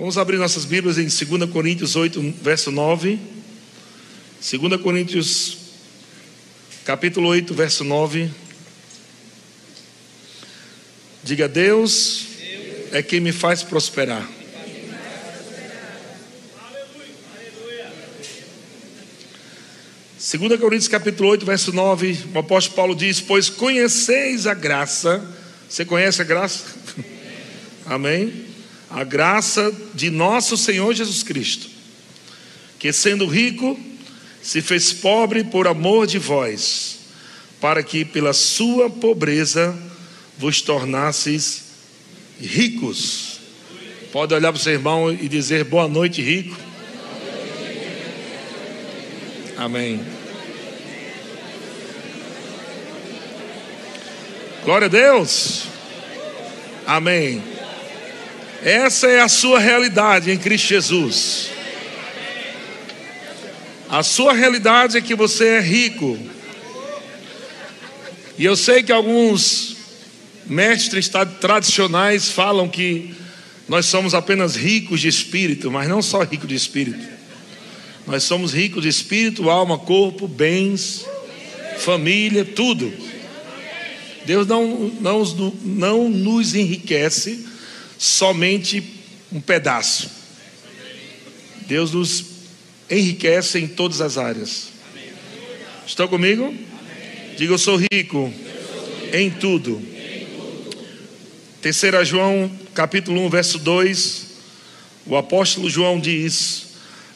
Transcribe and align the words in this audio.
Vamos 0.00 0.16
abrir 0.16 0.38
nossas 0.38 0.64
Bíblias 0.64 0.96
em 0.96 1.02
2 1.02 1.50
Coríntios 1.50 1.94
8, 1.94 2.36
verso 2.40 2.70
9. 2.70 3.18
2 4.40 4.80
Coríntios, 4.80 5.58
capítulo 6.86 7.28
8, 7.28 7.52
verso 7.52 7.84
9. 7.84 8.30
Diga: 11.22 11.46
Deus 11.46 12.28
é 12.92 13.02
quem 13.02 13.20
me 13.20 13.30
faz 13.30 13.62
prosperar. 13.62 14.26
Segunda 20.18 20.56
Coríntios 20.56 20.88
capítulo 20.88 21.28
8, 21.28 21.44
verso 21.44 21.72
9, 21.74 22.18
o 22.34 22.38
apóstolo 22.38 22.74
Paulo 22.74 22.94
diz: 22.94 23.20
"Pois 23.20 23.50
conheceis 23.50 24.46
a 24.46 24.54
graça". 24.54 25.22
Você 25.68 25.84
conhece 25.84 26.22
a 26.22 26.24
graça? 26.24 26.64
Amém 27.84 28.49
a 28.90 29.04
graça 29.04 29.72
de 29.94 30.10
nosso 30.10 30.56
Senhor 30.56 30.92
Jesus 30.92 31.22
Cristo, 31.22 31.68
que 32.78 32.92
sendo 32.92 33.26
rico, 33.26 33.78
se 34.42 34.60
fez 34.60 34.92
pobre 34.92 35.44
por 35.44 35.68
amor 35.68 36.06
de 36.06 36.18
vós, 36.18 36.98
para 37.60 37.82
que 37.82 38.04
pela 38.04 38.32
sua 38.32 38.90
pobreza 38.90 39.76
vos 40.36 40.60
tornasseis 40.60 41.64
ricos. 42.40 43.38
Pode 44.10 44.34
olhar 44.34 44.50
para 44.50 44.58
o 44.58 44.62
seu 44.62 44.72
irmão 44.72 45.12
e 45.12 45.28
dizer 45.28 45.64
boa 45.64 45.86
noite, 45.86 46.20
rico. 46.20 46.56
Amém. 49.56 50.00
Glória 54.64 54.86
a 54.86 54.88
Deus. 54.88 55.64
Amém. 56.86 57.49
Essa 58.62 59.06
é 59.06 59.20
a 59.20 59.28
sua 59.28 59.58
realidade 59.58 60.30
em 60.30 60.36
Cristo 60.36 60.68
Jesus. 60.68 61.50
A 63.88 64.02
sua 64.02 64.34
realidade 64.34 64.98
é 64.98 65.00
que 65.00 65.14
você 65.14 65.46
é 65.46 65.60
rico. 65.60 66.18
E 68.36 68.44
eu 68.44 68.54
sei 68.54 68.82
que 68.82 68.92
alguns 68.92 69.76
mestres 70.44 71.10
tradicionais 71.40 72.28
falam 72.28 72.68
que 72.68 73.14
nós 73.66 73.86
somos 73.86 74.14
apenas 74.14 74.56
ricos 74.56 75.00
de 75.00 75.08
espírito, 75.08 75.70
mas 75.70 75.88
não 75.88 76.02
só 76.02 76.22
ricos 76.22 76.48
de 76.48 76.54
espírito. 76.54 77.08
Nós 78.06 78.24
somos 78.24 78.52
ricos 78.52 78.82
de 78.82 78.88
espírito, 78.88 79.48
alma, 79.48 79.78
corpo, 79.78 80.28
bens, 80.28 81.06
família, 81.78 82.44
tudo. 82.44 82.92
Deus 84.26 84.46
não, 84.46 84.92
não, 85.00 85.24
não 85.64 86.10
nos 86.10 86.54
enriquece 86.54 87.48
somente 88.00 88.82
um 89.30 89.42
pedaço. 89.42 90.10
Deus 91.66 91.92
nos 91.92 92.24
enriquece 92.90 93.58
em 93.58 93.68
todas 93.68 94.00
as 94.00 94.16
áreas. 94.16 94.68
Estão 95.86 96.08
comigo? 96.08 96.54
Diga, 97.36 97.52
eu 97.52 97.58
sou 97.58 97.76
rico 97.76 98.32
em 99.12 99.30
tudo. 99.30 99.82
Terceira 101.60 102.02
João, 102.02 102.50
capítulo 102.72 103.20
1, 103.26 103.28
verso 103.28 103.58
2, 103.58 104.26
o 105.04 105.14
apóstolo 105.14 105.68
João 105.68 106.00
diz: 106.00 106.68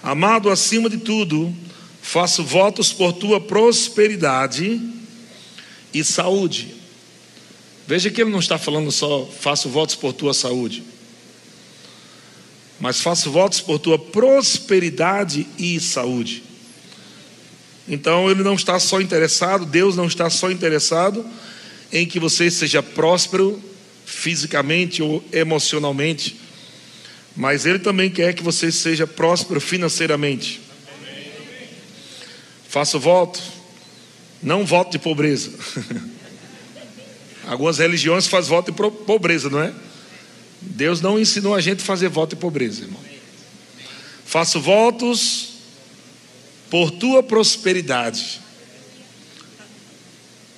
Amado 0.02 0.50
acima 0.50 0.90
de 0.90 0.98
tudo, 0.98 1.55
faço 2.02 2.44
votos 2.44 2.92
por 2.92 3.14
tua 3.14 3.40
prosperidade 3.40 4.82
e 5.94 6.05
saúde 6.05 6.83
Veja 7.86 8.10
que 8.10 8.20
ele 8.22 8.30
não 8.30 8.38
está 8.38 8.56
falando 8.56 8.90
só 8.90 9.27
faço 9.27 9.68
votos 9.68 9.94
por 9.94 10.12
tua 10.12 10.32
saúde, 10.32 10.82
mas 12.80 13.00
faço 13.00 13.30
votos 13.30 13.60
por 13.60 13.78
tua 13.78 13.98
prosperidade 13.98 15.46
e 15.58 15.78
saúde. 15.78 16.42
Então 17.86 18.30
ele 18.30 18.42
não 18.42 18.55
está 18.55 18.78
só 18.78 19.00
interessado, 19.00 19.66
Deus 19.66 19.96
não 19.96 20.06
está 20.06 20.30
só 20.30 20.50
interessado 20.50 21.24
em 21.92 22.06
que 22.06 22.18
você 22.18 22.50
seja 22.50 22.83
próspero 22.83 23.62
fisicamente 24.06 25.02
ou 25.02 25.22
emocionalmente, 25.30 26.40
mas 27.36 27.66
ele 27.66 27.78
também 27.78 28.11
quer 28.11 28.33
que 28.33 28.42
você 28.42 28.72
seja 28.72 29.06
próspero 29.06 29.61
financeiramente. 29.61 30.62
Faço 32.66 32.98
voto, 32.98 33.40
não 34.42 34.64
voto 34.64 34.92
de 34.92 34.98
pobreza. 34.98 35.52
Algumas 37.46 37.78
religiões 37.78 38.27
fazem 38.27 38.50
voto 38.50 38.72
de 38.72 38.78
pobreza, 39.05 39.50
não 39.50 39.60
é? 39.60 39.72
Deus 40.60 41.00
não 41.00 41.18
ensinou 41.18 41.55
a 41.55 41.60
gente 41.60 41.82
a 41.82 41.84
fazer 41.84 42.08
voto 42.08 42.30
de 42.30 42.36
pobreza, 42.36 42.82
irmão. 42.82 43.00
Faço 44.24 44.60
votos 44.60 45.54
por 46.70 46.90
tua 46.90 47.22
prosperidade. 47.22 48.40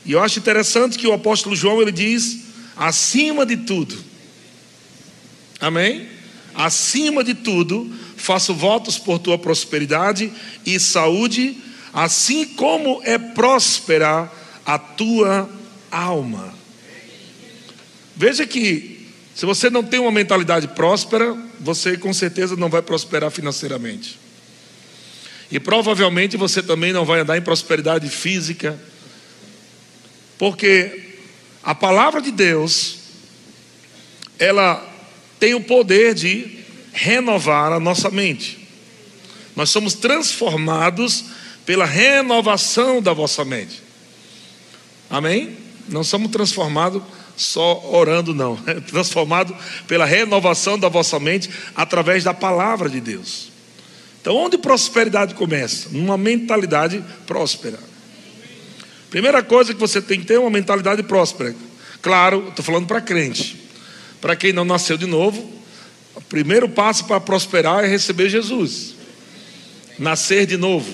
E 0.04 0.12
eu 0.12 0.22
acho 0.22 0.38
interessante 0.38 0.96
que 0.96 1.06
o 1.06 1.12
apóstolo 1.12 1.56
João 1.56 1.82
ele 1.82 1.92
diz 1.92 2.44
acima 2.76 3.44
de 3.44 3.56
tudo. 3.56 3.98
Amém? 5.60 6.08
Acima 6.54 7.24
de 7.24 7.34
tudo, 7.34 7.92
faço 8.16 8.54
votos 8.54 8.98
por 8.98 9.18
tua 9.18 9.36
prosperidade 9.36 10.32
e 10.64 10.78
saúde, 10.78 11.58
assim 11.92 12.46
como 12.46 13.02
é 13.04 13.18
próspera 13.18 14.30
a 14.64 14.78
tua 14.78 15.50
alma. 15.90 16.55
Veja 18.16 18.46
que, 18.46 19.06
se 19.34 19.44
você 19.44 19.68
não 19.68 19.84
tem 19.84 20.00
uma 20.00 20.10
mentalidade 20.10 20.68
próspera, 20.68 21.36
você 21.60 21.98
com 21.98 22.12
certeza 22.14 22.56
não 22.56 22.70
vai 22.70 22.80
prosperar 22.80 23.30
financeiramente. 23.30 24.18
E 25.50 25.60
provavelmente 25.60 26.36
você 26.36 26.62
também 26.62 26.92
não 26.92 27.04
vai 27.04 27.20
andar 27.20 27.36
em 27.36 27.42
prosperidade 27.42 28.08
física, 28.08 28.80
porque 30.38 31.18
a 31.62 31.74
palavra 31.74 32.22
de 32.22 32.30
Deus, 32.30 32.96
ela 34.38 34.82
tem 35.38 35.54
o 35.54 35.60
poder 35.60 36.14
de 36.14 36.60
renovar 36.92 37.72
a 37.72 37.80
nossa 37.80 38.10
mente. 38.10 38.66
Nós 39.54 39.68
somos 39.70 39.94
transformados 39.94 41.26
pela 41.66 41.84
renovação 41.84 43.02
da 43.02 43.12
vossa 43.12 43.44
mente. 43.44 43.82
Amém? 45.10 45.56
Não 45.88 46.02
somos 46.02 46.30
transformados 46.30 47.02
só 47.36 47.82
orando, 47.92 48.34
não. 48.34 48.58
É 48.66 48.80
transformado 48.80 49.54
pela 49.86 50.04
renovação 50.04 50.78
da 50.78 50.88
vossa 50.88 51.20
mente 51.20 51.50
através 51.74 52.24
da 52.24 52.32
palavra 52.32 52.88
de 52.88 53.00
Deus. 53.00 53.48
Então, 54.20 54.34
onde 54.34 54.58
prosperidade 54.58 55.34
começa? 55.34 55.88
Numa 55.90 56.16
mentalidade 56.16 57.04
próspera. 57.26 57.78
Primeira 59.10 59.42
coisa 59.42 59.72
que 59.72 59.78
você 59.78 60.02
tem 60.02 60.18
que 60.18 60.26
ter 60.26 60.34
é 60.34 60.38
uma 60.38 60.50
mentalidade 60.50 61.02
próspera. 61.02 61.54
Claro, 62.02 62.48
estou 62.48 62.64
falando 62.64 62.86
para 62.86 63.00
crente. 63.00 63.56
Para 64.20 64.34
quem 64.34 64.52
não 64.52 64.64
nasceu 64.64 64.96
de 64.96 65.06
novo, 65.06 65.52
o 66.14 66.20
primeiro 66.22 66.68
passo 66.68 67.04
para 67.04 67.20
prosperar 67.20 67.84
é 67.84 67.86
receber 67.86 68.28
Jesus. 68.28 68.94
Nascer 69.98 70.46
de 70.46 70.56
novo. 70.56 70.92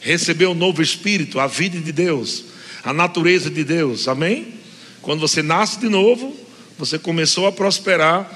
Receber 0.00 0.46
o 0.46 0.50
um 0.50 0.54
novo 0.54 0.82
espírito, 0.82 1.40
a 1.40 1.46
vida 1.46 1.78
de 1.80 1.92
Deus, 1.92 2.44
a 2.84 2.92
natureza 2.92 3.48
de 3.48 3.64
Deus. 3.64 4.08
Amém? 4.08 4.61
Quando 5.02 5.20
você 5.20 5.42
nasce 5.42 5.80
de 5.80 5.88
novo, 5.88 6.34
você 6.78 6.96
começou 6.98 7.46
a 7.48 7.52
prosperar 7.52 8.30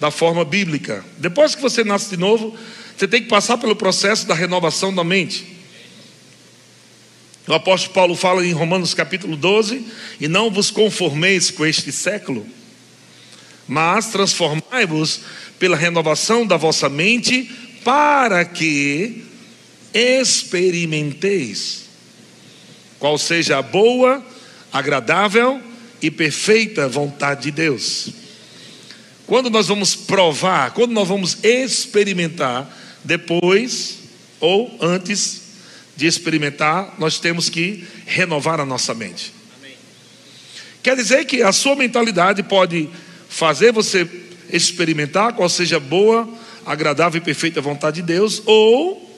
da 0.00 0.10
forma 0.10 0.44
bíblica. 0.44 1.04
Depois 1.18 1.54
que 1.56 1.60
você 1.60 1.82
nasce 1.82 2.10
de 2.10 2.16
novo, 2.16 2.56
você 2.96 3.08
tem 3.08 3.20
que 3.22 3.28
passar 3.28 3.58
pelo 3.58 3.74
processo 3.74 4.26
da 4.26 4.34
renovação 4.34 4.94
da 4.94 5.02
mente. 5.02 5.44
O 7.46 7.52
apóstolo 7.52 7.92
Paulo 7.92 8.14
fala 8.14 8.46
em 8.46 8.52
Romanos 8.52 8.94
capítulo 8.94 9.36
12: 9.36 9.84
E 10.20 10.28
não 10.28 10.48
vos 10.48 10.70
conformeis 10.70 11.50
com 11.50 11.66
este 11.66 11.90
século, 11.90 12.46
mas 13.66 14.06
transformai-vos 14.06 15.22
pela 15.58 15.76
renovação 15.76 16.46
da 16.46 16.56
vossa 16.56 16.88
mente, 16.88 17.50
para 17.82 18.44
que 18.44 19.24
experimenteis 19.92 21.82
qual 23.00 23.18
seja 23.18 23.58
a 23.58 23.62
boa, 23.62 24.24
agradável 24.72 25.71
e 26.02 26.10
perfeita 26.10 26.88
vontade 26.88 27.44
de 27.44 27.50
Deus. 27.52 28.10
Quando 29.26 29.48
nós 29.48 29.68
vamos 29.68 29.94
provar, 29.94 30.72
quando 30.72 30.92
nós 30.92 31.06
vamos 31.06 31.38
experimentar, 31.44 32.68
depois 33.04 33.98
ou 34.40 34.76
antes 34.80 35.42
de 35.96 36.06
experimentar, 36.06 36.96
nós 36.98 37.18
temos 37.18 37.48
que 37.48 37.86
renovar 38.04 38.60
a 38.60 38.66
nossa 38.66 38.92
mente. 38.92 39.32
Amém. 39.58 39.76
Quer 40.82 40.96
dizer 40.96 41.24
que 41.24 41.42
a 41.42 41.52
sua 41.52 41.76
mentalidade 41.76 42.42
pode 42.42 42.90
fazer 43.28 43.72
você 43.72 44.08
experimentar 44.50 45.32
qual 45.34 45.48
seja 45.48 45.78
boa, 45.78 46.28
agradável 46.66 47.20
e 47.20 47.24
perfeita 47.24 47.60
vontade 47.60 47.96
de 47.96 48.02
Deus, 48.02 48.42
ou 48.44 49.08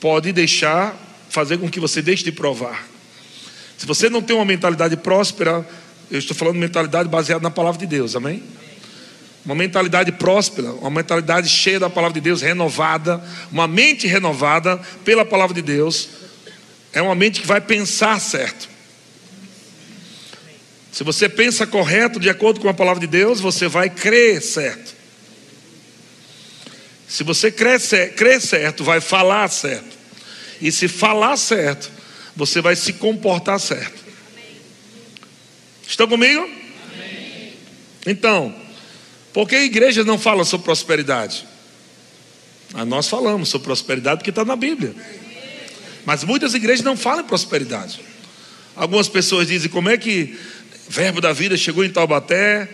pode 0.00 0.32
deixar, 0.32 0.94
fazer 1.30 1.58
com 1.58 1.70
que 1.70 1.80
você 1.80 2.02
deixe 2.02 2.24
de 2.24 2.32
provar. 2.32 2.95
Se 3.76 3.86
você 3.86 4.08
não 4.08 4.22
tem 4.22 4.34
uma 4.34 4.44
mentalidade 4.44 4.96
próspera, 4.96 5.66
eu 6.10 6.18
estou 6.18 6.36
falando 6.36 6.56
mentalidade 6.56 7.08
baseada 7.08 7.42
na 7.42 7.50
palavra 7.50 7.78
de 7.78 7.86
Deus, 7.86 8.16
amém? 8.16 8.42
uma 9.46 9.54
mentalidade 9.54 10.10
próspera, 10.10 10.72
uma 10.72 10.90
mentalidade 10.90 11.48
cheia 11.48 11.78
da 11.78 11.88
palavra 11.88 12.14
de 12.14 12.20
Deus, 12.20 12.42
renovada, 12.42 13.22
uma 13.52 13.68
mente 13.68 14.08
renovada 14.08 14.76
pela 15.04 15.24
palavra 15.24 15.54
de 15.54 15.62
Deus, 15.62 16.08
é 16.92 17.00
uma 17.00 17.14
mente 17.14 17.40
que 17.40 17.46
vai 17.46 17.60
pensar 17.60 18.20
certo. 18.20 18.68
Se 20.90 21.04
você 21.04 21.28
pensa 21.28 21.64
correto, 21.64 22.18
de 22.18 22.28
acordo 22.28 22.58
com 22.58 22.68
a 22.68 22.74
palavra 22.74 23.00
de 23.00 23.06
Deus, 23.06 23.38
você 23.38 23.68
vai 23.68 23.88
crer 23.88 24.42
certo. 24.42 24.96
Se 27.06 27.22
você 27.22 27.52
crer, 27.52 27.78
certo, 28.40 28.82
vai 28.82 29.00
falar 29.00 29.48
certo. 29.48 29.96
E 30.60 30.72
se 30.72 30.88
falar 30.88 31.36
certo, 31.36 31.92
você 32.36 32.60
vai 32.60 32.76
se 32.76 32.92
comportar 32.92 33.58
certo. 33.58 34.04
Estão 35.88 36.06
comigo? 36.06 36.42
Amém. 36.42 37.54
Então, 38.06 38.54
por 39.32 39.48
que 39.48 39.56
igreja 39.56 40.04
não 40.04 40.18
fala 40.18 40.44
sobre 40.44 40.64
prosperidade? 40.64 41.46
Ah, 42.74 42.84
nós 42.84 43.08
falamos 43.08 43.48
sobre 43.48 43.64
prosperidade 43.64 44.18
porque 44.18 44.30
está 44.30 44.44
na 44.44 44.56
Bíblia. 44.56 44.94
Mas 46.04 46.22
muitas 46.22 46.54
igrejas 46.54 46.84
não 46.84 46.96
falam 46.96 47.24
em 47.24 47.26
prosperidade. 47.26 48.00
Algumas 48.74 49.08
pessoas 49.08 49.48
dizem: 49.48 49.70
como 49.70 49.88
é 49.88 49.96
que 49.96 50.38
Verbo 50.88 51.20
da 51.20 51.32
Vida 51.32 51.56
chegou 51.56 51.84
em 51.84 51.90
Taubaté, 51.90 52.68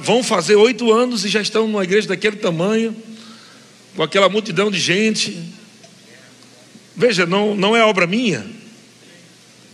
vão 0.00 0.22
fazer 0.22 0.56
oito 0.56 0.92
anos 0.92 1.24
e 1.24 1.28
já 1.28 1.40
estão 1.40 1.66
numa 1.66 1.84
igreja 1.84 2.08
daquele 2.08 2.36
tamanho, 2.36 2.96
com 3.94 4.02
aquela 4.02 4.28
multidão 4.28 4.70
de 4.70 4.78
gente. 4.78 5.59
Veja, 6.96 7.26
não, 7.26 7.54
não 7.54 7.76
é 7.76 7.84
obra 7.84 8.06
minha, 8.06 8.46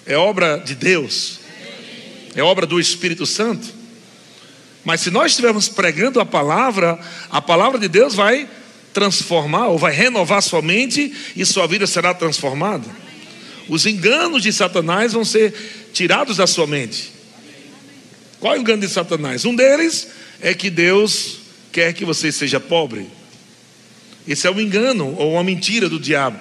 é 0.04 0.16
obra 0.16 0.58
de 0.58 0.74
Deus, 0.74 1.40
é 2.34 2.42
obra 2.42 2.66
do 2.66 2.78
Espírito 2.78 3.26
Santo. 3.26 3.66
Mas 4.84 5.00
se 5.00 5.10
nós 5.10 5.32
estivermos 5.32 5.68
pregando 5.68 6.20
a 6.20 6.24
palavra, 6.24 6.98
a 7.28 7.42
palavra 7.42 7.78
de 7.78 7.88
Deus 7.88 8.14
vai 8.14 8.48
transformar 8.92 9.68
ou 9.68 9.78
vai 9.78 9.92
renovar 9.92 10.40
sua 10.40 10.62
mente 10.62 11.12
e 11.34 11.44
sua 11.44 11.66
vida 11.66 11.86
será 11.86 12.14
transformada. 12.14 12.88
Os 13.68 13.84
enganos 13.84 14.42
de 14.42 14.52
Satanás 14.52 15.12
vão 15.12 15.24
ser 15.24 15.90
tirados 15.92 16.36
da 16.36 16.46
sua 16.46 16.66
mente. 16.66 17.12
Qual 18.38 18.54
é 18.54 18.58
o 18.58 18.60
engano 18.60 18.80
de 18.80 18.88
Satanás? 18.88 19.44
Um 19.44 19.56
deles 19.56 20.08
é 20.40 20.54
que 20.54 20.70
Deus 20.70 21.38
quer 21.72 21.92
que 21.92 22.04
você 22.04 22.30
seja 22.30 22.60
pobre. 22.60 23.08
Esse 24.26 24.46
é 24.46 24.50
um 24.50 24.60
engano 24.60 25.14
ou 25.18 25.32
uma 25.32 25.44
mentira 25.44 25.88
do 25.88 25.98
diabo. 25.98 26.38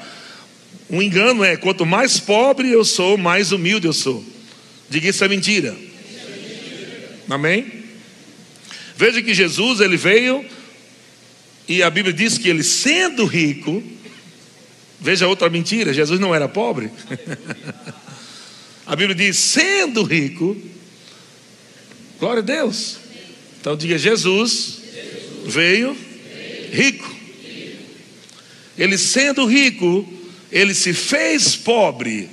Um 0.89 1.01
engano 1.01 1.43
é 1.43 1.57
quanto 1.57 1.85
mais 1.85 2.19
pobre 2.19 2.69
eu 2.69 2.85
sou, 2.85 3.17
mais 3.17 3.51
humilde 3.51 3.87
eu 3.87 3.93
sou. 3.93 4.23
Diga 4.89 5.09
isso 5.09 5.23
é 5.23 5.27
mentira. 5.27 5.75
Amém? 7.29 7.83
Veja 8.95 9.21
que 9.21 9.33
Jesus 9.33 9.79
ele 9.79 9.97
veio 9.97 10.45
e 11.67 11.81
a 11.81 11.89
Bíblia 11.89 12.13
diz 12.13 12.37
que 12.37 12.47
ele 12.47 12.63
sendo 12.63 13.25
rico, 13.25 13.83
veja 14.99 15.27
outra 15.27 15.49
mentira, 15.49 15.93
Jesus 15.93 16.19
não 16.19 16.33
era 16.33 16.47
pobre. 16.47 16.91
a 18.85 18.95
Bíblia 18.95 19.15
diz 19.15 19.37
sendo 19.37 20.03
rico, 20.03 20.55
glória 22.19 22.43
a 22.43 22.45
Deus. 22.45 22.97
Então 23.59 23.75
diga 23.75 23.97
Jesus 23.97 24.81
veio 25.47 25.97
rico. 26.71 27.13
Ele 28.77 28.97
sendo 28.97 29.45
rico, 29.45 30.07
ele 30.55 30.73
se 30.73 30.93
fez 30.93 31.57
pobre. 31.57 32.29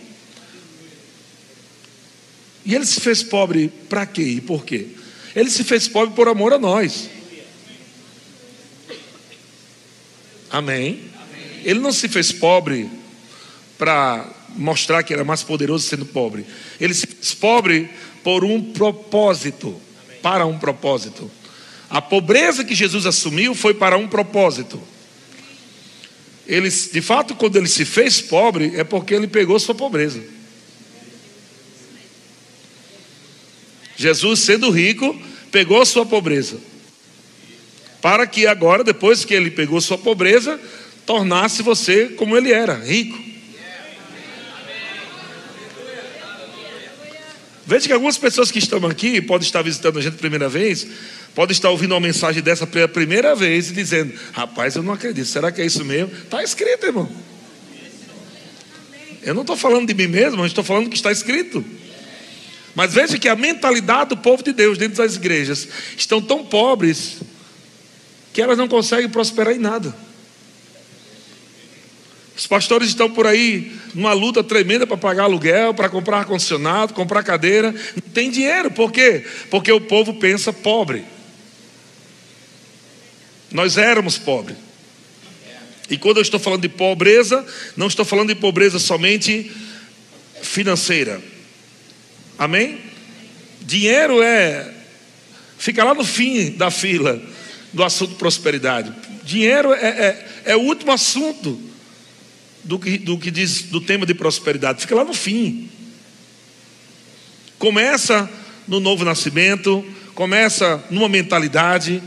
E 2.64 2.72
ele 2.72 2.86
se 2.86 3.00
fez 3.00 3.20
pobre 3.20 3.66
para 3.88 4.06
quê 4.06 4.22
e 4.22 4.40
por 4.40 4.64
quê? 4.64 4.90
Ele 5.34 5.50
se 5.50 5.64
fez 5.64 5.88
pobre 5.88 6.14
por 6.14 6.28
amor 6.28 6.52
a 6.52 6.58
nós. 6.58 7.10
Amém? 10.48 11.00
Ele 11.64 11.80
não 11.80 11.90
se 11.90 12.08
fez 12.08 12.30
pobre 12.30 12.88
para 13.76 14.32
mostrar 14.50 15.02
que 15.02 15.12
era 15.12 15.24
mais 15.24 15.42
poderoso 15.42 15.88
sendo 15.88 16.06
pobre. 16.06 16.46
Ele 16.80 16.94
se 16.94 17.08
fez 17.08 17.34
pobre 17.34 17.90
por 18.22 18.44
um 18.44 18.72
propósito. 18.72 19.74
Para 20.22 20.46
um 20.46 20.60
propósito. 20.60 21.28
A 21.90 22.00
pobreza 22.00 22.64
que 22.64 22.76
Jesus 22.76 23.04
assumiu 23.04 23.52
foi 23.52 23.74
para 23.74 23.96
um 23.96 24.06
propósito. 24.06 24.80
Ele, 26.46 26.68
de 26.68 27.00
fato, 27.00 27.34
quando 27.34 27.56
ele 27.56 27.68
se 27.68 27.84
fez 27.84 28.20
pobre, 28.20 28.72
é 28.76 28.84
porque 28.84 29.14
ele 29.14 29.26
pegou 29.26 29.58
sua 29.58 29.74
pobreza. 29.74 30.22
Jesus, 33.96 34.40
sendo 34.40 34.70
rico, 34.70 35.16
pegou 35.50 35.84
sua 35.86 36.04
pobreza. 36.04 36.58
Para 38.00 38.26
que 38.26 38.46
agora, 38.46 38.82
depois 38.82 39.24
que 39.24 39.32
ele 39.32 39.50
pegou 39.50 39.80
sua 39.80 39.96
pobreza, 39.96 40.60
tornasse 41.06 41.62
você 41.62 42.06
como 42.06 42.36
ele 42.36 42.52
era, 42.52 42.74
rico. 42.74 43.32
Veja 47.64 47.86
que 47.86 47.92
algumas 47.92 48.18
pessoas 48.18 48.50
que 48.50 48.58
estão 48.58 48.84
aqui, 48.86 49.20
podem 49.22 49.46
estar 49.46 49.62
visitando 49.62 49.98
a 49.98 50.02
gente 50.02 50.12
pela 50.12 50.20
primeira 50.22 50.48
vez, 50.48 50.86
podem 51.34 51.52
estar 51.52 51.70
ouvindo 51.70 51.92
uma 51.92 52.00
mensagem 52.00 52.42
dessa 52.42 52.66
pela 52.66 52.88
primeira 52.88 53.34
vez 53.34 53.70
e 53.70 53.72
dizendo: 53.72 54.12
Rapaz, 54.32 54.76
eu 54.76 54.82
não 54.82 54.92
acredito, 54.92 55.26
será 55.26 55.50
que 55.50 55.60
é 55.60 55.66
isso 55.66 55.84
mesmo? 55.84 56.12
Está 56.14 56.42
escrito, 56.42 56.86
irmão. 56.86 57.08
Eu 59.22 59.34
não 59.34 59.42
estou 59.42 59.56
falando 59.56 59.86
de 59.86 59.94
mim 59.94 60.08
mesmo, 60.08 60.42
eu 60.42 60.46
estou 60.46 60.64
falando 60.64 60.88
que 60.88 60.96
está 60.96 61.12
escrito. 61.12 61.64
Mas 62.74 62.94
veja 62.94 63.18
que 63.18 63.28
a 63.28 63.36
mentalidade 63.36 64.10
do 64.10 64.16
povo 64.16 64.42
de 64.42 64.52
Deus 64.52 64.78
dentro 64.78 64.96
das 64.96 65.16
igrejas 65.16 65.68
estão 65.96 66.20
tão 66.20 66.44
pobres 66.44 67.18
que 68.32 68.40
elas 68.40 68.56
não 68.56 68.66
conseguem 68.66 69.08
prosperar 69.08 69.54
em 69.54 69.58
nada. 69.58 69.94
Os 72.34 72.46
pastores 72.46 72.88
estão 72.88 73.10
por 73.10 73.26
aí 73.26 73.72
numa 73.94 74.14
luta 74.14 74.42
tremenda 74.42 74.86
para 74.86 74.96
pagar 74.96 75.24
aluguel, 75.24 75.74
para 75.74 75.88
comprar 75.88 76.18
ar-condicionado, 76.18 76.94
comprar 76.94 77.22
cadeira. 77.22 77.72
Não 77.72 78.12
tem 78.12 78.30
dinheiro, 78.30 78.70
por 78.70 78.90
quê? 78.90 79.24
Porque 79.50 79.70
o 79.70 79.80
povo 79.80 80.14
pensa 80.14 80.52
pobre. 80.52 81.04
Nós 83.52 83.76
éramos 83.76 84.18
pobres. 84.18 84.56
E 85.90 85.98
quando 85.98 86.16
eu 86.16 86.22
estou 86.22 86.40
falando 86.40 86.62
de 86.62 86.68
pobreza, 86.68 87.44
não 87.76 87.86
estou 87.86 88.04
falando 88.04 88.28
de 88.28 88.34
pobreza 88.34 88.78
somente 88.78 89.50
financeira. 90.40 91.20
Amém? 92.38 92.78
Dinheiro 93.60 94.22
é. 94.22 94.72
Fica 95.58 95.84
lá 95.84 95.94
no 95.94 96.04
fim 96.04 96.50
da 96.52 96.70
fila 96.70 97.22
do 97.72 97.84
assunto 97.84 98.16
prosperidade. 98.16 98.92
Dinheiro 99.24 99.72
é, 99.72 99.86
é, 99.86 100.26
é 100.46 100.56
o 100.56 100.60
último 100.60 100.92
assunto 100.92 101.60
do 102.64 102.78
que, 102.78 102.98
do 102.98 103.18
que 103.18 103.30
diz 103.30 103.62
do 103.64 103.80
tema 103.80 104.06
de 104.06 104.14
prosperidade. 104.14 104.80
Fica 104.80 104.94
lá 104.94 105.04
no 105.04 105.14
fim. 105.14 105.68
Começa 107.58 108.28
no 108.66 108.80
novo 108.80 109.04
nascimento, 109.04 109.84
começa 110.14 110.82
numa 110.90 111.08
mentalidade, 111.08 112.02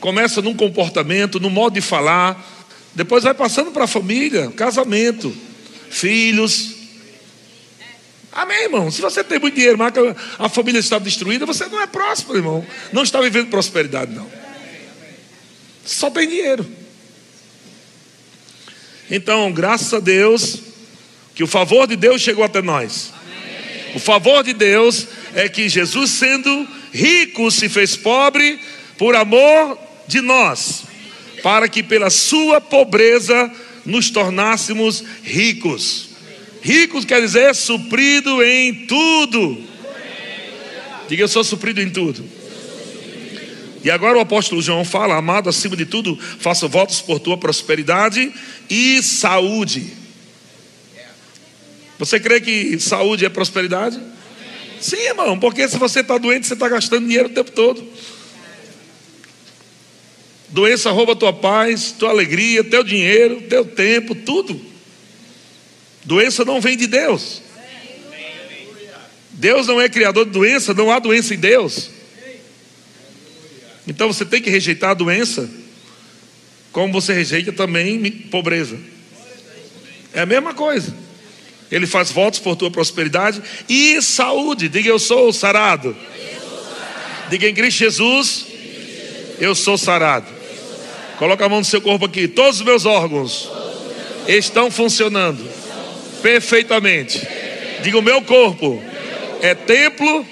começa 0.00 0.40
num 0.40 0.54
comportamento, 0.54 1.40
no 1.40 1.50
modo 1.50 1.74
de 1.74 1.80
falar, 1.80 2.44
depois 2.94 3.24
vai 3.24 3.34
passando 3.34 3.70
para 3.70 3.84
a 3.84 3.88
família, 3.88 4.50
casamento, 4.56 5.34
filhos, 5.90 6.78
Amém, 8.30 8.64
irmão? 8.64 8.88
Se 8.88 9.00
você 9.00 9.24
tem 9.24 9.40
muito 9.40 9.54
dinheiro, 9.54 9.76
mas 9.76 9.92
a 10.38 10.48
família 10.48 10.78
está 10.78 10.98
destruída, 10.98 11.44
você 11.44 11.66
não 11.66 11.80
é 11.82 11.86
próspero, 11.88 12.38
irmão. 12.38 12.64
Não 12.92 13.02
está 13.02 13.20
vivendo 13.20 13.48
prosperidade, 13.48 14.14
não. 14.14 14.30
Só 15.84 16.08
tem 16.08 16.28
dinheiro. 16.28 16.64
Então, 19.10 19.50
graças 19.50 19.92
a 19.92 19.98
Deus, 19.98 20.58
que 21.34 21.42
o 21.42 21.46
favor 21.46 21.86
de 21.86 21.96
Deus 21.96 22.20
chegou 22.20 22.44
até 22.44 22.60
nós. 22.60 23.12
O 23.94 23.98
favor 23.98 24.44
de 24.44 24.52
Deus 24.52 25.08
é 25.34 25.48
que 25.48 25.68
Jesus, 25.68 26.10
sendo 26.10 26.68
rico, 26.92 27.50
se 27.50 27.68
fez 27.68 27.96
pobre 27.96 28.60
por 28.98 29.16
amor 29.16 29.78
de 30.08 30.20
nós, 30.20 30.84
para 31.42 31.68
que 31.68 31.82
pela 31.82 32.10
sua 32.10 32.60
pobreza 32.60 33.52
nos 33.84 34.10
tornássemos 34.10 35.04
ricos. 35.22 36.08
Ricos 36.60 37.04
quer 37.04 37.20
dizer 37.20 37.54
suprido 37.54 38.42
em 38.42 38.86
tudo. 38.86 39.62
Diga, 41.08 41.22
eu 41.22 41.28
sou 41.28 41.44
suprido 41.44 41.80
em 41.80 41.90
tudo. 41.90 42.24
E 43.84 43.90
agora 43.90 44.18
o 44.18 44.20
apóstolo 44.20 44.60
João 44.60 44.84
fala: 44.84 45.16
Amado, 45.16 45.48
acima 45.48 45.76
de 45.76 45.86
tudo, 45.86 46.18
faço 46.40 46.68
votos 46.68 47.00
por 47.00 47.20
tua 47.20 47.36
prosperidade 47.36 48.32
e 48.68 49.02
saúde. 49.02 49.92
Você 51.98 52.18
crê 52.20 52.40
que 52.40 52.78
saúde 52.78 53.24
é 53.24 53.28
prosperidade? 53.28 54.00
Sim, 54.80 54.96
irmão, 54.96 55.38
porque 55.38 55.68
se 55.68 55.76
você 55.76 56.00
está 56.00 56.18
doente, 56.18 56.46
você 56.46 56.54
está 56.54 56.68
gastando 56.68 57.06
dinheiro 57.06 57.28
o 57.28 57.32
tempo 57.32 57.50
todo. 57.50 57.84
Doença 60.50 60.90
rouba 60.90 61.14
tua 61.14 61.32
paz, 61.32 61.92
tua 61.92 62.10
alegria, 62.10 62.64
teu 62.64 62.82
dinheiro, 62.82 63.42
teu 63.42 63.64
tempo, 63.64 64.14
tudo. 64.14 64.60
Doença 66.04 66.44
não 66.44 66.60
vem 66.60 66.76
de 66.76 66.86
Deus. 66.86 67.42
Deus 69.30 69.66
não 69.66 69.80
é 69.80 69.88
criador 69.88 70.24
de 70.24 70.32
doença, 70.32 70.74
não 70.74 70.90
há 70.90 70.98
doença 70.98 71.34
em 71.34 71.38
Deus. 71.38 71.90
Então 73.86 74.12
você 74.12 74.24
tem 74.24 74.40
que 74.40 74.50
rejeitar 74.50 74.90
a 74.90 74.94
doença, 74.94 75.48
como 76.72 76.92
você 76.92 77.12
rejeita 77.12 77.52
também 77.52 78.10
pobreza. 78.30 78.78
É 80.12 80.20
a 80.20 80.26
mesma 80.26 80.54
coisa. 80.54 80.94
Ele 81.70 81.86
faz 81.86 82.10
votos 82.10 82.40
por 82.40 82.56
tua 82.56 82.70
prosperidade 82.70 83.42
e 83.68 84.00
saúde. 84.00 84.68
Diga 84.68 84.88
eu 84.88 84.98
sou 84.98 85.32
sarado. 85.32 85.94
Diga 87.28 87.48
em 87.48 87.54
Cristo 87.54 87.78
Jesus, 87.78 88.46
eu 89.38 89.54
sou 89.54 89.76
sarado. 89.76 90.37
Coloca 91.18 91.44
a 91.44 91.48
mão 91.48 91.58
no 91.58 91.64
seu 91.64 91.80
corpo 91.80 92.04
aqui. 92.04 92.28
Todos 92.28 92.60
os 92.60 92.66
meus 92.66 92.86
órgãos 92.86 93.50
estão 94.26 94.70
funcionando 94.70 95.44
perfeitamente. 96.22 97.26
Diga 97.82 97.98
o 97.98 98.02
meu 98.02 98.22
corpo 98.22 98.82
é 99.40 99.54
templo 99.54 100.26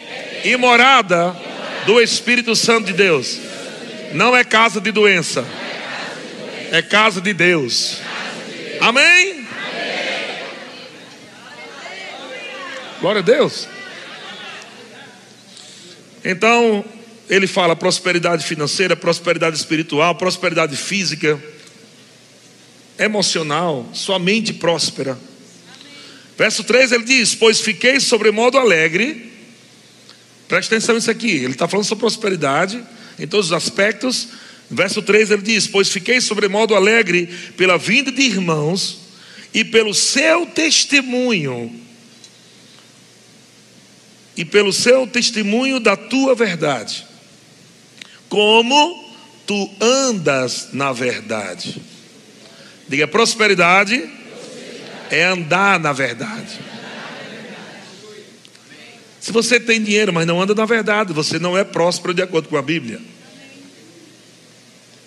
e 0.45 0.57
morada 0.57 1.37
do 1.85 2.01
Espírito 2.01 2.55
Santo 2.55 2.87
de 2.87 2.93
Deus. 2.93 3.39
Não 4.13 4.37
é 4.37 4.45
casa 4.45 4.81
de 4.81 4.91
doença, 4.91 5.45
é 6.71 6.83
casa 6.83 7.21
de 7.21 7.33
Deus. 7.33 7.99
Amém? 8.81 9.47
Glória 13.01 13.21
a 13.21 13.25
Deus. 13.25 13.69
Então, 16.25 16.85
ele 17.29 17.47
fala 17.47 17.75
prosperidade 17.75 18.45
financeira, 18.45 18.95
prosperidade 18.95 19.57
espiritual, 19.57 20.15
prosperidade 20.15 20.77
física, 20.77 21.43
emocional, 22.99 23.89
sua 23.93 24.19
mente 24.19 24.53
próspera. 24.53 25.19
Verso 26.37 26.63
3 26.65 26.93
ele 26.93 27.05
diz: 27.05 27.35
Pois 27.35 27.61
fiquei 27.61 27.99
sobremodo 28.01 28.59
alegre. 28.59 29.33
Preste 30.49 30.69
atenção 30.69 30.95
nisso 30.95 31.11
aqui. 31.11 31.31
Ele 31.31 31.53
está 31.53 31.67
falando 31.67 31.87
sobre 31.87 32.03
prosperidade 32.03 32.83
em 33.19 33.27
todos 33.27 33.47
os 33.47 33.53
aspectos. 33.53 34.29
Verso 34.71 35.03
3 35.03 35.31
ele 35.31 35.43
diz: 35.43 35.67
Pois 35.67 35.89
fiquei 35.89 36.21
sobremodo 36.21 36.75
alegre 36.75 37.27
pela 37.57 37.79
vinda 37.79 38.13
de 38.13 38.23
irmãos 38.23 39.07
e 39.55 39.65
pelo 39.65 39.95
seu 39.95 40.45
testemunho, 40.47 41.73
e 44.37 44.45
pelo 44.45 44.73
seu 44.73 45.07
testemunho 45.07 45.81
da 45.81 45.97
tua 45.97 46.35
verdade, 46.35 47.07
como 48.29 49.05
tu 49.47 49.71
andas 49.81 50.69
na 50.73 50.93
verdade. 50.93 51.81
Diga 52.89 53.07
prosperidade 53.07 54.09
é 55.11 55.25
andar 55.25 55.79
na 55.79 55.93
verdade. 55.93 56.59
Se 59.21 59.33
você 59.33 59.59
tem 59.59 59.83
dinheiro, 59.83 60.13
mas 60.13 60.27
não 60.27 60.41
anda 60.41 60.55
na 60.55 60.65
verdade, 60.65 61.13
você 61.13 61.39
não 61.39 61.59
é 61.59 61.65
próspero 61.65 62.15
de 62.15 62.23
acordo 62.23 62.49
com 62.49 62.57
a 62.57 62.63
Bíblia. 62.63 63.01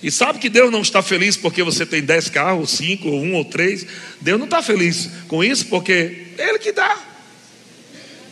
E 0.01 0.09
sabe 0.09 0.39
que 0.39 0.49
Deus 0.49 0.71
não 0.71 0.81
está 0.81 1.01
feliz 1.01 1.35
porque 1.35 1.61
você 1.61 1.85
tem 1.85 2.01
dez 2.01 2.29
carros, 2.29 2.71
cinco, 2.71 3.09
ou 3.09 3.21
um 3.21 3.33
ou 3.35 3.45
três. 3.45 3.85
Deus 4.21 4.39
não 4.39 4.45
está 4.45 4.61
feliz 4.61 5.09
com 5.27 5.43
isso 5.43 5.67
porque 5.67 6.27
Ele 6.38 6.59
que 6.59 6.71
dá. 6.71 6.97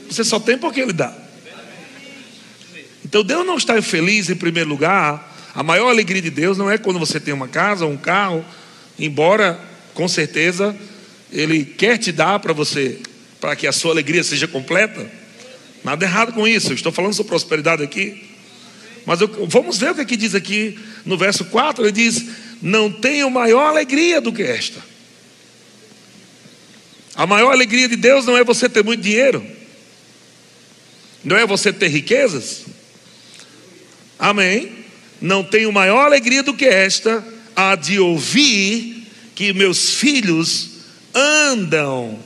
Você 0.10 0.24
só 0.24 0.40
tem 0.40 0.58
porque 0.58 0.80
Ele 0.80 0.94
dá. 0.94 1.27
Então 3.08 3.24
Deus 3.24 3.46
não 3.46 3.56
está 3.56 3.82
feliz 3.82 4.30
em 4.30 4.36
primeiro 4.36 4.70
lugar. 4.70 5.34
A 5.56 5.64
maior 5.64 5.90
alegria 5.90 6.22
de 6.22 6.30
Deus 6.30 6.58
não 6.58 6.70
é 6.70 6.78
quando 6.78 7.00
você 7.00 7.22
tem 7.22 7.34
uma 7.34 7.48
casa, 7.48 7.86
um 7.86 7.96
carro, 7.96 8.44
embora 9.00 9.58
com 9.94 10.10
certeza 10.10 10.76
ele 11.32 11.64
quer 11.64 11.98
te 11.98 12.12
dar 12.12 12.38
para 12.40 12.52
você, 12.52 13.00
para 13.40 13.56
que 13.56 13.66
a 13.66 13.72
sua 13.72 13.92
alegria 13.92 14.22
seja 14.26 14.46
completa. 14.46 15.10
Nada 15.86 16.04
errado 16.04 16.34
com 16.34 16.46
isso, 16.46 16.72
eu 16.72 16.76
estou 16.76 16.92
falando 16.92 17.14
sobre 17.14 17.30
prosperidade 17.30 17.82
aqui. 17.82 18.26
Mas 19.06 19.22
eu, 19.22 19.48
vamos 19.48 19.78
ver 19.78 19.92
o 19.92 19.96
que, 19.96 20.02
é 20.02 20.06
que 20.06 20.18
diz 20.18 20.36
aqui 20.36 20.78
no 21.06 21.18
verso 21.18 21.46
4: 21.46 21.86
ele 21.86 21.94
diz: 21.94 22.26
Não 22.62 22.92
tenho 22.92 23.32
maior 23.32 23.70
alegria 23.70 24.20
do 24.20 24.34
que 24.34 24.44
esta. 24.44 24.82
A 27.16 27.26
maior 27.26 27.54
alegria 27.54 27.88
de 27.88 27.96
Deus 27.96 28.26
não 28.26 28.38
é 28.38 28.44
você 28.44 28.68
ter 28.68 28.84
muito 28.84 29.02
dinheiro, 29.02 29.46
não 31.24 31.38
é 31.38 31.46
você 31.46 31.72
ter 31.72 31.88
riquezas. 31.88 32.66
Amém? 34.20 34.72
Não 35.22 35.44
tenho 35.44 35.72
maior 35.72 36.06
alegria 36.06 36.44
do 36.44 36.54
que 36.54 36.66
esta, 36.66 37.24
a 37.56 37.76
de 37.76 38.00
ouvir 38.00 39.08
que 39.36 39.54
meus 39.54 39.94
filhos 39.96 40.70
andam 41.14 42.20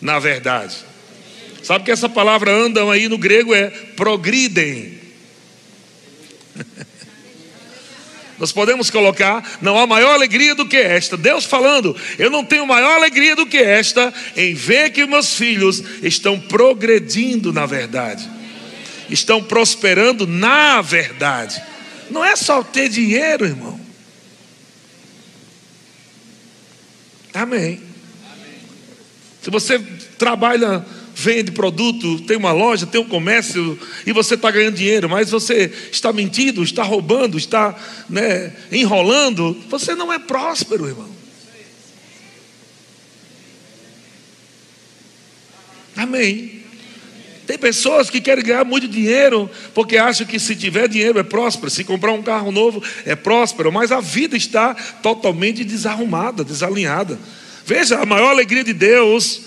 na 0.00 0.18
verdade. 0.18 0.76
Sabe 1.62 1.84
que 1.84 1.90
essa 1.90 2.08
palavra 2.08 2.50
andam 2.50 2.90
aí 2.90 3.08
no 3.08 3.18
grego 3.18 3.54
é 3.54 3.68
progridem. 3.68 4.98
Nós 8.38 8.52
podemos 8.52 8.88
colocar, 8.88 9.58
não 9.60 9.78
há 9.78 9.86
maior 9.86 10.14
alegria 10.14 10.54
do 10.54 10.66
que 10.66 10.78
esta. 10.78 11.14
Deus 11.14 11.44
falando, 11.44 11.94
eu 12.18 12.30
não 12.30 12.42
tenho 12.42 12.66
maior 12.66 12.94
alegria 12.94 13.36
do 13.36 13.44
que 13.44 13.58
esta 13.58 14.14
em 14.34 14.54
ver 14.54 14.90
que 14.90 15.04
meus 15.04 15.34
filhos 15.34 15.84
estão 16.02 16.40
progredindo 16.40 17.52
na 17.52 17.66
verdade, 17.66 18.26
estão 19.10 19.42
prosperando 19.42 20.26
na 20.26 20.80
verdade. 20.80 21.62
Não 22.10 22.24
é 22.24 22.34
só 22.36 22.62
ter 22.62 22.88
dinheiro, 22.88 23.44
irmão. 23.44 23.80
Amém. 27.32 27.80
Se 29.42 29.50
você 29.50 29.78
trabalha, 30.18 30.84
vende 31.14 31.52
produto, 31.52 32.20
tem 32.22 32.36
uma 32.36 32.52
loja, 32.52 32.86
tem 32.86 33.00
um 33.00 33.08
comércio 33.08 33.78
e 34.06 34.12
você 34.12 34.34
está 34.34 34.50
ganhando 34.50 34.74
dinheiro, 34.74 35.08
mas 35.08 35.30
você 35.30 35.72
está 35.90 36.12
mentindo, 36.12 36.62
está 36.62 36.82
roubando, 36.82 37.38
está 37.38 37.78
né, 38.08 38.52
enrolando, 38.70 39.56
você 39.68 39.94
não 39.94 40.12
é 40.12 40.18
próspero, 40.18 40.86
irmão. 40.86 41.08
Amém. 45.96 46.59
Tem 47.50 47.58
pessoas 47.58 48.08
que 48.08 48.20
querem 48.20 48.44
ganhar 48.44 48.64
muito 48.64 48.86
dinheiro 48.86 49.50
porque 49.74 49.96
acham 49.96 50.24
que 50.24 50.38
se 50.38 50.54
tiver 50.54 50.86
dinheiro 50.86 51.18
é 51.18 51.24
próspero, 51.24 51.68
se 51.68 51.82
comprar 51.82 52.12
um 52.12 52.22
carro 52.22 52.52
novo 52.52 52.80
é 53.04 53.16
próspero, 53.16 53.72
mas 53.72 53.90
a 53.90 54.00
vida 54.00 54.36
está 54.36 54.72
totalmente 55.02 55.64
desarrumada, 55.64 56.44
desalinhada. 56.44 57.18
Veja, 57.66 57.98
a 57.98 58.06
maior 58.06 58.30
alegria 58.30 58.62
de 58.62 58.72
Deus 58.72 59.40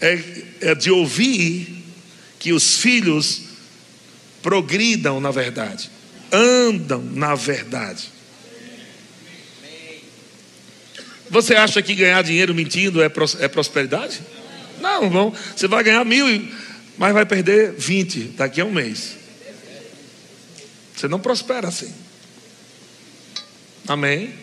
é, 0.00 0.22
é 0.60 0.74
de 0.76 0.92
ouvir 0.92 1.82
que 2.38 2.52
os 2.52 2.76
filhos 2.76 3.42
progridam 4.40 5.20
na 5.20 5.32
verdade, 5.32 5.90
andam 6.30 7.02
na 7.02 7.34
verdade. 7.34 8.12
Você 11.28 11.56
acha 11.56 11.82
que 11.82 11.96
ganhar 11.96 12.22
dinheiro 12.22 12.54
mentindo 12.54 13.02
é, 13.02 13.06
é 13.40 13.48
prosperidade? 13.48 14.20
Não, 14.80 15.04
irmão. 15.04 15.34
Você 15.54 15.66
vai 15.66 15.82
ganhar 15.82 16.04
mil, 16.04 16.26
mas 17.00 17.14
vai 17.14 17.24
perder 17.24 17.72
vinte 17.72 18.24
daqui 18.36 18.60
a 18.60 18.64
um 18.66 18.70
mês. 18.70 19.16
Você 20.94 21.08
não 21.08 21.18
prospera 21.18 21.66
assim. 21.66 21.90
Amém? 23.88 24.34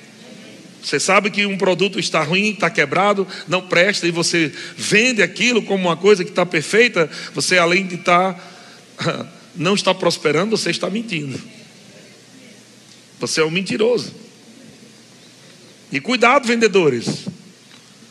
Você 0.81 0.99
sabe 0.99 1.29
que 1.29 1.45
um 1.45 1.55
produto 1.55 1.99
está 1.99 2.23
ruim, 2.23 2.53
está 2.53 2.67
quebrado, 2.67 3.27
não 3.47 3.67
presta, 3.67 4.07
e 4.07 4.11
você 4.11 4.51
vende 4.75 5.21
aquilo 5.21 5.61
como 5.61 5.87
uma 5.87 5.95
coisa 5.95 6.23
que 6.23 6.31
está 6.31 6.47
perfeita, 6.47 7.07
você 7.31 7.59
além 7.59 7.85
de 7.85 7.93
estar, 7.93 8.35
não 9.55 9.75
está 9.75 9.93
prosperando, 9.93 10.57
você 10.57 10.71
está 10.71 10.89
mentindo. 10.89 11.39
Você 13.19 13.39
é 13.39 13.45
um 13.45 13.51
mentiroso. 13.51 14.15
E 15.91 15.99
cuidado, 15.99 16.47
vendedores. 16.47 17.25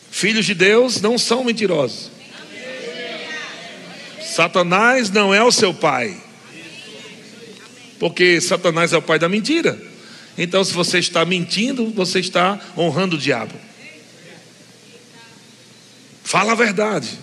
Filhos 0.09 0.47
de 0.47 0.55
Deus 0.55 1.01
não 1.01 1.19
são 1.19 1.43
mentirosos. 1.43 2.15
Satanás 4.37 5.09
não 5.09 5.33
é 5.33 5.43
o 5.43 5.51
seu 5.51 5.73
pai. 5.73 6.15
Porque 7.99 8.39
Satanás 8.39 8.93
é 8.93 8.99
o 8.99 9.01
pai 9.01 9.19
da 9.19 9.31
mentira. 9.31 9.81
Então, 10.37 10.63
se 10.63 10.75
você 10.75 10.99
está 10.99 11.25
mentindo, 11.25 11.91
você 11.93 12.21
está 12.21 12.61
honrando 12.77 13.17
o 13.17 13.19
diabo. 13.19 13.55
Fala 16.23 16.53
a 16.53 16.55
verdade. 16.55 17.19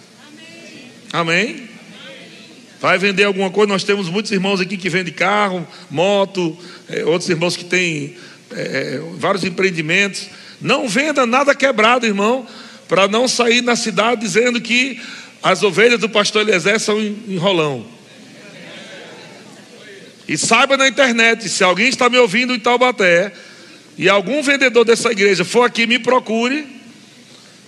Amém? 1.12 1.70
Vai 2.82 2.98
vender 2.98 3.26
alguma 3.26 3.52
coisa? 3.52 3.72
Nós 3.72 3.84
temos 3.84 4.10
muitos 4.10 4.32
irmãos 4.32 4.60
aqui 4.60 4.76
que 4.76 4.90
vendem 4.90 5.14
carro, 5.14 5.68
moto, 5.92 6.58
é, 6.90 7.06
outros 7.06 7.30
irmãos 7.30 7.56
que 7.56 7.66
têm 7.66 8.18
é, 8.50 9.00
vários 9.20 9.44
empreendimentos. 9.44 10.30
Não 10.60 10.90
venda 10.90 11.28
nada 11.28 11.54
quebrado, 11.54 12.08
irmão, 12.08 12.48
para 12.88 13.08
não 13.08 13.28
sair 13.28 13.62
na 13.62 13.76
cidade 13.76 14.22
dizendo 14.22 14.60
que 14.60 15.00
as 15.44 15.62
ovelhas 15.62 16.00
do 16.00 16.08
pastor 16.08 16.44
Eliezer 16.44 16.80
são 16.80 17.00
enrolão. 17.02 17.86
E 20.26 20.38
saiba 20.38 20.78
na 20.78 20.88
internet, 20.88 21.50
se 21.50 21.64
alguém 21.64 21.90
está 21.90 22.10
me 22.10 22.18
ouvindo 22.18 22.56
em 22.56 22.60
Taubaté, 22.60 23.34
e 23.98 24.08
algum 24.08 24.42
vendedor 24.42 24.86
dessa 24.86 25.12
igreja 25.12 25.44
for 25.44 25.64
aqui, 25.64 25.86
me 25.86 26.00
procure, 26.00 26.66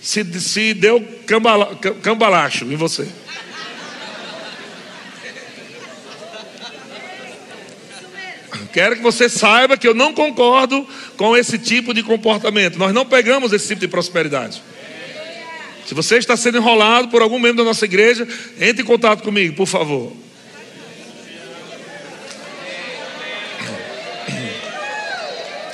se, 0.00 0.24
se 0.40 0.72
deu 0.72 1.06
cambala, 1.26 1.76
cambalacho 2.02 2.64
em 2.64 2.76
você. 2.76 3.06
Quero 8.72 8.96
que 8.96 9.02
você 9.02 9.28
saiba 9.28 9.76
que 9.76 9.88
eu 9.88 9.94
não 9.94 10.12
concordo 10.12 10.86
com 11.16 11.36
esse 11.36 11.58
tipo 11.58 11.94
de 11.94 12.02
comportamento. 12.02 12.78
Nós 12.78 12.92
não 12.92 13.06
pegamos 13.06 13.52
esse 13.52 13.68
tipo 13.68 13.80
de 13.80 13.88
prosperidade. 13.88 14.62
Se 15.86 15.94
você 15.94 16.16
está 16.16 16.36
sendo 16.36 16.58
enrolado 16.58 17.08
por 17.08 17.22
algum 17.22 17.38
membro 17.38 17.58
da 17.58 17.64
nossa 17.64 17.84
igreja, 17.84 18.26
entre 18.60 18.82
em 18.82 18.84
contato 18.84 19.22
comigo, 19.22 19.54
por 19.54 19.66
favor. 19.66 20.12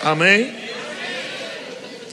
Amém? 0.02 0.52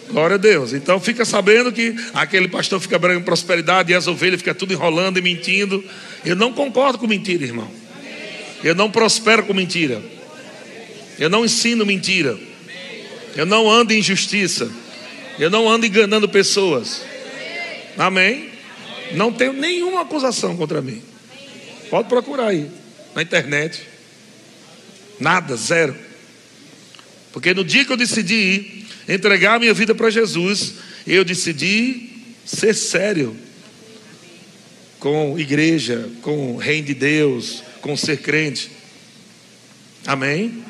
Glória 0.09 0.35
a 0.35 0.37
Deus. 0.37 0.73
Então 0.73 0.99
fica 0.99 1.25
sabendo 1.25 1.71
que 1.71 1.93
aquele 2.13 2.47
pastor 2.47 2.79
fica 2.79 2.97
brando 2.97 3.21
prosperidade 3.25 3.91
e 3.91 3.95
as 3.95 4.07
ovelhas 4.07 4.39
ficam 4.39 4.53
tudo 4.53 4.71
enrolando 4.71 5.17
e 5.17 5.21
mentindo. 5.21 5.83
Eu 6.23 6.35
não 6.35 6.53
concordo 6.53 6.97
com 6.97 7.05
mentira, 7.05 7.43
irmão. 7.43 7.69
Eu 8.63 8.75
não 8.75 8.89
prospero 8.89 9.43
com 9.43 9.53
mentira. 9.53 10.01
Eu 11.17 11.29
não 11.29 11.43
ensino 11.43 11.85
mentira. 11.85 12.37
Eu 13.35 13.45
não 13.45 13.69
ando 13.69 13.91
em 13.91 13.99
injustiça. 13.99 14.71
Eu 15.37 15.49
não 15.49 15.69
ando 15.69 15.85
enganando 15.85 16.29
pessoas. 16.29 17.08
Amém? 17.97 18.49
Não 19.13 19.31
tenho 19.31 19.53
nenhuma 19.53 20.01
acusação 20.01 20.55
contra 20.55 20.81
mim. 20.81 21.01
Pode 21.89 22.07
procurar 22.07 22.47
aí 22.47 22.69
na 23.15 23.21
internet. 23.21 23.81
Nada, 25.19 25.55
zero. 25.55 25.95
Porque 27.31 27.53
no 27.53 27.63
dia 27.63 27.85
que 27.85 27.91
eu 27.91 27.97
decidi 27.97 28.85
entregar 29.07 29.55
a 29.55 29.59
minha 29.59 29.73
vida 29.73 29.93
para 29.93 30.09
Jesus, 30.09 30.75
eu 31.05 31.23
decidi 31.23 32.09
ser 32.45 32.73
sério 32.73 33.35
com 34.99 35.39
igreja, 35.39 36.09
com 36.21 36.55
o 36.55 36.57
reino 36.57 36.87
de 36.87 36.93
Deus, 36.93 37.63
com 37.81 37.95
ser 37.95 38.17
crente. 38.17 38.69
Amém? 40.05 40.63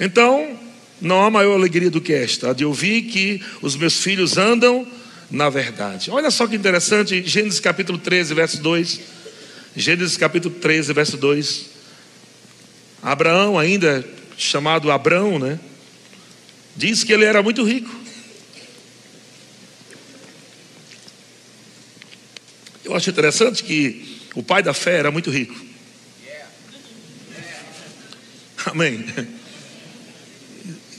Então, 0.00 0.58
não 1.00 1.22
há 1.22 1.30
maior 1.30 1.54
alegria 1.54 1.90
do 1.90 2.00
que 2.00 2.12
esta, 2.12 2.50
a 2.50 2.52
de 2.52 2.64
ouvir 2.64 3.02
que 3.02 3.40
os 3.62 3.76
meus 3.76 4.02
filhos 4.02 4.36
andam 4.36 4.86
na 5.34 5.50
verdade. 5.50 6.10
Olha 6.10 6.30
só 6.30 6.46
que 6.46 6.54
interessante, 6.54 7.22
Gênesis 7.26 7.60
capítulo 7.60 7.98
13, 7.98 8.34
verso 8.34 8.62
2. 8.62 9.00
Gênesis 9.76 10.16
capítulo 10.16 10.54
13, 10.54 10.92
verso 10.92 11.16
2. 11.16 11.66
Abraão, 13.02 13.58
ainda 13.58 14.04
chamado 14.38 14.90
Abrão, 14.90 15.38
né? 15.38 15.58
Diz 16.76 17.04
que 17.04 17.12
ele 17.12 17.24
era 17.24 17.42
muito 17.42 17.64
rico. 17.64 17.90
Eu 22.84 22.94
acho 22.94 23.10
interessante 23.10 23.64
que 23.64 24.20
o 24.34 24.42
pai 24.42 24.62
da 24.62 24.72
fé 24.72 24.98
era 24.98 25.10
muito 25.10 25.30
rico. 25.30 25.54
Amém. 28.66 29.04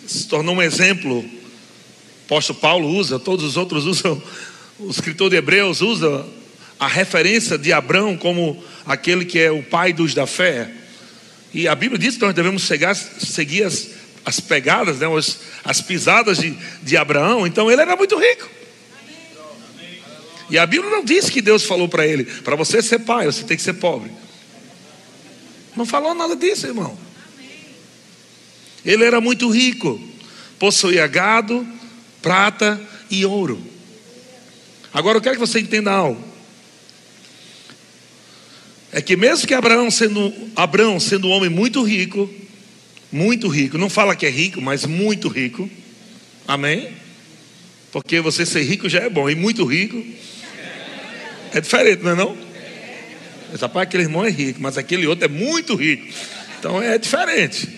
Se 0.08 0.28
tornou 0.28 0.56
um 0.56 0.62
exemplo. 0.62 1.45
Apóstolo 2.26 2.60
Paulo 2.60 2.88
usa, 2.90 3.20
todos 3.20 3.46
os 3.46 3.56
outros 3.56 3.86
usam, 3.86 4.22
o 4.80 4.90
escritor 4.90 5.30
de 5.30 5.36
Hebreus 5.36 5.82
usa 5.82 6.26
a 6.80 6.88
referência 6.88 7.56
de 7.56 7.72
Abraão 7.72 8.18
como 8.18 8.62
aquele 8.86 9.26
que 9.26 9.40
é 9.40 9.52
o 9.52 9.62
pai 9.62 9.94
dos 9.94 10.16
da 10.16 10.26
fé. 10.26 10.70
E 11.54 11.68
a 11.68 11.76
Bíblia 11.76 12.00
diz 12.00 12.16
que 12.16 12.26
nós 12.26 12.34
devemos 12.34 12.64
chegar, 12.64 12.96
seguir 12.96 13.64
as, 13.64 13.90
as 14.26 14.40
pegadas, 14.40 14.98
né, 14.98 15.08
as, 15.16 15.40
as 15.64 15.82
pisadas 15.82 16.40
de, 16.40 16.58
de 16.82 16.98
Abraão. 16.98 17.46
Então 17.46 17.72
ele 17.72 17.82
era 17.82 17.96
muito 17.96 18.18
rico. 18.18 18.50
E 20.50 20.58
a 20.58 20.66
Bíblia 20.66 20.90
não 20.90 21.06
diz 21.06 21.30
que 21.30 21.42
Deus 21.42 21.64
falou 21.64 21.88
para 21.88 22.08
ele: 22.08 22.26
para 22.26 22.56
você 22.56 22.82
ser 22.82 23.00
pai, 23.00 23.28
você 23.28 23.44
tem 23.44 23.56
que 23.56 23.64
ser 23.64 23.74
pobre. 23.74 24.12
Não 25.76 25.86
falou 25.86 26.16
nada 26.16 26.36
disso, 26.36 26.66
irmão. 26.66 26.98
Ele 28.84 29.04
era 29.04 29.22
muito 29.22 29.50
rico, 29.50 30.00
possuía 30.60 31.08
gado, 31.08 31.66
prata 32.26 32.82
e 33.08 33.24
ouro. 33.24 33.62
Agora 34.92 35.20
eu 35.20 35.22
quero 35.22 35.36
que 35.36 35.40
você 35.40 35.60
entenda 35.60 35.92
algo. 35.92 36.20
É 38.92 39.00
que 39.00 39.16
mesmo 39.16 39.48
que 39.48 39.54
Abraão 39.54 39.92
sendo 39.92 40.34
Abraão 40.56 41.00
sendo 41.00 41.28
um 41.28 41.32
homem 41.32 41.52
muito 41.52 41.84
rico, 41.84 42.28
muito 43.12 43.48
rico, 43.48 43.78
não 43.78 43.92
fala 43.92 44.16
que 44.16 44.26
é 44.26 44.30
rico, 44.32 44.60
mas 44.60 44.88
muito 44.88 45.28
rico. 45.28 45.70
Amém? 46.48 46.90
Porque 47.92 48.20
você 48.22 48.44
ser 48.44 48.64
rico 48.64 48.90
já 48.90 49.02
é 49.02 49.10
bom, 49.10 49.30
e 49.30 49.36
muito 49.36 49.64
rico 49.64 50.04
é 51.54 51.62
diferente, 51.62 52.02
não 52.02 52.12
é 52.12 52.16
não? 52.16 52.38
Essa 53.54 53.70
parte 53.70 53.90
aquele 53.90 54.04
irmão 54.04 54.26
é 54.26 54.32
rico, 54.32 54.60
mas 54.60 54.80
aquele 54.80 55.06
outro 55.06 55.26
é 55.26 55.28
muito 55.28 55.76
rico. 55.76 56.12
Então 56.58 56.82
é 56.82 56.98
diferente. 56.98 57.70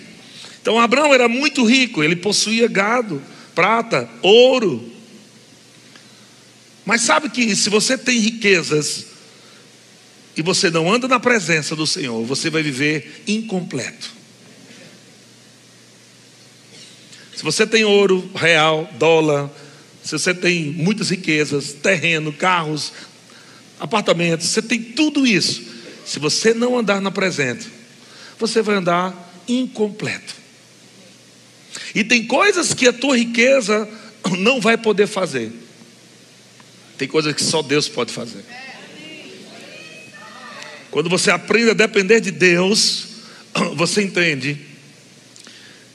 Então 0.61 0.79
Abraão 0.79 1.13
era 1.13 1.27
muito 1.27 1.65
rico, 1.65 2.01
ele 2.01 2.15
possuía 2.15 2.69
gado, 2.69 3.21
prata, 3.57 4.07
ouro. 4.21 4.87
Mas 6.85 7.01
sabe 7.01 7.27
que 7.27 7.55
se 7.55 7.71
você 7.71 7.97
tem 7.97 8.19
riquezas 8.19 9.07
e 10.35 10.43
você 10.43 10.69
não 10.69 10.93
anda 10.93 11.07
na 11.07 11.19
presença 11.19 11.75
do 11.75 11.87
Senhor, 11.87 12.23
você 12.23 12.51
vai 12.51 12.61
viver 12.61 13.23
incompleto. 13.27 14.11
Se 17.35 17.41
você 17.43 17.65
tem 17.65 17.83
ouro 17.83 18.29
real, 18.35 18.87
dólar, 18.99 19.49
se 20.03 20.11
você 20.11 20.35
tem 20.35 20.65
muitas 20.65 21.09
riquezas, 21.09 21.73
terreno, 21.73 22.31
carros, 22.31 22.93
apartamentos, 23.79 24.49
você 24.49 24.61
tem 24.61 24.83
tudo 24.83 25.25
isso. 25.25 25.63
Se 26.05 26.19
você 26.19 26.53
não 26.53 26.77
andar 26.77 27.01
na 27.01 27.09
presença, 27.09 27.67
você 28.37 28.61
vai 28.61 28.75
andar 28.75 29.33
incompleto. 29.47 30.36
E 31.93 32.03
tem 32.03 32.25
coisas 32.25 32.73
que 32.73 32.87
a 32.87 32.93
tua 32.93 33.17
riqueza 33.17 33.87
não 34.37 34.59
vai 34.59 34.77
poder 34.77 35.07
fazer. 35.07 35.51
Tem 36.97 37.07
coisas 37.07 37.33
que 37.33 37.43
só 37.43 37.61
Deus 37.61 37.87
pode 37.87 38.11
fazer. 38.11 38.43
Quando 40.89 41.09
você 41.09 41.29
aprende 41.29 41.71
a 41.71 41.73
depender 41.73 42.19
de 42.19 42.31
Deus, 42.31 43.07
você 43.75 44.01
entende 44.01 44.57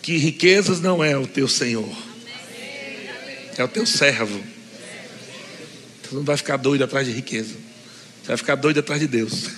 que 0.00 0.16
riquezas 0.16 0.80
não 0.80 1.02
é 1.02 1.16
o 1.16 1.26
teu 1.26 1.48
Senhor, 1.48 1.88
é 3.56 3.64
o 3.64 3.68
teu 3.68 3.86
servo. 3.86 4.42
Você 6.02 6.14
não 6.14 6.24
vai 6.24 6.36
ficar 6.36 6.56
doido 6.56 6.84
atrás 6.84 7.06
de 7.06 7.12
riqueza, 7.12 7.54
você 8.20 8.28
vai 8.28 8.36
ficar 8.36 8.54
doido 8.56 8.80
atrás 8.80 9.00
de 9.00 9.06
Deus. 9.06 9.48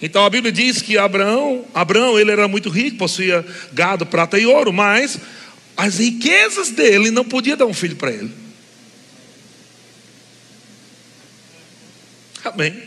Então 0.00 0.24
a 0.24 0.30
Bíblia 0.30 0.52
diz 0.52 0.82
que 0.82 0.98
Abraão, 0.98 1.64
Abraão 1.72 2.18
ele 2.18 2.30
era 2.30 2.46
muito 2.46 2.68
rico, 2.68 2.98
possuía 2.98 3.44
gado, 3.72 4.04
prata 4.04 4.38
e 4.38 4.46
ouro, 4.46 4.72
mas 4.72 5.18
as 5.76 5.98
riquezas 5.98 6.70
dele 6.70 7.10
não 7.10 7.24
podia 7.24 7.56
dar 7.56 7.66
um 7.66 7.74
filho 7.74 7.96
para 7.96 8.10
ele. 8.10 8.30
Amém. 12.44 12.82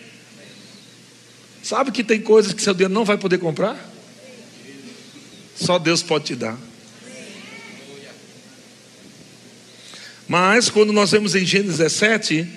Sabe 1.62 1.92
que 1.92 2.04
tem 2.04 2.22
coisas 2.22 2.54
que 2.54 2.62
seu 2.62 2.74
dinheiro 2.74 2.94
não 2.94 3.06
vai 3.06 3.18
poder 3.18 3.38
comprar? 3.38 3.78
Só 5.56 5.78
Deus 5.78 6.02
pode 6.02 6.26
te 6.26 6.36
dar. 6.36 6.58
Mas 10.28 10.70
quando 10.70 10.94
nós 10.94 11.12
vemos 11.12 11.36
em 11.36 11.46
Gênesis 11.46 11.78
17, 11.78 12.48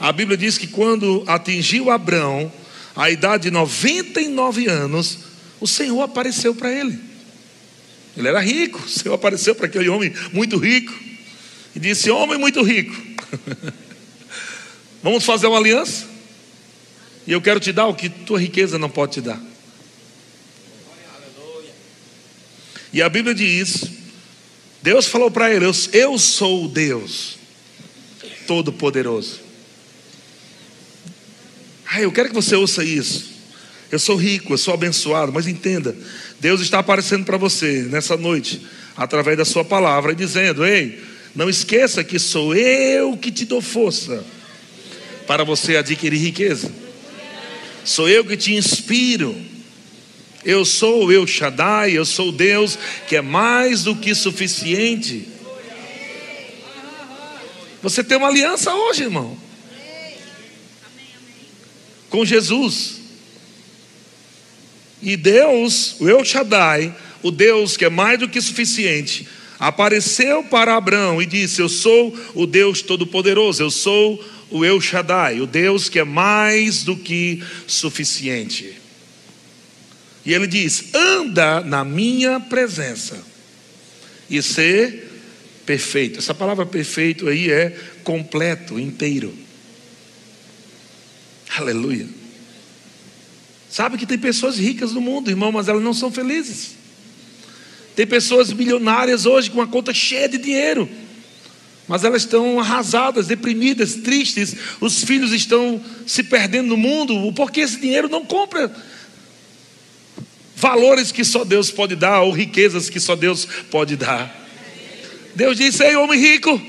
a 0.00 0.10
Bíblia 0.10 0.36
diz 0.36 0.58
que 0.58 0.66
quando 0.66 1.22
atingiu 1.26 1.90
Abraão 1.90 2.50
a 2.96 3.10
idade 3.10 3.44
de 3.44 3.50
99 3.50 4.66
anos, 4.68 5.18
o 5.60 5.66
Senhor 5.66 6.02
apareceu 6.02 6.54
para 6.54 6.70
ele. 6.70 6.98
Ele 8.16 8.28
era 8.28 8.40
rico, 8.40 8.78
o 8.78 8.88
Senhor 8.88 9.14
apareceu 9.14 9.54
para 9.54 9.66
aquele 9.66 9.88
homem 9.88 10.12
muito 10.32 10.56
rico 10.56 10.94
e 11.74 11.80
disse: 11.80 12.10
Homem 12.10 12.38
muito 12.38 12.62
rico, 12.62 12.94
vamos 15.02 15.24
fazer 15.24 15.48
uma 15.48 15.58
aliança? 15.58 16.06
E 17.26 17.32
eu 17.32 17.40
quero 17.40 17.58
te 17.58 17.72
dar 17.72 17.86
o 17.86 17.94
que 17.94 18.08
tua 18.08 18.38
riqueza 18.38 18.78
não 18.78 18.88
pode 18.88 19.14
te 19.14 19.20
dar. 19.20 19.40
E 22.92 23.02
a 23.02 23.08
Bíblia 23.08 23.34
diz: 23.34 23.84
Deus 24.80 25.06
falou 25.06 25.30
para 25.30 25.52
ele: 25.52 25.64
Eu 25.92 26.18
sou 26.18 26.66
o 26.66 26.68
Deus 26.68 27.36
Todo-Poderoso. 28.46 29.43
Eu 31.98 32.12
quero 32.12 32.28
que 32.28 32.34
você 32.34 32.54
ouça 32.56 32.82
isso. 32.84 33.32
Eu 33.90 33.98
sou 33.98 34.16
rico, 34.16 34.52
eu 34.52 34.58
sou 34.58 34.74
abençoado, 34.74 35.32
mas 35.32 35.46
entenda: 35.46 35.94
Deus 36.40 36.60
está 36.60 36.80
aparecendo 36.80 37.24
para 37.24 37.36
você 37.36 37.82
nessa 37.82 38.16
noite, 38.16 38.60
através 38.96 39.36
da 39.36 39.44
Sua 39.44 39.64
palavra, 39.64 40.12
e 40.12 40.16
dizendo: 40.16 40.64
Ei, 40.64 41.00
não 41.34 41.48
esqueça 41.48 42.02
que 42.02 42.18
sou 42.18 42.54
eu 42.54 43.16
que 43.16 43.30
te 43.30 43.44
dou 43.44 43.60
força 43.60 44.24
para 45.26 45.44
você 45.44 45.76
adquirir 45.76 46.18
riqueza. 46.18 46.70
Sou 47.84 48.08
eu 48.08 48.24
que 48.24 48.36
te 48.36 48.54
inspiro. 48.54 49.36
Eu 50.44 50.64
sou 50.64 51.06
o 51.06 51.12
El 51.12 51.26
Shaddai, 51.26 51.92
eu 51.92 52.04
sou 52.04 52.30
Deus 52.30 52.78
que 53.08 53.16
é 53.16 53.22
mais 53.22 53.84
do 53.84 53.96
que 53.96 54.14
suficiente. 54.14 55.28
Você 57.82 58.02
tem 58.02 58.16
uma 58.16 58.28
aliança 58.28 58.74
hoje, 58.74 59.02
irmão. 59.04 59.43
Com 62.14 62.24
Jesus. 62.24 63.00
E 65.02 65.16
Deus, 65.16 65.96
o 65.98 66.08
El 66.08 66.24
Shaddai, 66.24 66.94
o 67.24 67.32
Deus 67.32 67.76
que 67.76 67.84
é 67.84 67.90
mais 67.90 68.20
do 68.20 68.28
que 68.28 68.40
suficiente, 68.40 69.26
apareceu 69.58 70.44
para 70.44 70.76
Abraão 70.76 71.20
e 71.20 71.26
disse: 71.26 71.60
Eu 71.60 71.68
sou 71.68 72.16
o 72.32 72.46
Deus 72.46 72.82
Todo-Poderoso, 72.82 73.64
eu 73.64 73.70
sou 73.70 74.24
o 74.48 74.64
El 74.64 74.80
Shaddai, 74.80 75.40
o 75.40 75.46
Deus 75.46 75.88
que 75.88 75.98
é 75.98 76.04
mais 76.04 76.84
do 76.84 76.96
que 76.96 77.42
suficiente. 77.66 78.76
E 80.24 80.32
ele 80.32 80.46
diz: 80.46 80.94
anda 80.94 81.62
na 81.62 81.84
minha 81.84 82.38
presença 82.38 83.20
e 84.30 84.40
ser 84.40 85.10
perfeito. 85.66 86.20
Essa 86.20 86.32
palavra 86.32 86.64
perfeito 86.64 87.28
aí 87.28 87.50
é 87.50 87.76
completo, 88.04 88.78
inteiro. 88.78 89.34
Aleluia. 91.56 92.06
Sabe 93.70 93.98
que 93.98 94.06
tem 94.06 94.18
pessoas 94.18 94.58
ricas 94.58 94.92
no 94.92 95.00
mundo, 95.00 95.30
irmão, 95.30 95.52
mas 95.52 95.68
elas 95.68 95.82
não 95.82 95.94
são 95.94 96.10
felizes. 96.10 96.76
Tem 97.94 98.06
pessoas 98.06 98.52
milionárias 98.52 99.24
hoje 99.24 99.50
com 99.50 99.58
uma 99.58 99.66
conta 99.66 99.94
cheia 99.94 100.28
de 100.28 100.38
dinheiro, 100.38 100.88
mas 101.86 102.02
elas 102.02 102.22
estão 102.22 102.58
arrasadas, 102.58 103.28
deprimidas, 103.28 103.94
tristes. 103.94 104.54
Os 104.80 105.04
filhos 105.04 105.32
estão 105.32 105.82
se 106.06 106.24
perdendo 106.24 106.68
no 106.68 106.76
mundo, 106.76 107.32
porque 107.34 107.60
esse 107.60 107.80
dinheiro 107.80 108.08
não 108.08 108.24
compra 108.24 108.74
valores 110.56 111.12
que 111.12 111.24
só 111.24 111.44
Deus 111.44 111.70
pode 111.70 111.94
dar, 111.94 112.22
ou 112.22 112.32
riquezas 112.32 112.88
que 112.88 112.98
só 112.98 113.14
Deus 113.14 113.46
pode 113.70 113.96
dar. 113.96 114.34
Deus 115.34 115.56
disse: 115.56 115.84
Ei, 115.84 115.94
homem 115.96 116.18
rico, 116.18 116.60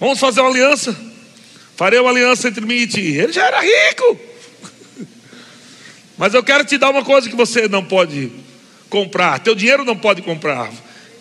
vamos 0.00 0.18
fazer 0.18 0.40
uma 0.40 0.50
aliança. 0.50 1.05
Farei 1.76 2.00
uma 2.00 2.10
aliança 2.10 2.48
entre 2.48 2.64
mim 2.64 2.76
e 2.76 2.86
ti. 2.86 3.00
Ele 3.00 3.32
já 3.32 3.46
era 3.46 3.60
rico. 3.60 4.18
Mas 6.16 6.32
eu 6.32 6.42
quero 6.42 6.64
te 6.64 6.78
dar 6.78 6.90
uma 6.90 7.04
coisa 7.04 7.28
que 7.28 7.36
você 7.36 7.68
não 7.68 7.84
pode 7.84 8.32
comprar. 8.88 9.38
Teu 9.40 9.54
dinheiro 9.54 9.84
não 9.84 9.96
pode 9.96 10.22
comprar. 10.22 10.72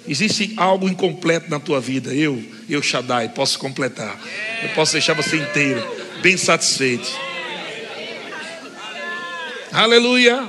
Existe 0.07 0.53
algo 0.55 0.87
incompleto 0.87 1.49
na 1.49 1.59
tua 1.59 1.81
vida. 1.81 2.13
Eu, 2.13 2.41
eu 2.69 2.81
Shaddai, 2.81 3.29
posso 3.29 3.59
completar. 3.59 4.17
Eu 4.63 4.69
posso 4.69 4.93
deixar 4.93 5.13
você 5.13 5.35
inteiro, 5.35 5.85
bem 6.21 6.37
satisfeito. 6.37 7.11
Aleluia. 9.71 10.47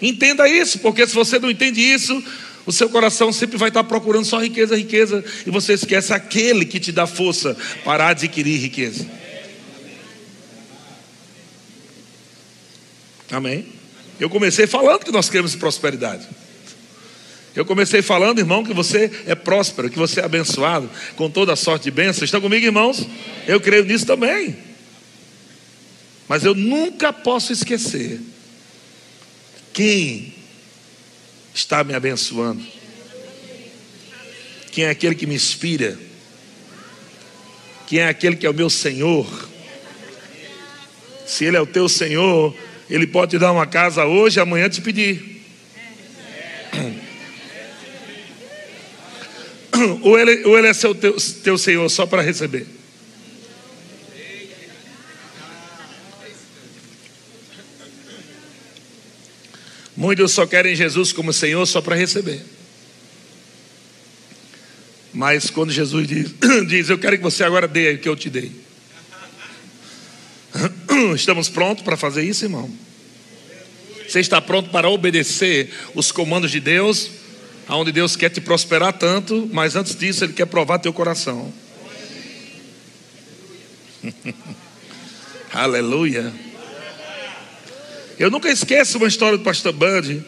Entenda 0.00 0.48
isso, 0.48 0.78
porque 0.78 1.06
se 1.06 1.14
você 1.14 1.38
não 1.38 1.50
entende 1.50 1.80
isso, 1.80 2.22
o 2.68 2.72
seu 2.72 2.90
coração 2.90 3.32
sempre 3.32 3.56
vai 3.56 3.68
estar 3.68 3.82
procurando 3.82 4.26
só 4.26 4.38
riqueza, 4.38 4.76
riqueza, 4.76 5.24
e 5.46 5.50
você 5.50 5.72
esquece 5.72 6.12
aquele 6.12 6.66
que 6.66 6.78
te 6.78 6.92
dá 6.92 7.06
força 7.06 7.56
para 7.82 8.08
adquirir 8.08 8.60
riqueza. 8.60 9.06
Amém? 13.30 13.64
Eu 14.20 14.28
comecei 14.28 14.66
falando 14.66 15.02
que 15.02 15.10
nós 15.10 15.30
queremos 15.30 15.56
prosperidade. 15.56 16.28
Eu 17.56 17.64
comecei 17.64 18.02
falando, 18.02 18.38
irmão, 18.38 18.62
que 18.62 18.74
você 18.74 19.10
é 19.24 19.34
próspero, 19.34 19.88
que 19.88 19.98
você 19.98 20.20
é 20.20 20.24
abençoado 20.24 20.90
com 21.16 21.30
toda 21.30 21.54
a 21.54 21.56
sorte 21.56 21.84
de 21.84 21.90
bênçãos. 21.90 22.24
Estão 22.24 22.40
comigo, 22.42 22.66
irmãos? 22.66 23.08
Eu 23.46 23.62
creio 23.62 23.86
nisso 23.86 24.04
também. 24.04 24.54
Mas 26.28 26.44
eu 26.44 26.54
nunca 26.54 27.14
posso 27.14 27.50
esquecer 27.50 28.20
quem 29.72 30.36
está 31.58 31.82
me 31.82 31.92
abençoando. 31.92 32.62
Quem 34.70 34.84
é 34.84 34.90
aquele 34.90 35.16
que 35.16 35.26
me 35.26 35.34
inspira? 35.34 35.98
Quem 37.86 37.98
é 37.98 38.08
aquele 38.08 38.36
que 38.36 38.46
é 38.46 38.50
o 38.50 38.54
meu 38.54 38.70
Senhor? 38.70 39.26
Se 41.26 41.44
Ele 41.44 41.56
é 41.56 41.60
o 41.60 41.66
teu 41.66 41.88
Senhor, 41.88 42.54
Ele 42.88 43.06
pode 43.06 43.32
te 43.32 43.38
dar 43.38 43.50
uma 43.50 43.66
casa 43.66 44.04
hoje, 44.04 44.38
amanhã 44.38 44.68
te 44.68 44.80
pedir. 44.80 45.42
Ou 50.02 50.18
Ele, 50.18 50.44
ou 50.44 50.58
ele 50.58 50.66
é 50.66 50.72
seu, 50.72 50.92
teu, 50.92 51.16
teu 51.44 51.56
Senhor 51.56 51.88
só 51.88 52.04
para 52.04 52.20
receber? 52.20 52.66
Muitos 59.98 60.30
só 60.30 60.46
querem 60.46 60.76
Jesus 60.76 61.12
como 61.12 61.32
Senhor 61.32 61.66
só 61.66 61.80
para 61.80 61.96
receber. 61.96 62.40
Mas 65.12 65.50
quando 65.50 65.72
Jesus 65.72 66.06
diz, 66.06 66.32
diz, 66.68 66.88
Eu 66.88 67.00
quero 67.00 67.16
que 67.16 67.22
você 67.24 67.42
agora 67.42 67.66
dê 67.66 67.94
o 67.94 67.98
que 67.98 68.08
eu 68.08 68.14
te 68.14 68.30
dei. 68.30 68.52
Estamos 71.16 71.48
prontos 71.48 71.82
para 71.82 71.96
fazer 71.96 72.22
isso, 72.22 72.44
irmão? 72.44 72.70
Você 74.08 74.20
está 74.20 74.40
pronto 74.40 74.70
para 74.70 74.88
obedecer 74.88 75.74
os 75.96 76.12
comandos 76.12 76.52
de 76.52 76.60
Deus, 76.60 77.10
aonde 77.66 77.90
Deus 77.90 78.14
quer 78.14 78.30
te 78.30 78.40
prosperar 78.40 78.92
tanto, 78.92 79.50
mas 79.52 79.74
antes 79.74 79.96
disso 79.96 80.22
Ele 80.22 80.32
quer 80.32 80.46
provar 80.46 80.78
teu 80.78 80.92
coração. 80.92 81.52
Aleluia. 85.52 86.32
Eu 88.18 88.32
nunca 88.32 88.50
esqueço 88.50 88.98
uma 88.98 89.06
história 89.06 89.38
do 89.38 89.44
pastor 89.44 89.72
Bud, 89.72 90.24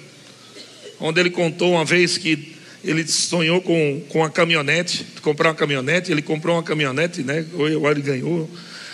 onde 1.01 1.19
ele 1.19 1.31
contou 1.31 1.73
uma 1.73 1.85
vez 1.85 2.17
que 2.17 2.55
ele 2.85 3.05
sonhou 3.09 3.61
com, 3.61 4.01
com 4.09 4.21
uma 4.21 4.31
caminhonete, 4.31 5.05
comprar 5.23 5.49
uma 5.49 5.57
caminhonete, 5.57 6.13
ele 6.13 6.23
comprou 6.23 6.55
uma 6.55 6.63
caminhonete, 6.63 7.23
né? 7.23 7.45
Ou 7.53 7.91
ele 7.91 8.01
ganhou, 8.01 8.49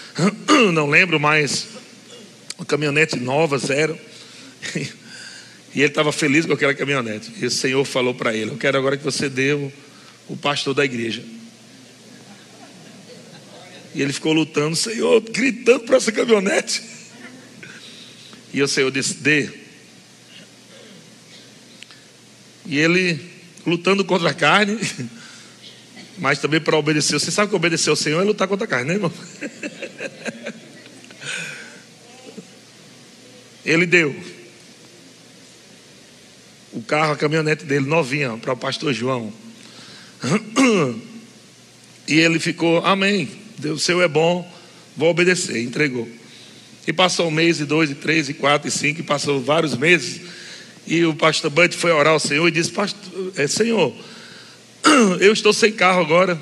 não 0.72 0.88
lembro 0.88 1.20
mais, 1.20 1.66
uma 2.56 2.64
caminhonete 2.64 3.16
nova, 3.16 3.58
zero. 3.58 3.98
E 5.74 5.80
ele 5.80 5.88
estava 5.88 6.10
feliz 6.10 6.46
com 6.46 6.54
aquela 6.54 6.72
caminhonete. 6.72 7.30
E 7.38 7.44
o 7.44 7.50
Senhor 7.50 7.84
falou 7.84 8.14
para 8.14 8.34
ele: 8.34 8.50
Eu 8.50 8.56
quero 8.56 8.78
agora 8.78 8.96
que 8.96 9.04
você 9.04 9.28
dê 9.28 9.52
o, 9.52 9.70
o 10.26 10.34
pastor 10.34 10.72
da 10.72 10.82
igreja. 10.82 11.22
E 13.94 14.00
ele 14.00 14.10
ficou 14.10 14.32
lutando, 14.32 14.74
Senhor, 14.74 15.20
gritando 15.20 15.80
para 15.80 15.98
essa 15.98 16.10
caminhonete. 16.10 16.95
E 18.52 18.62
o 18.62 18.68
Senhor 18.68 18.90
disse: 18.90 19.14
dê. 19.14 19.50
E 22.64 22.78
ele 22.78 23.20
lutando 23.66 24.04
contra 24.04 24.30
a 24.30 24.34
carne, 24.34 24.78
mas 26.18 26.38
também 26.38 26.60
para 26.60 26.76
obedecer. 26.76 27.18
Você 27.18 27.30
sabe 27.30 27.50
que 27.50 27.56
obedecer 27.56 27.90
ao 27.90 27.96
Senhor 27.96 28.20
é 28.20 28.24
lutar 28.24 28.48
contra 28.48 28.64
a 28.64 28.68
carne, 28.68 28.88
né, 28.88 28.94
irmão? 28.94 29.12
Ele 33.64 33.84
deu 33.84 34.14
o 36.72 36.82
carro, 36.82 37.12
a 37.12 37.16
caminhonete 37.16 37.64
dele 37.64 37.86
novinha 37.86 38.36
para 38.36 38.52
o 38.52 38.56
pastor 38.56 38.92
João. 38.92 39.32
E 42.08 42.20
ele 42.20 42.38
ficou, 42.38 42.86
amém. 42.86 43.28
Deus, 43.58 43.82
o 43.82 43.84
Senhor 43.84 44.00
é 44.00 44.06
bom, 44.06 44.48
vou 44.96 45.10
obedecer. 45.10 45.60
Entregou. 45.60 46.08
E 46.86 46.92
passou 46.92 47.26
um 47.26 47.30
mês, 47.30 47.60
e 47.60 47.64
dois, 47.64 47.90
e 47.90 47.94
três, 47.94 48.28
e 48.28 48.34
quatro, 48.34 48.68
e 48.68 48.70
cinco, 48.70 49.00
e 49.00 49.02
passou 49.02 49.40
vários 49.40 49.76
meses. 49.76 50.20
E 50.86 51.04
o 51.04 51.14
pastor 51.14 51.50
Bud 51.50 51.76
foi 51.76 51.90
orar 51.90 52.12
ao 52.12 52.20
Senhor 52.20 52.46
e 52.46 52.50
disse: 52.50 52.70
pastor, 52.70 53.32
é, 53.36 53.46
Senhor, 53.48 53.92
eu 55.20 55.32
estou 55.32 55.52
sem 55.52 55.72
carro 55.72 56.00
agora. 56.00 56.40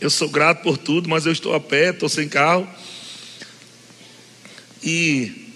Eu 0.00 0.10
sou 0.10 0.28
grato 0.28 0.62
por 0.62 0.76
tudo, 0.76 1.08
mas 1.08 1.24
eu 1.24 1.32
estou 1.32 1.54
a 1.54 1.60
pé, 1.60 1.90
estou 1.90 2.08
sem 2.08 2.28
carro. 2.28 2.68
E 4.82 5.50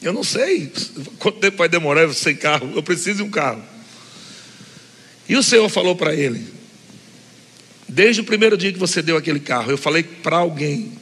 eu 0.00 0.14
não 0.14 0.24
sei 0.24 0.72
quanto 1.18 1.40
tempo 1.40 1.58
vai 1.58 1.68
demorar 1.68 2.10
sem 2.14 2.34
carro. 2.34 2.72
Eu 2.74 2.82
preciso 2.82 3.18
de 3.18 3.22
um 3.24 3.30
carro. 3.30 3.62
E 5.28 5.36
o 5.36 5.42
Senhor 5.42 5.68
falou 5.68 5.94
para 5.94 6.14
ele: 6.14 6.46
Desde 7.86 8.22
o 8.22 8.24
primeiro 8.24 8.56
dia 8.56 8.72
que 8.72 8.78
você 8.78 9.02
deu 9.02 9.18
aquele 9.18 9.40
carro, 9.40 9.70
eu 9.70 9.76
falei 9.76 10.02
para 10.02 10.38
alguém 10.38 10.97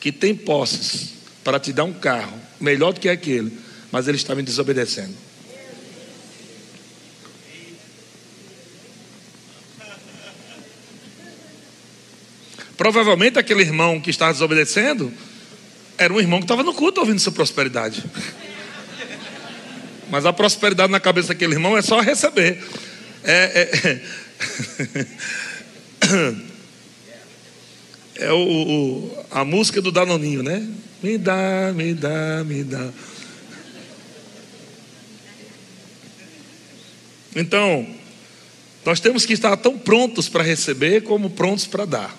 que 0.00 0.10
tem 0.10 0.34
posses 0.34 1.10
para 1.44 1.60
te 1.60 1.72
dar 1.72 1.84
um 1.84 1.92
carro 1.92 2.40
melhor 2.58 2.92
do 2.92 3.00
que 3.00 3.08
aquele, 3.08 3.52
mas 3.92 4.08
ele 4.08 4.16
está 4.16 4.34
me 4.34 4.42
desobedecendo. 4.42 5.14
Provavelmente 12.76 13.38
aquele 13.38 13.60
irmão 13.60 14.00
que 14.00 14.08
está 14.08 14.32
desobedecendo 14.32 15.12
era 15.98 16.10
um 16.14 16.18
irmão 16.18 16.38
que 16.38 16.44
estava 16.44 16.62
no 16.62 16.72
culto 16.72 17.00
ouvindo 17.00 17.18
sua 17.18 17.32
prosperidade. 17.32 18.02
Mas 20.10 20.24
a 20.24 20.32
prosperidade 20.32 20.90
na 20.90 20.98
cabeça 20.98 21.28
daquele 21.28 21.52
irmão 21.52 21.76
é 21.76 21.82
só 21.82 22.00
receber. 22.00 22.58
É, 23.22 23.70
é, 23.70 24.02
é 26.36 26.49
o, 28.28 28.34
o, 28.34 29.24
a 29.30 29.44
música 29.44 29.80
do 29.80 29.90
Danoninho, 29.90 30.42
né? 30.42 30.68
Me 31.02 31.16
dá, 31.16 31.72
me 31.74 31.94
dá, 31.94 32.44
me 32.44 32.62
dá. 32.62 32.90
Então, 37.34 37.86
nós 38.84 39.00
temos 39.00 39.24
que 39.24 39.32
estar 39.32 39.56
tão 39.56 39.78
prontos 39.78 40.28
para 40.28 40.42
receber 40.42 41.02
como 41.02 41.30
prontos 41.30 41.66
para 41.66 41.84
dar. 41.84 42.18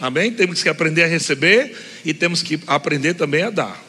Amém? 0.00 0.32
Temos 0.32 0.62
que 0.62 0.68
aprender 0.68 1.04
a 1.04 1.06
receber 1.06 1.76
e 2.04 2.14
temos 2.14 2.42
que 2.42 2.60
aprender 2.66 3.14
também 3.14 3.42
a 3.42 3.50
dar. 3.50 3.84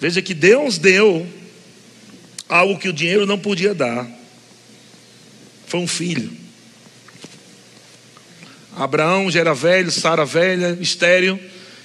Veja 0.00 0.20
que 0.20 0.34
Deus 0.34 0.78
deu 0.78 1.26
algo 2.48 2.78
que 2.78 2.88
o 2.88 2.92
dinheiro 2.92 3.26
não 3.26 3.38
podia 3.38 3.74
dar. 3.74 4.06
Foi 5.66 5.80
um 5.80 5.86
filho. 5.86 6.45
Abraão 8.76 9.30
já 9.30 9.40
era 9.40 9.54
velho, 9.54 9.90
Sara 9.90 10.26
velha, 10.26 10.76
estéreo, 10.80 11.40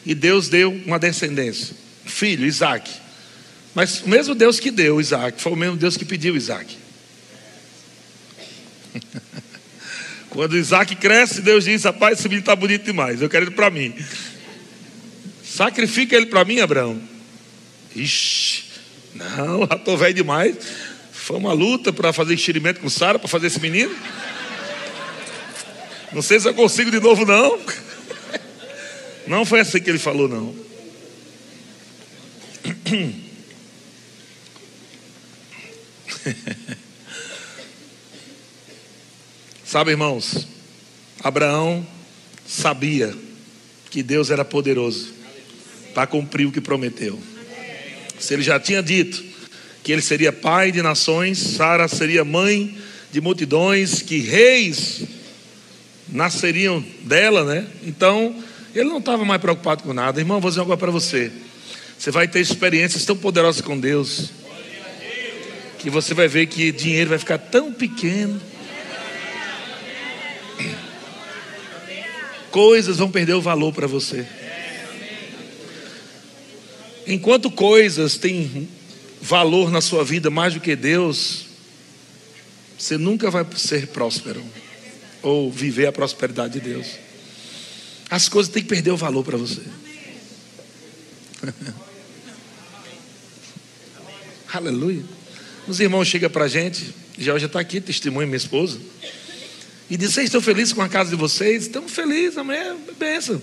e 0.06 0.14
Deus 0.14 0.50
deu 0.50 0.72
uma 0.86 1.00
descendência. 1.00 1.74
Filho, 2.06 2.46
Isaac. 2.46 2.92
Mas 3.74 4.02
o 4.02 4.10
mesmo 4.10 4.36
Deus 4.36 4.60
que 4.60 4.70
deu 4.70 5.00
Isaac, 5.00 5.42
foi 5.42 5.54
o 5.54 5.56
mesmo 5.56 5.78
Deus 5.78 5.96
que 5.96 6.04
pediu 6.04 6.36
Isaac. 6.36 6.78
Quando 10.30 10.58
Isaac 10.58 10.96
cresce, 10.98 11.42
Deus 11.42 11.64
diz: 11.64 11.84
Rapaz, 11.86 12.20
esse 12.20 12.28
menino 12.28 12.42
está 12.42 12.56
bonito 12.56 12.84
demais, 12.84 13.22
eu 13.22 13.30
quero 13.30 13.46
ele 13.46 13.52
para 13.52 13.70
mim. 13.70 13.96
Sacrifica 15.44 16.16
ele 16.16 16.26
para 16.26 16.44
mim, 16.44 16.60
Abraão. 16.60 17.02
Ixi, 17.96 18.64
não, 19.16 19.68
já 19.72 19.76
estou 19.76 19.98
velho 19.98 20.14
demais. 20.14 20.58
Foi 21.12 21.38
uma 21.38 21.54
luta 21.54 21.94
para 21.94 22.12
fazer 22.12 22.34
enxerimento 22.34 22.82
com 22.82 22.90
Sara, 22.90 23.18
para 23.18 23.30
fazer 23.30 23.48
esse 23.48 23.62
menino. 23.62 23.96
Não 26.14 26.22
sei 26.22 26.40
se 26.40 26.48
eu 26.48 26.54
consigo 26.54 26.92
de 26.92 27.00
novo, 27.00 27.26
não. 27.26 27.60
Não 29.28 29.46
foi 29.46 29.62
assim 29.62 29.80
que 29.80 29.90
ele 29.90 30.00
falou, 30.00 30.28
não. 30.28 30.54
Sabe, 39.64 39.92
irmãos, 39.92 40.48
Abraão 41.24 41.88
sabia 42.46 43.16
que 43.90 44.04
Deus 44.04 44.30
era 44.30 44.44
poderoso 44.44 45.14
para 45.94 46.06
cumprir 46.08 46.46
o 46.46 46.52
que 46.52 46.60
prometeu. 46.60 47.18
Se 48.20 48.34
ele 48.34 48.44
já 48.44 48.60
tinha 48.60 48.84
dito 48.84 49.24
que 49.82 49.94
ele 49.94 50.02
seria 50.02 50.34
pai 50.34 50.72
de 50.72 50.82
nações, 50.82 51.38
Sara 51.38 51.88
seria 51.88 52.26
mãe 52.26 52.78
de 53.12 53.22
multidões, 53.22 54.02
que 54.02 54.18
reis 54.20 55.04
nasceriam 56.12 56.84
dela, 57.04 57.44
né? 57.44 57.68
Então, 57.84 58.36
ele 58.76 58.90
não 58.90 59.00
estava 59.00 59.24
mais 59.26 59.42
preocupado 59.42 59.84
com 59.84 59.94
nada. 59.94 60.20
Irmão, 60.20 60.40
vou 60.40 60.50
dizer 60.50 60.62
algo 60.62 60.76
para 60.78 60.92
você. 60.92 61.32
Você 61.98 62.12
vai 62.12 62.28
ter 62.28 62.40
experiências 62.40 63.06
tão 63.06 63.16
poderosas 63.16 63.62
com 63.62 63.80
Deus, 63.80 64.32
que 65.80 65.90
você 65.90 66.14
vai 66.14 66.28
ver 66.28 66.48
que 66.48 66.72
dinheiro 66.72 67.10
vai 67.10 67.20
ficar 67.20 67.38
tão 67.38 67.72
pequeno 67.74 68.40
coisas 72.52 72.98
vão 72.98 73.10
perder 73.10 73.34
o 73.34 73.42
valor 73.42 73.74
para 73.74 73.88
você. 73.88 74.28
Enquanto 77.08 77.50
coisas 77.50 78.18
têm 78.18 78.68
valor 79.22 79.72
na 79.72 79.82
sua 79.82 80.04
vida 80.04 80.30
mais 80.30 80.54
do 80.54 80.60
que 80.60 80.76
Deus, 80.76 81.46
você 82.78 82.98
nunca 82.98 83.32
vai 83.32 83.46
ser 83.56 83.88
próspero 83.88 84.44
ou 85.22 85.52
viver 85.52 85.88
a 85.88 85.92
prosperidade 85.92 86.60
de 86.60 86.62
Deus. 86.62 86.88
As 88.10 88.28
coisas 88.28 88.52
têm 88.52 88.64
que 88.64 88.70
perder 88.70 88.92
o 88.92 88.98
valor 88.98 89.24
para 89.24 89.38
você. 89.38 89.62
Aleluia. 94.54 95.04
Os 95.68 95.80
irmãos 95.80 96.08
chegam 96.08 96.30
para 96.30 96.46
a 96.46 96.48
gente, 96.48 96.94
já 97.18 97.38
está 97.38 97.60
aqui, 97.60 97.80
testemunho 97.80 98.28
minha 98.28 98.38
esposa. 98.38 98.80
E 99.90 99.96
diz: 99.96 100.14
Vocês 100.14 100.26
estão 100.26 100.42
felizes 100.42 100.74
com 100.74 100.82
a 100.82 100.90
casa 100.90 101.10
de 101.10 101.16
vocês? 101.16 101.64
Estamos 101.64 101.92
felizes, 101.92 102.38
amém? 102.38 102.58
É 102.58 102.76
benção. 102.98 103.42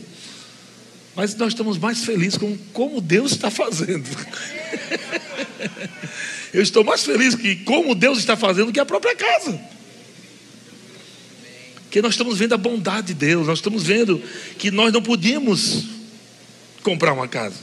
Mas 1.14 1.34
nós 1.34 1.52
estamos 1.52 1.78
mais 1.78 2.04
felizes 2.04 2.38
com 2.38 2.56
como 2.72 3.00
Deus 3.00 3.32
está 3.32 3.50
fazendo. 3.50 4.08
Eu 6.52 6.62
estou 6.62 6.84
mais 6.84 7.04
feliz 7.04 7.34
que 7.34 7.56
como 7.56 7.94
Deus 7.94 8.18
está 8.18 8.36
fazendo 8.36 8.72
que 8.72 8.80
a 8.80 8.86
própria 8.86 9.14
casa. 9.14 9.60
Porque 11.88 12.02
nós 12.02 12.12
estamos 12.12 12.36
vendo 12.36 12.52
a 12.52 12.58
bondade 12.58 13.08
de 13.08 13.14
Deus, 13.14 13.46
nós 13.46 13.60
estamos 13.60 13.82
vendo 13.82 14.22
que 14.58 14.70
nós 14.70 14.92
não 14.92 15.00
podíamos 15.00 15.84
comprar 16.82 17.14
uma 17.14 17.26
casa. 17.26 17.56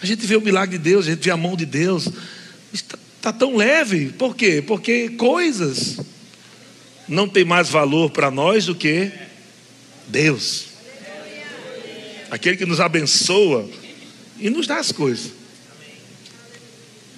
A 0.00 0.06
gente 0.06 0.26
vê 0.26 0.34
o 0.34 0.40
milagre 0.40 0.78
de 0.78 0.82
Deus, 0.82 1.06
a 1.06 1.10
gente 1.10 1.22
vê 1.22 1.30
a 1.30 1.36
mão 1.36 1.54
de 1.54 1.66
Deus. 1.66 2.08
Está, 2.72 2.98
está 3.18 3.32
tão 3.34 3.54
leve. 3.54 4.08
Por 4.12 4.34
quê? 4.34 4.64
Porque 4.66 5.10
coisas 5.10 5.98
não 7.06 7.28
tem 7.28 7.44
mais 7.44 7.68
valor 7.68 8.10
para 8.12 8.30
nós 8.30 8.64
do 8.64 8.74
que 8.74 9.12
Deus. 10.06 10.68
Aquele 12.30 12.56
que 12.56 12.64
nos 12.64 12.80
abençoa 12.80 13.68
e 14.40 14.48
nos 14.48 14.66
dá 14.66 14.78
as 14.78 14.90
coisas. 14.90 15.32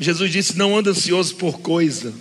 Jesus 0.00 0.32
disse: 0.32 0.58
Não 0.58 0.76
anda 0.76 0.90
ansioso 0.90 1.36
por 1.36 1.60
coisa. 1.60 2.12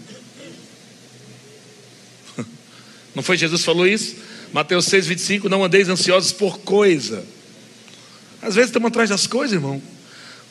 Não 3.16 3.24
foi 3.24 3.38
Jesus 3.38 3.62
que 3.62 3.66
falou 3.66 3.88
isso? 3.88 4.16
Mateus 4.54 4.86
6, 4.86 5.08
25: 5.08 5.50
Não 5.50 5.64
andeis 5.64 5.90
ansiosos 5.90 6.32
por 6.32 6.60
coisa. 6.60 7.24
Às 8.42 8.56
vezes 8.56 8.70
estamos 8.70 8.88
atrás 8.88 9.10
das 9.10 9.28
coisas, 9.28 9.54
irmão. 9.54 9.82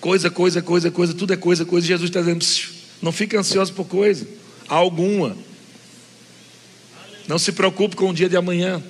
Coisa, 0.01 0.31
coisa, 0.31 0.62
coisa, 0.62 0.90
coisa, 0.90 1.14
tudo 1.14 1.33
é 1.33 1.37
coisa, 1.37 1.64
coisa. 1.64 1.87
Jesus 1.87 2.11
está 2.11 2.21
dizendo: 2.21 2.44
Não 3.01 3.12
fique 3.12 3.37
ansioso 3.37 3.73
por 3.73 3.87
coisa 3.87 4.27
alguma. 4.68 5.37
Não 7.27 7.38
se 7.38 7.53
preocupe 7.53 7.97
com 7.97 8.11
o 8.11 8.14
dia 8.14 8.29
de 8.29 8.37
amanhã. 8.37 8.83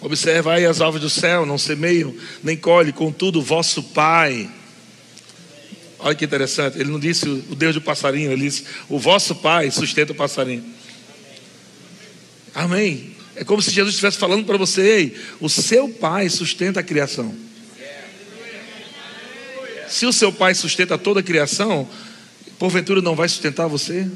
Observa 0.00 0.54
aí 0.54 0.66
as 0.66 0.80
aves 0.80 1.00
do 1.00 1.10
céu, 1.10 1.44
não 1.44 1.58
semeiam, 1.58 2.14
nem 2.42 2.56
colhe, 2.56 2.92
contudo, 2.92 3.42
vosso 3.42 3.82
Pai. 3.82 4.48
Olha 5.98 6.14
que 6.14 6.24
interessante, 6.24 6.78
ele 6.78 6.90
não 6.90 7.00
disse 7.00 7.28
o 7.28 7.56
Deus 7.56 7.74
do 7.74 7.80
passarinho, 7.80 8.30
ele 8.30 8.42
disse: 8.42 8.64
o 8.88 8.98
vosso 8.98 9.34
Pai 9.34 9.70
sustenta 9.70 10.12
o 10.12 10.14
passarinho. 10.14 10.64
Amém. 12.58 13.14
É 13.36 13.44
como 13.44 13.62
se 13.62 13.70
Jesus 13.70 13.94
estivesse 13.94 14.18
falando 14.18 14.44
para 14.44 14.56
você: 14.56 14.80
ei, 14.82 15.16
o 15.40 15.48
seu 15.48 15.88
Pai 15.88 16.28
sustenta 16.28 16.80
a 16.80 16.82
criação. 16.82 17.32
Se 19.88 20.04
o 20.04 20.12
seu 20.12 20.32
Pai 20.32 20.56
sustenta 20.56 20.98
toda 20.98 21.20
a 21.20 21.22
criação, 21.22 21.88
porventura 22.58 23.00
não 23.00 23.14
vai 23.14 23.28
sustentar 23.28 23.68
você? 23.68 24.10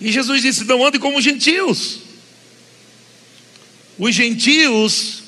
E 0.00 0.12
Jesus 0.12 0.42
disse: 0.42 0.62
Não 0.62 0.86
ande 0.86 1.00
como 1.00 1.20
gentios. 1.20 2.02
Os 3.98 4.14
gentios 4.14 5.24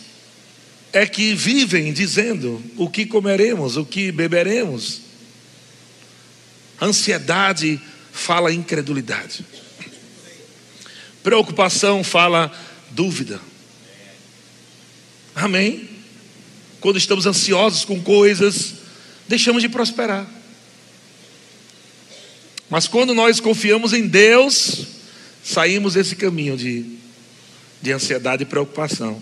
é 0.92 1.04
que 1.06 1.34
vivem 1.34 1.92
dizendo 1.92 2.62
o 2.76 2.88
que 2.88 3.04
comeremos, 3.04 3.76
o 3.76 3.84
que 3.84 4.12
beberemos. 4.12 5.00
Ansiedade 6.80 7.80
fala 8.12 8.52
incredulidade. 8.52 9.44
Preocupação 11.22 12.02
fala 12.02 12.50
dúvida. 12.90 13.40
Amém? 15.34 15.88
Quando 16.80 16.96
estamos 16.96 17.26
ansiosos 17.26 17.84
com 17.84 18.00
coisas, 18.00 18.74
deixamos 19.28 19.62
de 19.62 19.68
prosperar. 19.68 20.26
Mas 22.70 22.86
quando 22.86 23.14
nós 23.14 23.40
confiamos 23.40 23.92
em 23.92 24.06
Deus, 24.06 24.86
saímos 25.42 25.94
desse 25.94 26.16
caminho 26.16 26.56
de, 26.56 26.86
de 27.82 27.92
ansiedade 27.92 28.44
e 28.44 28.46
preocupação. 28.46 29.20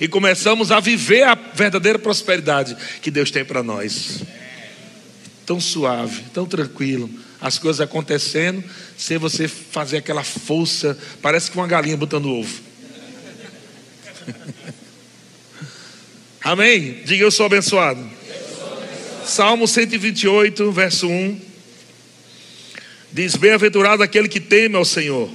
E 0.00 0.08
começamos 0.08 0.70
a 0.70 0.80
viver 0.80 1.24
a 1.24 1.34
verdadeira 1.34 1.98
prosperidade 1.98 2.76
que 3.02 3.10
Deus 3.10 3.30
tem 3.30 3.44
para 3.44 3.62
nós. 3.62 4.22
Tão 5.44 5.60
suave, 5.60 6.22
tão 6.32 6.46
tranquilo, 6.46 7.10
as 7.40 7.58
coisas 7.58 7.80
acontecendo, 7.80 8.62
sem 8.96 9.18
você 9.18 9.46
fazer 9.48 9.98
aquela 9.98 10.24
força, 10.24 10.98
parece 11.20 11.50
que 11.50 11.56
uma 11.56 11.66
galinha 11.66 11.96
botando 11.96 12.26
ovo. 12.26 12.60
Amém? 16.42 17.02
Diga 17.04 17.24
eu 17.24 17.30
sou 17.30 17.46
abençoado. 17.46 18.08
Salmo 19.24 19.66
128, 19.66 20.70
verso 20.72 21.08
1. 21.08 21.40
Diz: 23.12 23.36
Bem-aventurado 23.36 24.02
aquele 24.02 24.28
que 24.28 24.40
teme 24.40 24.76
ao 24.76 24.84
Senhor. 24.84 25.30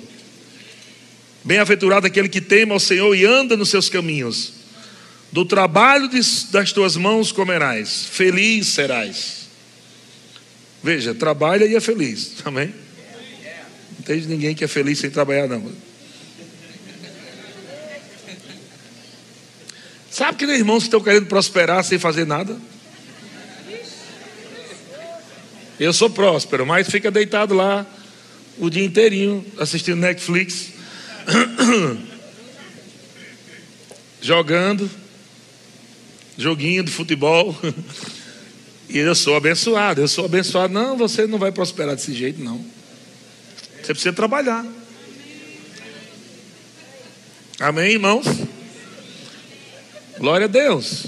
Bem-aventurado 1.43 2.05
aquele 2.05 2.29
que 2.29 2.41
teme 2.41 2.71
ao 2.73 2.79
Senhor 2.79 3.15
e 3.15 3.25
anda 3.25 3.55
nos 3.55 3.69
seus 3.69 3.89
caminhos. 3.89 4.53
Do 5.31 5.45
trabalho 5.45 6.09
das 6.51 6.71
tuas 6.71 6.97
mãos 6.97 7.31
comerás, 7.31 8.05
feliz 8.05 8.67
serás. 8.67 9.38
Veja, 10.81 11.13
trabalha 11.13 11.65
e 11.65 11.75
é 11.75 11.79
feliz, 11.81 12.35
amém? 12.45 12.73
Não 13.97 14.03
tem 14.05 14.21
ninguém 14.21 14.55
que 14.55 14.63
é 14.63 14.67
feliz 14.67 14.99
sem 14.99 15.09
trabalhar, 15.09 15.47
não. 15.47 15.71
Sabe 20.09 20.37
que 20.37 20.45
tem 20.45 20.55
irmãos 20.55 20.79
que 20.79 20.87
estão 20.87 21.01
querendo 21.01 21.27
prosperar 21.27 21.83
sem 21.83 21.99
fazer 21.99 22.25
nada? 22.25 22.57
Eu 25.79 25.93
sou 25.93 26.09
próspero, 26.09 26.65
mas 26.65 26.89
fica 26.89 27.09
deitado 27.09 27.53
lá 27.53 27.85
o 28.57 28.69
dia 28.69 28.83
inteirinho 28.83 29.45
assistindo 29.57 29.97
Netflix, 29.97 30.71
jogando, 34.21 34.89
joguinho 36.37 36.83
de 36.83 36.91
futebol. 36.91 37.57
E 38.89 38.97
eu 38.97 39.13
sou 39.13 39.35
abençoado, 39.35 40.01
eu 40.01 40.07
sou 40.07 40.25
abençoado. 40.25 40.73
Não, 40.73 40.97
você 40.97 41.27
não 41.27 41.37
vai 41.37 41.51
prosperar 41.51 41.95
desse 41.95 42.11
jeito, 42.11 42.43
não. 42.43 42.59
Você 43.83 43.93
precisa 43.93 44.11
trabalhar. 44.13 44.65
Amém, 47.59 47.91
irmãos? 47.91 48.25
Glória 50.17 50.45
a 50.45 50.47
Deus. 50.47 51.05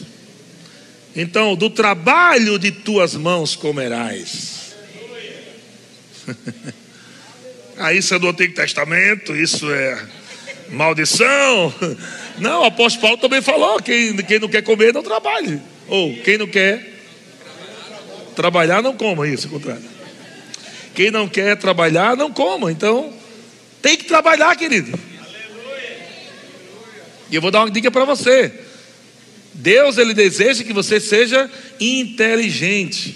Então, 1.16 1.56
do 1.56 1.72
trabalho 1.72 2.60
de 2.60 2.72
tuas 2.72 3.16
mãos 3.16 3.56
comerás. 3.56 4.76
ah, 7.78 7.92
isso 7.94 8.14
é 8.14 8.20
do 8.20 8.30
Antigo 8.30 8.54
Testamento, 8.54 9.36
isso 9.36 9.72
é 9.72 10.08
maldição. 10.70 11.74
Não, 12.38 12.62
o 12.62 12.66
apóstolo 12.66 13.02
Paulo 13.02 13.18
também 13.18 13.42
falou: 13.42 13.82
quem, 13.82 14.16
quem 14.18 14.40
não 14.40 14.48
quer 14.48 14.62
comer, 14.62 14.94
não 14.94 15.02
trabalhe. 15.02 15.60
Ou 15.88 16.16
quem 16.18 16.38
não 16.38 16.48
quer 16.48 16.91
trabalhar, 18.36 18.82
não 18.82 18.96
coma. 18.96 19.28
Isso, 19.28 19.48
o 19.48 19.52
contrário. 19.52 19.84
Quem 20.94 21.12
não 21.12 21.28
quer 21.28 21.56
trabalhar, 21.58 22.18
não 22.18 22.32
coma. 22.32 22.72
Então, 22.72 23.14
tem 23.82 23.98
que 23.98 24.06
trabalhar, 24.06 24.56
querido. 24.56 24.98
E 27.30 27.36
eu 27.36 27.42
vou 27.42 27.50
dar 27.50 27.62
uma 27.62 27.72
dica 27.72 27.90
para 27.90 28.04
você. 28.04 28.54
Deus 29.54 29.98
ele 29.98 30.14
deseja 30.14 30.64
que 30.64 30.74
você 30.74 31.00
seja 31.00 31.50
inteligente. 31.80 33.16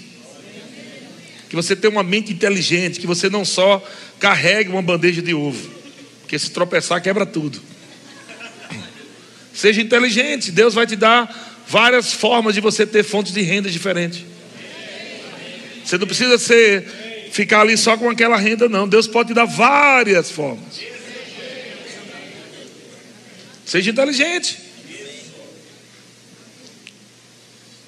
Que 1.49 1.56
você 1.56 1.75
tenha 1.75 1.91
uma 1.91 2.04
mente 2.04 2.32
inteligente, 2.32 2.99
que 2.99 3.08
você 3.08 3.30
não 3.30 3.45
só 3.45 3.84
carregue 4.19 4.69
uma 4.69 4.82
bandeja 4.82 5.21
de 5.21 5.34
ovo, 5.34 5.69
porque 6.21 6.39
se 6.39 6.49
tropeçar 6.49 7.01
quebra 7.01 7.25
tudo. 7.25 7.62
Seja 9.54 9.82
inteligente, 9.82 10.51
Deus 10.51 10.73
vai 10.73 10.86
te 10.86 10.95
dar 10.95 11.63
várias 11.67 12.12
formas 12.12 12.56
de 12.56 12.62
você 12.62 12.86
ter 12.86 13.04
fontes 13.04 13.34
de 13.34 13.41
renda 13.41 13.69
diferentes. 13.69 14.23
Você 15.86 15.98
não 16.00 16.08
precisa 16.08 16.38
ser 16.39 16.84
ficar 17.32 17.62
ali 17.62 17.78
só 17.78 17.95
com 17.95 18.10
aquela 18.10 18.38
renda, 18.38 18.67
não. 18.67 18.88
Deus 18.88 19.08
pode 19.08 19.30
te 19.30 19.34
dar 19.36 19.45
várias 19.45 20.32
formas. 20.32 20.80
Seja 23.65 23.91
inteligente. 23.91 24.58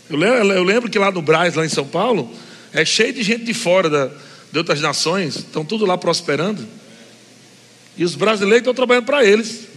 Eu 0.10 0.18
lembro, 0.64 0.90
que 0.90 0.98
lá 1.00 1.12
no 1.12 1.22
Braz, 1.22 1.56
lá 1.56 1.66
em 1.66 1.70
São 1.70 1.86
Paulo, 1.86 2.34
é 2.72 2.86
cheio 2.86 3.12
de 3.12 3.24
gente 3.24 3.44
de 3.44 3.54
fora 3.54 3.90
da, 3.90 4.12
de 4.52 4.58
outras 4.58 4.80
nações, 4.80 5.36
estão 5.38 5.66
tudo 5.66 5.86
lá 5.86 5.98
prosperando. 5.98 6.66
E 7.98 8.04
os 8.04 8.16
brasileiros 8.16 8.60
estão 8.60 8.74
trabalhando 8.74 9.06
para 9.06 9.26
eles. 9.26 9.68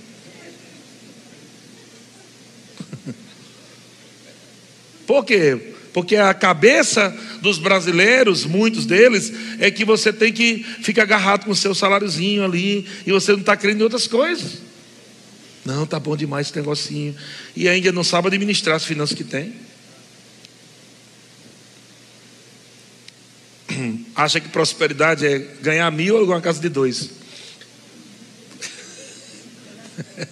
Por 5.07 5.25
quê? 5.25 5.75
Porque 5.93 6.17
a 6.17 6.33
cabeça 6.33 7.17
dos 7.41 7.59
brasileiros, 7.59 8.45
muitos 8.45 8.87
deles, 8.87 9.33
é 9.59 9.71
que 9.71 9.85
você 9.85 10.13
tem 10.13 10.33
que 10.33 10.65
ficar 10.83 11.03
agarrado 11.03 11.45
com 11.45 11.51
o 11.51 11.57
seu 11.57 11.75
saláriozinho 11.75 12.45
ali 12.45 12.87
e 13.07 13.13
você 13.13 13.33
não 13.33 13.41
está 13.41 13.57
crendo 13.57 13.81
em 13.81 13.85
outras 13.85 14.07
coisas. 14.07 14.59
Não, 15.65 15.87
tá 15.87 16.01
bom 16.01 16.17
demais 16.17 16.47
esse 16.49 16.57
negocinho. 16.57 17.15
E 17.55 17.69
ainda 17.69 17.93
não 17.93 18.03
sabe 18.03 18.29
administrar 18.29 18.77
as 18.77 18.85
finanças 18.85 19.17
que 19.17 19.25
tem. 19.25 19.53
Acha 24.15 24.41
que 24.41 24.49
prosperidade 24.49 25.27
é 25.27 25.39
ganhar 25.61 25.91
mil 25.91 26.17
ou 26.17 26.25
uma 26.25 26.41
casa 26.41 26.61
de 26.61 26.69
dois. 26.69 27.11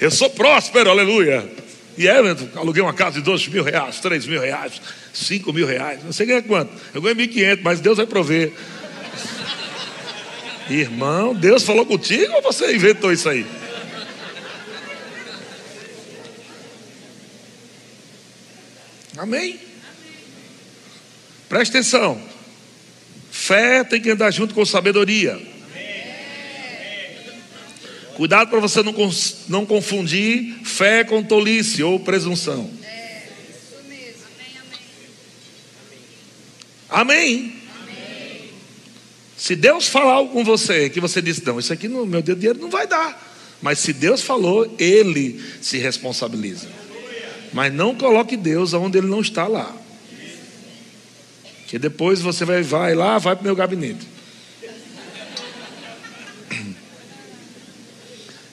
Eu 0.00 0.10
sou 0.10 0.28
próspero, 0.30 0.90
aleluia. 0.90 1.61
E 1.96 2.08
é, 2.08 2.16
aluguei 2.56 2.82
uma 2.82 2.94
casa 2.94 3.18
de 3.18 3.24
dois 3.24 3.46
mil 3.48 3.62
reais, 3.62 4.00
três 4.00 4.26
mil 4.26 4.40
reais, 4.40 4.80
cinco 5.12 5.52
mil 5.52 5.66
reais. 5.66 6.02
Você 6.02 6.24
ganha 6.24 6.42
quanto? 6.42 6.72
Eu 6.94 7.02
mil 7.14 7.28
quinhentos, 7.28 7.62
mas 7.62 7.80
Deus 7.80 7.98
vai 7.98 8.06
prover. 8.06 8.52
Irmão, 10.70 11.34
Deus 11.34 11.64
falou 11.64 11.84
contigo 11.84 12.32
ou 12.34 12.42
você 12.42 12.74
inventou 12.74 13.12
isso 13.12 13.28
aí? 13.28 13.44
Amém? 19.18 19.60
Preste 21.48 21.72
atenção. 21.72 22.20
Fé 23.30 23.84
tem 23.84 24.00
que 24.00 24.10
andar 24.10 24.30
junto 24.30 24.54
com 24.54 24.64
sabedoria. 24.64 25.51
Cuidado 28.22 28.50
para 28.50 28.60
você 28.60 28.84
não, 28.84 28.94
não 29.48 29.66
confundir 29.66 30.54
fé 30.62 31.02
com 31.02 31.24
tolice 31.24 31.82
ou 31.82 31.98
presunção. 31.98 32.70
Amém. 36.88 37.52
Se 39.36 39.56
Deus 39.56 39.88
falar 39.88 40.12
algo 40.12 40.32
com 40.32 40.44
você, 40.44 40.88
que 40.88 41.00
você 41.00 41.20
diz, 41.20 41.42
não, 41.42 41.58
isso 41.58 41.72
aqui 41.72 41.88
no 41.88 42.06
meu 42.06 42.22
dinheiro 42.22 42.60
não 42.60 42.70
vai 42.70 42.86
dar. 42.86 43.20
Mas 43.60 43.80
se 43.80 43.92
Deus 43.92 44.22
falou, 44.22 44.72
Ele 44.78 45.42
se 45.60 45.78
responsabiliza. 45.78 46.68
Mas 47.52 47.74
não 47.74 47.92
coloque 47.92 48.36
Deus 48.36 48.72
onde 48.72 48.98
Ele 48.98 49.08
não 49.08 49.20
está 49.20 49.48
lá. 49.48 49.74
Que 51.66 51.76
depois 51.76 52.20
você 52.20 52.44
vai, 52.44 52.62
vai 52.62 52.94
lá, 52.94 53.18
vai 53.18 53.34
para 53.34 53.42
o 53.42 53.46
meu 53.46 53.56
gabinete. 53.56 54.06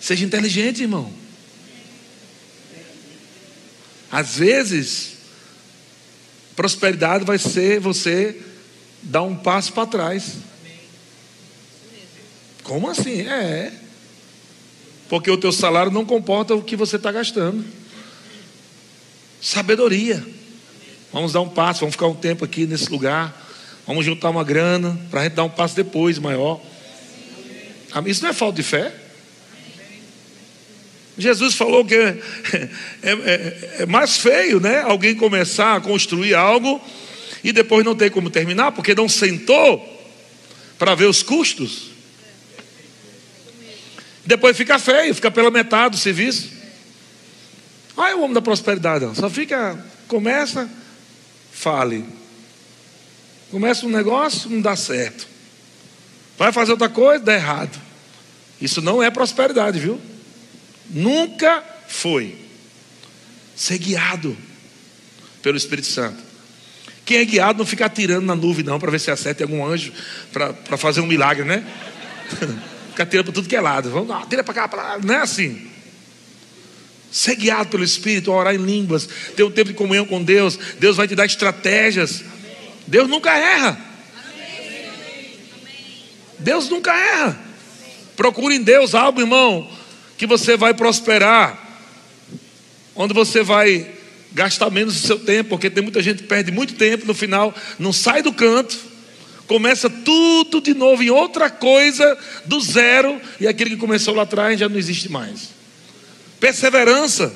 Seja 0.09 0.25
inteligente, 0.25 0.81
irmão. 0.81 1.13
Às 4.11 4.37
vezes, 4.37 5.17
prosperidade 6.55 7.23
vai 7.23 7.37
ser 7.37 7.79
você 7.79 8.41
dar 9.03 9.21
um 9.21 9.35
passo 9.35 9.71
para 9.71 9.85
trás. 9.85 10.37
Como 12.63 12.89
assim? 12.89 13.21
É. 13.21 13.71
Porque 15.07 15.29
o 15.29 15.37
teu 15.37 15.51
salário 15.51 15.91
não 15.91 16.03
comporta 16.03 16.55
o 16.55 16.63
que 16.63 16.75
você 16.75 16.95
está 16.95 17.11
gastando. 17.11 17.63
Sabedoria. 19.39 20.25
Vamos 21.13 21.33
dar 21.33 21.41
um 21.41 21.49
passo, 21.49 21.81
vamos 21.81 21.93
ficar 21.93 22.07
um 22.07 22.15
tempo 22.15 22.43
aqui 22.43 22.65
nesse 22.65 22.89
lugar. 22.89 23.47
Vamos 23.85 24.03
juntar 24.03 24.31
uma 24.31 24.43
grana 24.43 24.99
para 25.11 25.19
a 25.19 25.23
gente 25.25 25.33
dar 25.33 25.43
um 25.43 25.51
passo 25.51 25.75
depois 25.75 26.17
maior. 26.17 26.59
Isso 28.07 28.23
não 28.23 28.31
é 28.31 28.33
falta 28.33 28.55
de 28.55 28.63
fé? 28.63 28.98
Jesus 31.19 31.55
falou 31.55 31.85
que 31.85 31.95
é, 31.95 32.17
é, 33.03 33.77
é, 33.79 33.85
mais 33.85 34.17
feio, 34.17 34.59
né? 34.59 34.81
Alguém 34.81 35.15
começar 35.15 35.75
a 35.75 35.81
construir 35.81 36.33
algo 36.33 36.81
e 37.43 37.51
depois 37.51 37.85
não 37.85 37.95
ter 37.95 38.09
como 38.09 38.29
terminar, 38.29 38.71
porque 38.71 38.95
não 38.95 39.07
sentou 39.09 39.97
para 40.77 40.95
ver 40.95 41.05
os 41.05 41.21
custos. 41.21 41.89
Depois 44.25 44.55
fica 44.55 44.77
feio, 44.77 45.13
fica 45.15 45.31
pela 45.31 45.49
metade 45.49 45.95
do 45.95 45.97
serviço. 45.99 46.49
Olha 47.97 48.15
o 48.15 48.21
homem 48.21 48.33
da 48.33 48.41
prosperidade, 48.41 49.05
só 49.15 49.29
fica, 49.29 49.83
começa, 50.07 50.69
fale. 51.51 52.05
Começa 53.51 53.85
um 53.85 53.89
negócio, 53.89 54.49
não 54.49 54.61
dá 54.61 54.75
certo. 54.75 55.27
Vai 56.37 56.53
fazer 56.53 56.71
outra 56.71 56.87
coisa, 56.87 57.23
dá 57.23 57.33
errado. 57.33 57.77
Isso 58.61 58.81
não 58.81 59.01
é 59.01 59.09
prosperidade, 59.09 59.79
viu? 59.79 59.99
Nunca 60.89 61.63
foi. 61.87 62.35
Ser 63.55 63.77
guiado 63.77 64.35
pelo 65.41 65.57
Espírito 65.57 65.87
Santo. 65.87 66.29
Quem 67.05 67.17
é 67.17 67.25
guiado 67.25 67.57
não 67.57 67.65
fica 67.65 67.85
atirando 67.85 68.25
na 68.25 68.35
nuvem, 68.35 68.63
não, 68.63 68.79
para 68.79 68.91
ver 68.91 68.99
se 68.99 69.09
acerta 69.09 69.43
algum 69.43 69.65
anjo 69.65 69.91
para 70.31 70.77
fazer 70.77 71.01
um 71.01 71.07
milagre, 71.07 71.43
né? 71.43 71.65
fica 72.91 73.03
atirando 73.03 73.25
para 73.25 73.33
tudo 73.33 73.49
que 73.49 73.55
é 73.55 73.61
lado. 73.61 73.89
Vamos 73.89 74.09
lá, 74.09 74.25
tira 74.27 74.43
para 74.43 74.53
cá, 74.53 74.67
para 74.67 74.83
lá. 74.83 74.99
Não 74.99 75.15
é 75.15 75.17
assim. 75.17 75.67
Ser 77.11 77.35
guiado 77.35 77.69
pelo 77.69 77.83
Espírito, 77.83 78.31
orar 78.31 78.53
em 78.53 78.63
línguas, 78.63 79.09
ter 79.35 79.43
um 79.43 79.49
tempo 79.49 79.69
de 79.69 79.75
comunhão 79.75 80.05
com 80.05 80.23
Deus. 80.23 80.59
Deus 80.79 80.97
vai 80.97 81.07
te 81.07 81.15
dar 81.15 81.25
estratégias. 81.25 82.23
Deus 82.85 83.09
nunca 83.09 83.35
erra. 83.35 83.89
Deus 86.37 86.69
nunca 86.69 86.95
erra. 86.95 87.39
Procure 88.15 88.55
em 88.55 88.61
Deus 88.61 88.93
algo, 88.93 89.19
irmão, 89.19 89.67
que 90.19 90.27
você 90.27 90.57
vai 90.57 90.73
prosperar, 90.73 91.57
onde 92.93 93.13
você 93.13 93.41
vai 93.41 93.89
gastar 94.33 94.69
menos 94.69 95.01
o 95.01 95.07
seu 95.07 95.17
tempo, 95.17 95.51
porque 95.51 95.69
tem 95.69 95.81
muita 95.81 96.03
gente 96.03 96.23
que 96.23 96.27
perde 96.27 96.51
muito 96.51 96.73
tempo 96.73 97.07
no 97.07 97.13
final, 97.13 97.55
não 97.79 97.93
sai 97.93 98.21
do 98.21 98.33
canto, 98.33 98.77
começa 99.47 99.89
tudo 99.89 100.59
de 100.59 100.73
novo 100.73 101.01
em 101.01 101.09
outra 101.09 101.49
coisa, 101.49 102.17
do 102.45 102.59
zero, 102.59 103.19
e 103.39 103.47
aquele 103.47 103.69
que 103.69 103.77
começou 103.77 104.13
lá 104.13 104.23
atrás 104.23 104.59
já 104.59 104.67
não 104.67 104.77
existe 104.77 105.09
mais. 105.09 105.51
Perseverança. 106.37 107.33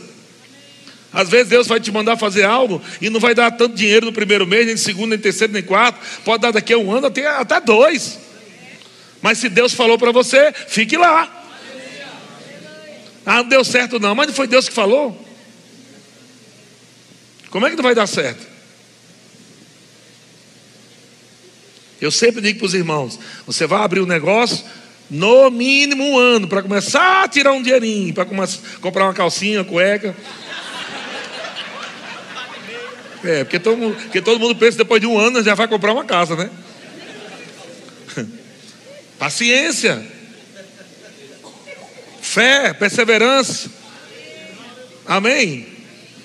Às 1.14 1.30
vezes 1.30 1.48
Deus 1.48 1.68
vai 1.68 1.80
te 1.80 1.90
mandar 1.90 2.18
fazer 2.18 2.44
algo 2.44 2.82
e 3.00 3.10
não 3.10 3.20
vai 3.22 3.34
dar 3.34 3.50
tanto 3.52 3.76
dinheiro 3.76 4.08
no 4.08 4.12
primeiro 4.12 4.46
mês, 4.46 4.66
nem 4.66 4.76
no 4.76 4.82
segundo, 4.82 5.12
nem 5.12 5.18
no 5.18 5.24
terceiro, 5.24 5.54
nem 5.54 5.62
no 5.62 5.68
quarto. 5.70 6.00
Pode 6.26 6.42
dar 6.42 6.52
daqui 6.52 6.74
a 6.74 6.78
um 6.78 6.92
ano 6.92 7.08
até, 7.08 7.26
até 7.28 7.62
dois. 7.62 8.20
Mas 9.22 9.38
se 9.38 9.48
Deus 9.48 9.74
falou 9.74 9.98
para 9.98 10.12
você, 10.12 10.52
fique 10.68 10.98
lá. 10.98 11.43
Ah, 13.26 13.38
não 13.38 13.50
deu 13.50 13.64
certo 13.64 14.00
não, 14.00 14.14
mas 14.14 14.28
não 14.28 14.34
foi 14.34 14.48
Deus 14.48 14.68
que 14.68 14.76
falou? 14.76 15.18
Como 17.50 17.66
é 17.66 17.70
que 17.70 17.76
não 17.76 17.84
vai 17.84 17.96
dar 17.96 18.08
certo? 18.08 18.46
Eu 22.02 22.12
sempre 22.12 22.42
digo 22.42 22.60
para 22.60 22.66
os 22.66 22.74
irmãos: 22.74 23.20
você 23.46 23.66
vai 23.66 23.82
abrir 23.82 24.02
um 24.02 24.06
negócio, 24.06 24.66
no 25.10 25.50
mínimo 25.50 26.04
um 26.04 26.18
ano, 26.18 26.48
para 26.48 26.62
começar 26.62 27.24
a 27.24 27.28
tirar 27.28 27.54
um 27.54 27.62
dinheirinho, 27.62 28.14
para 28.14 28.26
comprar 28.82 29.06
uma 29.06 29.14
calcinha, 29.14 29.60
uma 29.60 29.66
cueca. 29.66 30.16
É, 33.24 33.46
porque 33.46 33.58
todo, 33.58 33.78
mundo, 33.78 33.96
porque 33.96 34.22
todo 34.22 34.40
mundo 34.40 34.54
pensa 34.54 34.72
que 34.72 34.84
depois 34.84 35.00
de 35.00 35.08
um 35.08 35.18
ano 35.18 35.42
já 35.42 35.56
vai 35.56 35.66
comprar 35.68 35.94
uma 35.94 36.04
casa, 36.04 36.36
né? 36.36 36.50
Paciência, 39.18 40.06
fé, 42.34 42.74
perseverança. 42.74 43.70
Amém? 45.06 45.68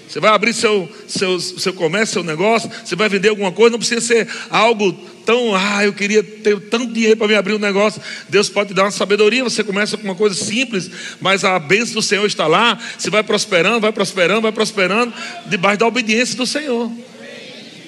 Você 0.09 0.21
vai 0.21 0.31
abrir 0.31 0.55
seu, 0.55 0.91
seu, 1.07 1.39
seu 1.39 1.75
comércio, 1.75 2.15
seu 2.15 2.23
negócio, 2.23 2.71
você 2.83 2.97
vai 2.97 3.11
vender 3.11 3.29
alguma 3.29 3.53
coisa, 3.53 3.73
não 3.73 3.79
precisa 3.79 4.01
ser 4.01 4.27
algo 4.49 4.91
tão, 5.27 5.55
ah, 5.55 5.85
eu 5.85 5.93
queria 5.93 6.23
ter 6.23 6.59
tanto 6.63 6.95
dinheiro 6.95 7.19
para 7.19 7.29
me 7.29 7.35
abrir 7.35 7.53
um 7.53 7.59
negócio. 7.59 8.01
Deus 8.31 8.49
pode 8.49 8.69
te 8.69 8.75
dar 8.75 8.85
uma 8.85 8.91
sabedoria. 8.91 9.45
Você 9.45 9.63
começa 9.63 9.99
com 9.99 10.05
uma 10.05 10.15
coisa 10.15 10.35
simples, 10.35 10.91
mas 11.21 11.45
a 11.45 11.59
bênção 11.59 11.97
do 11.97 12.03
Senhor 12.03 12.25
está 12.25 12.47
lá. 12.47 12.79
Você 12.97 13.11
vai 13.11 13.23
prosperando, 13.23 13.81
vai 13.81 13.93
prosperando, 13.93 14.41
vai 14.41 14.53
prosperando, 14.53 15.13
debaixo 15.45 15.81
da 15.81 15.87
obediência 15.87 16.35
do 16.35 16.47
Senhor. 16.47 16.91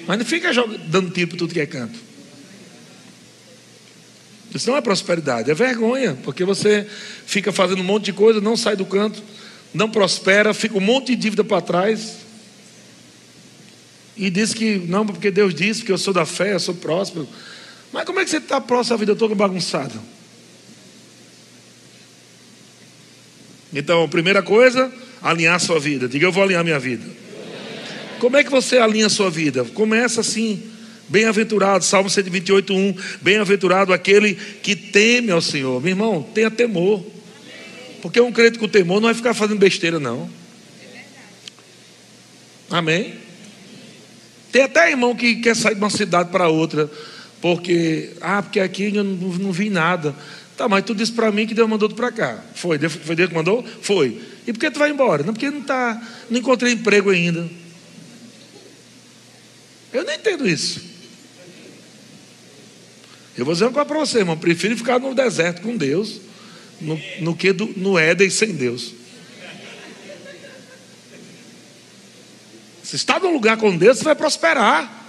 Mas 0.07 0.19
não 0.19 0.25
fica 0.25 0.51
dando 0.85 1.09
tiro 1.09 1.29
para 1.29 1.39
tudo 1.39 1.53
que 1.53 1.59
é 1.59 1.65
canto. 1.65 2.10
Isso 4.53 4.69
não 4.69 4.77
é 4.77 4.81
prosperidade, 4.81 5.49
é 5.49 5.53
vergonha, 5.53 6.17
porque 6.23 6.43
você 6.43 6.85
fica 7.25 7.51
fazendo 7.51 7.79
um 7.79 7.85
monte 7.85 8.05
de 8.05 8.13
coisa, 8.13 8.41
não 8.41 8.57
sai 8.57 8.75
do 8.75 8.85
canto, 8.85 9.23
não 9.73 9.89
prospera, 9.89 10.53
fica 10.53 10.77
um 10.77 10.81
monte 10.81 11.07
de 11.07 11.15
dívida 11.15 11.43
para 11.43 11.61
trás. 11.61 12.17
E 14.17 14.29
diz 14.29 14.53
que, 14.53 14.77
não, 14.77 15.05
porque 15.05 15.31
Deus 15.31 15.55
disse 15.55 15.83
que 15.83 15.91
eu 15.91 15.97
sou 15.97 16.13
da 16.13 16.25
fé, 16.25 16.53
eu 16.53 16.59
sou 16.59 16.75
próspero. 16.75 17.27
Mas 17.93 18.03
como 18.03 18.19
é 18.19 18.23
que 18.25 18.29
você 18.29 18.37
está 18.37 18.59
próximo 18.59 18.95
à 18.95 18.97
vida 18.97 19.15
toda 19.15 19.33
bagunçada? 19.33 19.95
Então, 23.73 24.07
primeira 24.09 24.43
coisa, 24.43 24.91
alinhar 25.21 25.59
sua 25.59 25.79
vida. 25.79 26.07
Diga, 26.09 26.25
eu 26.25 26.31
vou 26.31 26.43
alinhar 26.43 26.63
minha 26.63 26.79
vida. 26.79 27.05
Como 28.19 28.35
é 28.35 28.43
que 28.43 28.51
você 28.51 28.77
alinha 28.77 29.07
sua 29.07 29.29
vida? 29.29 29.63
Começa 29.63 30.21
assim. 30.21 30.70
Bem-aventurado, 31.11 31.83
Salmo 31.83 32.09
128, 32.09 32.73
1. 32.73 32.95
Bem-aventurado 33.21 33.91
aquele 33.91 34.33
que 34.33 34.77
teme 34.77 35.29
ao 35.29 35.41
Senhor. 35.41 35.81
Meu 35.81 35.89
irmão, 35.89 36.23
tenha 36.33 36.49
temor. 36.49 37.05
Porque 38.01 38.21
um 38.21 38.31
crente 38.31 38.57
com 38.57 38.65
temor 38.65 39.01
não 39.01 39.09
vai 39.09 39.13
ficar 39.13 39.33
fazendo 39.33 39.59
besteira, 39.59 39.99
não. 39.99 40.29
Amém? 42.69 43.15
Tem 44.53 44.63
até 44.63 44.89
irmão 44.89 45.13
que 45.13 45.35
quer 45.35 45.53
sair 45.53 45.75
de 45.75 45.81
uma 45.81 45.89
cidade 45.89 46.29
para 46.29 46.47
outra, 46.47 46.89
porque, 47.41 48.11
ah, 48.21 48.41
porque 48.41 48.61
aqui 48.61 48.95
eu 48.95 49.03
não, 49.03 49.13
não 49.13 49.51
vi 49.51 49.69
nada. 49.69 50.15
Tá, 50.55 50.69
mas 50.69 50.85
tu 50.85 50.95
disse 50.95 51.11
para 51.11 51.29
mim 51.29 51.45
que 51.45 51.53
Deus 51.53 51.67
mandou 51.67 51.89
tu 51.89 51.95
para 51.95 52.11
cá. 52.13 52.41
Foi, 52.55 52.79
foi 52.79 53.17
Deus 53.17 53.27
que 53.27 53.35
mandou? 53.35 53.65
Foi. 53.81 54.21
E 54.47 54.53
por 54.53 54.59
que 54.59 54.71
tu 54.71 54.79
vai 54.79 54.89
embora? 54.89 55.23
Não, 55.23 55.33
porque 55.33 55.51
não 55.51 55.61
tá, 55.61 56.01
não 56.29 56.39
encontrei 56.39 56.71
emprego 56.71 57.09
ainda. 57.09 57.49
Eu 59.91 60.05
não 60.05 60.13
entendo 60.13 60.47
isso. 60.47 60.90
Eu 63.37 63.45
vou 63.45 63.53
dizer 63.53 63.65
uma 63.65 63.71
coisa 63.71 63.85
para 63.87 63.99
você, 63.99 64.19
irmão. 64.19 64.37
Prefiro 64.37 64.75
ficar 64.75 64.99
no 64.99 65.15
deserto 65.15 65.61
com 65.61 65.77
Deus 65.77 66.19
no, 66.81 66.99
no 67.19 67.35
que 67.35 67.53
do, 67.53 67.67
no 67.77 67.97
Éden 67.97 68.29
sem 68.29 68.53
Deus. 68.53 68.93
Se 72.83 72.95
está 72.95 73.19
num 73.19 73.31
lugar 73.31 73.55
com 73.57 73.77
Deus, 73.77 73.99
você 73.99 74.03
vai 74.03 74.15
prosperar. 74.15 74.99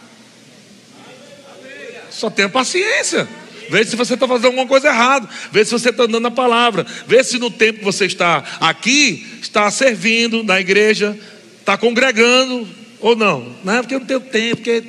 Só 2.10 2.30
tenha 2.30 2.48
paciência. 2.48 3.26
Vê 3.68 3.84
se 3.84 3.96
você 3.96 4.14
está 4.14 4.28
fazendo 4.28 4.46
alguma 4.46 4.66
coisa 4.66 4.88
errada. 4.88 5.28
Vê 5.50 5.64
se 5.64 5.72
você 5.72 5.88
está 5.88 6.04
andando 6.04 6.22
na 6.22 6.30
palavra. 6.30 6.86
Vê 7.06 7.24
se 7.24 7.38
no 7.38 7.50
tempo 7.50 7.80
que 7.80 7.84
você 7.84 8.04
está 8.04 8.44
aqui, 8.60 9.26
está 9.40 9.70
servindo 9.70 10.44
na 10.44 10.60
igreja, 10.60 11.18
está 11.58 11.76
congregando 11.76 12.68
ou 13.00 13.16
não. 13.16 13.56
Não 13.64 13.74
é 13.74 13.80
porque 13.80 13.94
eu 13.94 14.00
não 14.00 14.06
tenho 14.06 14.20
tempo, 14.20 14.56
porque. 14.56 14.84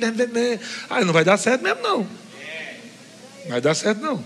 Ah, 0.88 1.04
não 1.04 1.12
vai 1.12 1.24
dar 1.24 1.38
certo 1.38 1.62
mesmo, 1.62 1.82
não. 1.82 2.06
Vai 3.48 3.60
dar 3.60 3.74
certo, 3.74 4.00
não. 4.00 4.24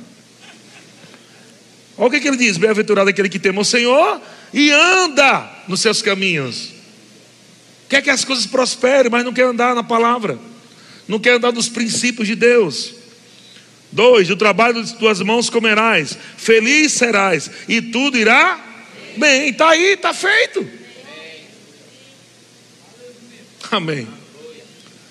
Olha 1.96 2.08
o 2.08 2.10
que, 2.10 2.20
que 2.20 2.28
ele 2.28 2.36
diz: 2.36 2.56
Bem-aventurado 2.56 3.10
aquele 3.10 3.28
que 3.28 3.38
teme 3.38 3.58
o 3.58 3.64
Senhor 3.64 4.20
e 4.52 4.70
anda 4.70 5.50
nos 5.66 5.80
seus 5.80 6.00
caminhos. 6.00 6.70
Quer 7.88 8.02
que 8.02 8.10
as 8.10 8.24
coisas 8.24 8.46
prosperem, 8.46 9.10
mas 9.10 9.24
não 9.24 9.32
quer 9.32 9.44
andar 9.44 9.74
na 9.74 9.82
palavra, 9.82 10.38
não 11.08 11.18
quer 11.18 11.34
andar 11.34 11.52
nos 11.52 11.68
princípios 11.68 12.28
de 12.28 12.34
Deus. 12.34 12.94
Dois, 13.90 14.28
do 14.28 14.36
trabalho 14.36 14.84
de 14.84 14.94
tuas 14.96 15.20
mãos 15.22 15.48
comerás, 15.48 16.16
feliz 16.36 16.92
serás, 16.92 17.50
e 17.66 17.80
tudo 17.80 18.18
irá 18.18 18.62
bem. 19.16 19.48
Está 19.48 19.70
aí, 19.70 19.94
está 19.94 20.12
feito. 20.12 20.68
Amém. 23.70 24.06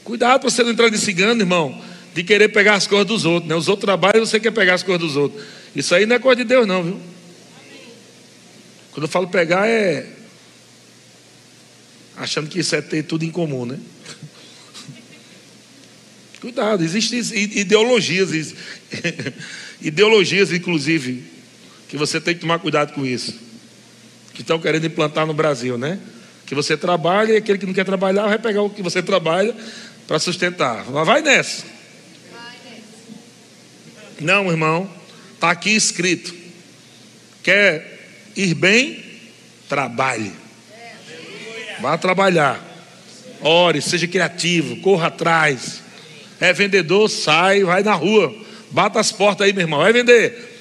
Cuidado 0.03 0.41
para 0.41 0.49
você 0.49 0.63
não 0.63 0.71
entrar 0.71 0.89
nesse 0.89 1.11
engano, 1.11 1.41
irmão, 1.41 1.83
de 2.17 2.23
querer 2.23 2.47
pegar 2.47 2.73
as 2.73 2.87
coisas 2.87 3.05
dos 3.05 3.25
outros. 3.25 3.47
Né? 3.47 3.55
Os 3.55 3.67
outros 3.67 3.85
trabalham 3.85 4.23
e 4.23 4.25
você 4.25 4.39
quer 4.39 4.49
pegar 4.49 4.73
as 4.73 4.81
coisas 4.81 4.99
dos 4.99 5.15
outros. 5.15 5.45
Isso 5.75 5.93
aí 5.93 6.07
não 6.07 6.15
é 6.15 6.19
coisa 6.19 6.37
de 6.37 6.45
Deus, 6.45 6.65
não, 6.65 6.81
viu? 6.81 6.99
Quando 8.91 9.03
eu 9.03 9.07
falo 9.07 9.27
pegar, 9.27 9.67
é 9.67 10.09
achando 12.15 12.49
que 12.49 12.57
isso 12.57 12.75
é 12.75 12.81
ter 12.81 13.03
tudo 13.03 13.23
em 13.23 13.29
comum, 13.29 13.67
né? 13.67 13.77
Cuidado, 16.41 16.83
existem 16.83 17.19
ideologias, 17.55 18.55
ideologias, 19.79 20.51
inclusive, 20.51 21.23
que 21.87 21.97
você 21.97 22.19
tem 22.19 22.33
que 22.33 22.41
tomar 22.41 22.57
cuidado 22.57 22.93
com 22.93 23.05
isso. 23.05 23.31
Que 24.33 24.41
estão 24.41 24.57
querendo 24.57 24.87
implantar 24.87 25.27
no 25.27 25.35
Brasil, 25.35 25.77
né? 25.77 25.99
Que 26.47 26.55
você 26.55 26.75
trabalha 26.75 27.33
e 27.33 27.37
aquele 27.37 27.59
que 27.59 27.67
não 27.67 27.75
quer 27.75 27.85
trabalhar 27.85 28.25
vai 28.25 28.39
pegar 28.39 28.63
o 28.63 28.71
que 28.71 28.81
você 28.81 29.03
trabalha 29.03 29.55
para 30.07 30.17
sustentar. 30.17 30.83
Mas 30.89 31.05
vai 31.05 31.21
nessa. 31.21 31.76
Não, 34.19 34.49
irmão. 34.49 34.89
Está 35.33 35.51
aqui 35.51 35.75
escrito. 35.75 36.33
Quer 37.43 37.99
ir 38.35 38.53
bem? 38.53 39.03
Trabalhe. 39.69 40.31
Vá 41.79 41.97
trabalhar. 41.97 42.63
Ore, 43.41 43.81
seja 43.81 44.07
criativo, 44.07 44.77
corra 44.77 45.07
atrás. 45.07 45.81
É 46.39 46.51
vendedor, 46.53 47.09
sai, 47.09 47.63
vai 47.63 47.83
na 47.83 47.93
rua. 47.93 48.35
Bata 48.71 48.99
as 48.99 49.11
portas 49.11 49.45
aí, 49.45 49.53
meu 49.53 49.61
irmão. 49.61 49.79
Vai 49.79 49.93
vender. 49.93 50.55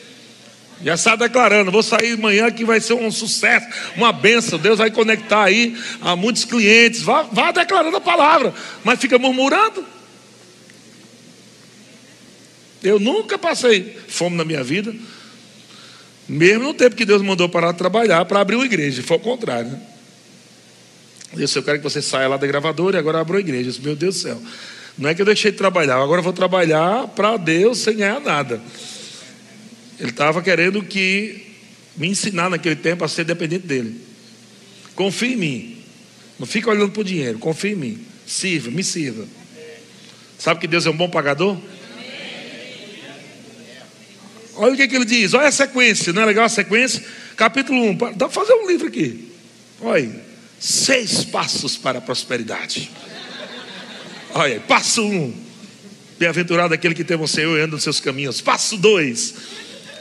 Já 0.83 0.95
está 0.95 1.17
declarando, 1.17 1.73
vou 1.73 1.83
sair 1.83 2.13
amanhã 2.13 2.51
que 2.51 2.65
vai 2.65 2.81
ser 2.81 2.93
um 2.93 3.11
sucesso, 3.11 3.67
uma 3.97 4.13
benção. 4.13 4.59
Deus 4.59 4.79
vai 4.79 4.91
conectar 4.91 5.45
aí 5.45 5.75
a 6.03 6.15
muitos 6.15 6.45
clientes. 6.45 7.01
Vá, 7.01 7.23
vá 7.23 7.51
declarando 7.51 7.97
a 7.97 8.01
palavra, 8.01 8.53
mas 8.85 9.01
fica 9.01 9.19
murmurando. 9.19 9.96
Eu 12.87 13.01
nunca 13.01 13.37
passei 13.37 13.97
fome 14.07 14.37
na 14.37 14.45
minha 14.45 14.63
vida, 14.63 14.95
mesmo 16.29 16.65
no 16.65 16.75
tempo 16.75 16.95
que 16.95 17.05
Deus 17.05 17.21
mandou 17.21 17.49
parar 17.49 17.73
de 17.73 17.79
trabalhar 17.79 18.25
para 18.27 18.41
abrir 18.41 18.55
uma 18.55 18.65
igreja. 18.65 19.03
Foi 19.03 19.17
o 19.17 19.21
contrário. 19.21 19.71
Né? 19.73 19.81
Disse, 21.35 21.59
eu 21.59 21.65
quero 21.65 21.79
que 21.79 21.85
você 21.85 22.01
saia 22.01 22.29
lá 22.29 22.37
da 22.37 22.47
gravadora 22.47 22.97
e 22.97 23.01
agora 23.01 23.21
abra 23.21 23.39
a 23.39 23.41
igreja. 23.41 23.71
disse, 23.71 23.83
meu 23.83 23.97
Deus 23.97 24.15
do 24.15 24.21
céu. 24.21 24.41
Não 24.97 25.11
é 25.11 25.15
que 25.15 25.21
eu 25.21 25.27
deixei 25.27 25.51
de 25.51 25.59
trabalhar, 25.59 25.97
agora 25.97 26.21
eu 26.21 26.23
vou 26.25 26.33
trabalhar 26.33 27.09
para 27.09 27.37
Deus 27.37 27.79
sem 27.79 27.97
ganhar 27.97 28.21
nada. 28.21 28.61
Ele 29.99 30.11
estava 30.11 30.41
querendo 30.41 30.83
que 30.83 31.45
me 31.97 32.09
ensinar 32.09 32.49
naquele 32.49 32.77
tempo 32.77 33.05
a 33.05 33.09
ser 33.09 33.25
dependente 33.25 33.67
dele. 33.67 34.01
Confie 34.95 35.33
em 35.33 35.37
mim. 35.37 35.77
Não 36.39 36.47
fica 36.47 36.71
olhando 36.71 36.93
para 36.93 37.01
o 37.01 37.05
dinheiro, 37.05 37.39
confie 37.39 37.73
em 37.73 37.77
mim. 37.77 38.05
Sirva, 38.27 38.71
me 38.71 38.85
sirva. 38.85 39.27
Sabe 40.39 40.61
que 40.61 40.67
Deus 40.67 40.87
é 40.87 40.91
um 40.91 40.97
bom 40.97 41.09
pagador? 41.09 41.57
Olha 44.57 44.75
o 44.75 44.77
que, 44.77 44.89
que 44.89 44.97
ele 44.97 45.05
diz, 45.05 45.35
olha 45.35 45.49
a 45.49 45.53
sequência, 45.53 46.13
não 46.13 46.23
é 46.23 46.25
legal 46.25 46.45
a 46.45 46.49
sequência? 46.49 47.05
Capítulo 47.37 47.83
1, 47.91 47.97
dá 47.97 48.29
para 48.29 48.31
fazer 48.31 48.55
um 48.55 48.67
livro 48.67 48.87
aqui. 48.87 49.33
Olha. 49.81 50.27
Seis 50.59 51.25
passos 51.25 51.77
para 51.77 51.99
a 51.99 52.01
prosperidade. 52.01 52.91
Olha, 54.35 54.59
passo 54.61 55.05
um. 55.05 55.35
Bem-aventurado 56.19 56.73
aquele 56.73 56.95
que 56.95 57.05
tem 57.05 57.17
o 57.21 57.29
Senhor 57.29 57.59
e 57.59 57.61
anda 57.61 57.73
nos 57.73 57.83
seus 57.83 58.01
caminhos. 58.01 58.41
Passo 58.41 58.77
dois. 58.77 59.35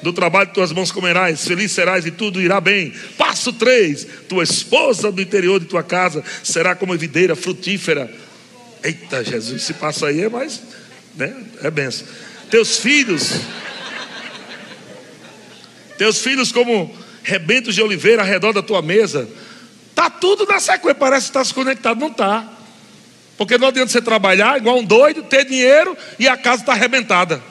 Do 0.01 0.13
trabalho 0.13 0.47
de 0.47 0.53
tuas 0.53 0.71
mãos 0.71 0.91
comerás, 0.91 1.45
feliz 1.45 1.71
serás 1.71 2.05
e 2.05 2.11
tudo 2.11 2.41
irá 2.41 2.61
bem. 2.61 2.93
Passo 3.17 3.51
três. 3.51 4.07
Tua 4.29 4.43
esposa 4.43 5.11
do 5.11 5.21
interior 5.21 5.59
de 5.59 5.65
tua 5.65 5.83
casa 5.83 6.23
será 6.43 6.73
como 6.73 6.97
videira 6.97 7.35
frutífera. 7.35 8.11
Eita, 8.83 9.23
Jesus, 9.23 9.61
esse 9.61 9.73
passo 9.73 10.05
aí 10.05 10.21
é 10.21 10.29
mais, 10.29 10.61
né? 11.15 11.35
É 11.63 11.71
benção. 11.71 12.07
Teus 12.49 12.77
filhos, 12.77 13.41
teus 15.97 16.19
filhos 16.19 16.51
como 16.51 16.93
rebentos 17.23 17.73
de 17.73 17.81
oliveira 17.81 18.21
ao 18.21 18.27
redor 18.27 18.53
da 18.53 18.61
tua 18.61 18.81
mesa 18.81 19.27
Está 19.95 20.09
tudo 20.09 20.45
na 20.45 20.59
sequência, 20.59 20.93
parece 20.93 21.27
que 21.27 21.29
está 21.29 21.45
se 21.45 21.53
conectado, 21.53 21.97
não 21.97 22.09
está. 22.09 22.45
Porque 23.37 23.57
não 23.57 23.69
adianta 23.69 23.89
você 23.89 24.01
trabalhar 24.01 24.57
igual 24.57 24.77
um 24.77 24.83
doido, 24.83 25.23
ter 25.23 25.45
dinheiro 25.45 25.97
e 26.19 26.27
a 26.27 26.35
casa 26.35 26.63
está 26.63 26.73
arrebentada. 26.73 27.41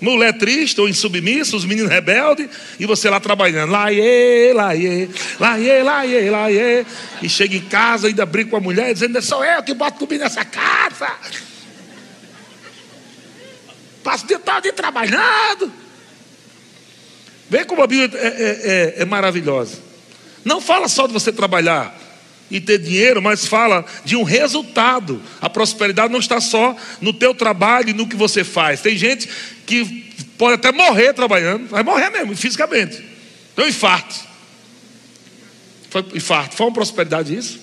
Mulher 0.00 0.36
triste 0.36 0.80
ou 0.80 0.88
insubmissa, 0.88 1.54
os 1.54 1.64
meninos 1.64 1.88
rebeldes, 1.88 2.48
e 2.76 2.84
você 2.86 3.08
lá 3.08 3.20
trabalhando. 3.20 3.72
Iê, 3.92 4.52
lá, 4.52 4.74
iê, 4.74 5.08
lá, 5.84 6.50
iê. 6.50 6.84
E 7.22 7.28
chega 7.28 7.54
em 7.54 7.60
casa, 7.60 8.08
ainda 8.08 8.26
briga 8.26 8.50
com 8.50 8.56
a 8.56 8.60
mulher, 8.60 8.92
dizendo: 8.92 9.22
sou 9.22 9.44
eu 9.44 9.62
que 9.62 9.72
boto 9.72 10.00
comida 10.00 10.24
nessa 10.24 10.44
casa. 10.44 11.08
Passo 14.02 14.24
o 14.24 14.26
dia 14.26 14.40
todo 14.40 14.72
trabalhando. 14.72 15.81
Vê 17.52 17.66
como 17.66 17.82
a 17.82 17.86
Bíblia 17.86 18.18
é, 18.18 18.26
é, 18.26 18.30
é, 18.30 19.02
é 19.02 19.04
maravilhosa. 19.04 19.76
Não 20.42 20.58
fala 20.58 20.88
só 20.88 21.06
de 21.06 21.12
você 21.12 21.30
trabalhar 21.30 21.94
e 22.50 22.58
ter 22.58 22.78
dinheiro, 22.78 23.20
mas 23.20 23.46
fala 23.46 23.84
de 24.06 24.16
um 24.16 24.22
resultado. 24.22 25.20
A 25.38 25.50
prosperidade 25.50 26.10
não 26.10 26.18
está 26.18 26.40
só 26.40 26.74
no 26.98 27.12
teu 27.12 27.34
trabalho 27.34 27.90
e 27.90 27.92
no 27.92 28.08
que 28.08 28.16
você 28.16 28.42
faz. 28.42 28.80
Tem 28.80 28.96
gente 28.96 29.28
que 29.66 29.84
pode 30.38 30.54
até 30.54 30.72
morrer 30.72 31.12
trabalhando, 31.12 31.68
vai 31.68 31.82
morrer 31.82 32.08
mesmo, 32.08 32.34
fisicamente. 32.34 33.04
Então, 33.52 33.68
infarto. 33.68 34.14
Foi 35.90 36.06
infarto. 36.14 36.56
Foi 36.56 36.64
uma 36.64 36.72
prosperidade 36.72 37.36
isso? 37.36 37.60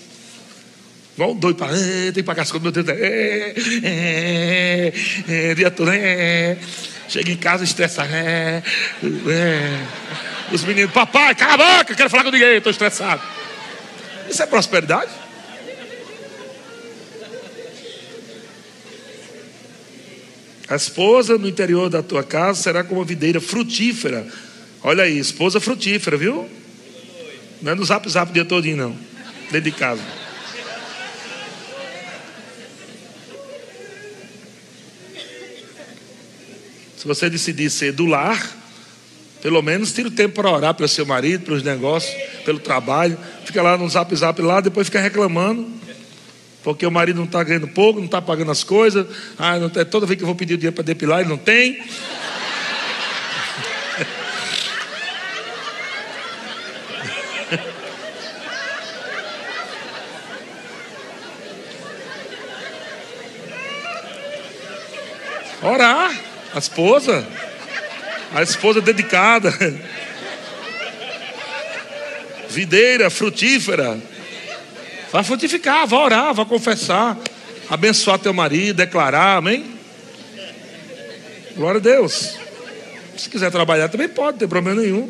Igual 1.20 1.34
doido 1.34 1.58
para. 1.58 1.74
tem 1.74 2.14
que 2.14 2.24
pagar 2.24 2.44
as 2.44 2.50
contas, 2.50 2.72
meu 2.72 2.84
Deus. 2.84 2.98
É, 2.98 3.54
é, 3.84 4.94
é, 5.28 5.54
dia 5.54 5.70
todo. 5.70 5.92
É, 5.92 6.58
chega 7.10 7.30
em 7.30 7.36
casa 7.36 7.66
estressado. 7.66 8.08
É, 8.14 8.64
é. 9.28 9.86
Os 10.50 10.64
meninos, 10.64 10.94
papai, 10.94 11.36
cala 11.36 11.56
a 11.56 11.78
boca, 11.80 11.94
quero 11.94 12.10
falar 12.10 12.24
com 12.24 12.32
ninguém, 12.32 12.56
estou 12.56 12.72
estressado. 12.72 13.22
Isso 14.30 14.42
é 14.42 14.46
prosperidade? 14.46 15.12
A 20.70 20.76
esposa 20.78 21.38
no 21.38 21.50
interior 21.50 21.90
da 21.90 22.02
tua 22.02 22.24
casa 22.24 22.64
será 22.64 22.82
como 22.82 23.02
uma 23.02 23.06
videira 23.06 23.42
frutífera. 23.42 24.26
Olha 24.82 25.04
aí, 25.04 25.20
esposa 25.20 25.60
frutífera, 25.60 26.16
viu? 26.16 26.50
Não 27.62 27.74
é 27.74 27.76
no 27.76 27.84
zap 27.84 28.10
zap 28.10 28.32
o 28.32 28.34
dia 28.34 28.46
todinho, 28.46 28.78
não. 28.78 28.98
Dentro 29.52 29.70
de 29.70 29.72
casa. 29.74 30.29
Se 37.00 37.08
você 37.08 37.30
decidir 37.30 37.70
ser 37.70 37.94
do 37.94 38.06
lar, 38.06 38.46
pelo 39.42 39.62
menos 39.62 39.94
tira 39.94 40.10
o 40.10 40.12
tempo 40.12 40.36
para 40.36 40.52
orar 40.52 40.74
pelo 40.74 40.90
seu 40.90 41.06
marido, 41.06 41.46
pelos 41.46 41.64
negócios, 41.64 42.14
pelo 42.44 42.60
trabalho. 42.60 43.18
Fica 43.46 43.62
lá 43.62 43.78
no 43.78 43.88
zap 43.88 44.14
zap 44.14 44.42
lá, 44.42 44.60
depois 44.60 44.88
fica 44.88 45.00
reclamando. 45.00 45.66
Porque 46.62 46.86
o 46.86 46.92
marido 46.92 47.16
não 47.16 47.24
está 47.24 47.42
ganhando 47.42 47.70
pouco, 47.70 48.00
não 48.00 48.08
está 48.08 48.22
pagando 48.22 48.52
as 48.52 48.66
coisas. 48.66 49.08
Ah, 49.38 49.58
não 49.58 49.70
tem, 49.70 49.86
toda 49.86 50.06
vez 50.06 50.18
que 50.18 50.24
eu 50.24 50.28
vou 50.28 50.36
pedir 50.36 50.56
o 50.56 50.58
dinheiro 50.58 50.76
para 50.76 50.84
depilar, 50.84 51.22
ele 51.22 51.30
não 51.30 51.38
tem. 51.38 51.82
Orar, 65.64 66.29
a 66.54 66.60
esposa. 66.60 67.28
A 68.34 68.44
esposa 68.44 68.82
dedicada. 68.82 69.54
Videira, 72.50 73.10
frutífera. 73.10 74.00
Vai 75.12 75.24
frutificar, 75.24 75.88
vai 75.88 76.00
orar, 76.00 76.34
vai 76.34 76.46
confessar. 76.46 77.18
Abençoar 77.70 78.20
teu 78.20 78.34
marido, 78.34 78.78
declarar, 78.78 79.38
amém? 79.38 79.66
Glória 81.56 81.80
a 81.80 81.82
Deus. 81.82 82.36
Se 83.18 83.30
quiser 83.30 83.52
trabalhar 83.52 83.90
também 83.90 84.08
pode, 84.08 84.34
não 84.34 84.40
tem 84.40 84.48
problema 84.48 84.82
nenhum. 84.82 85.10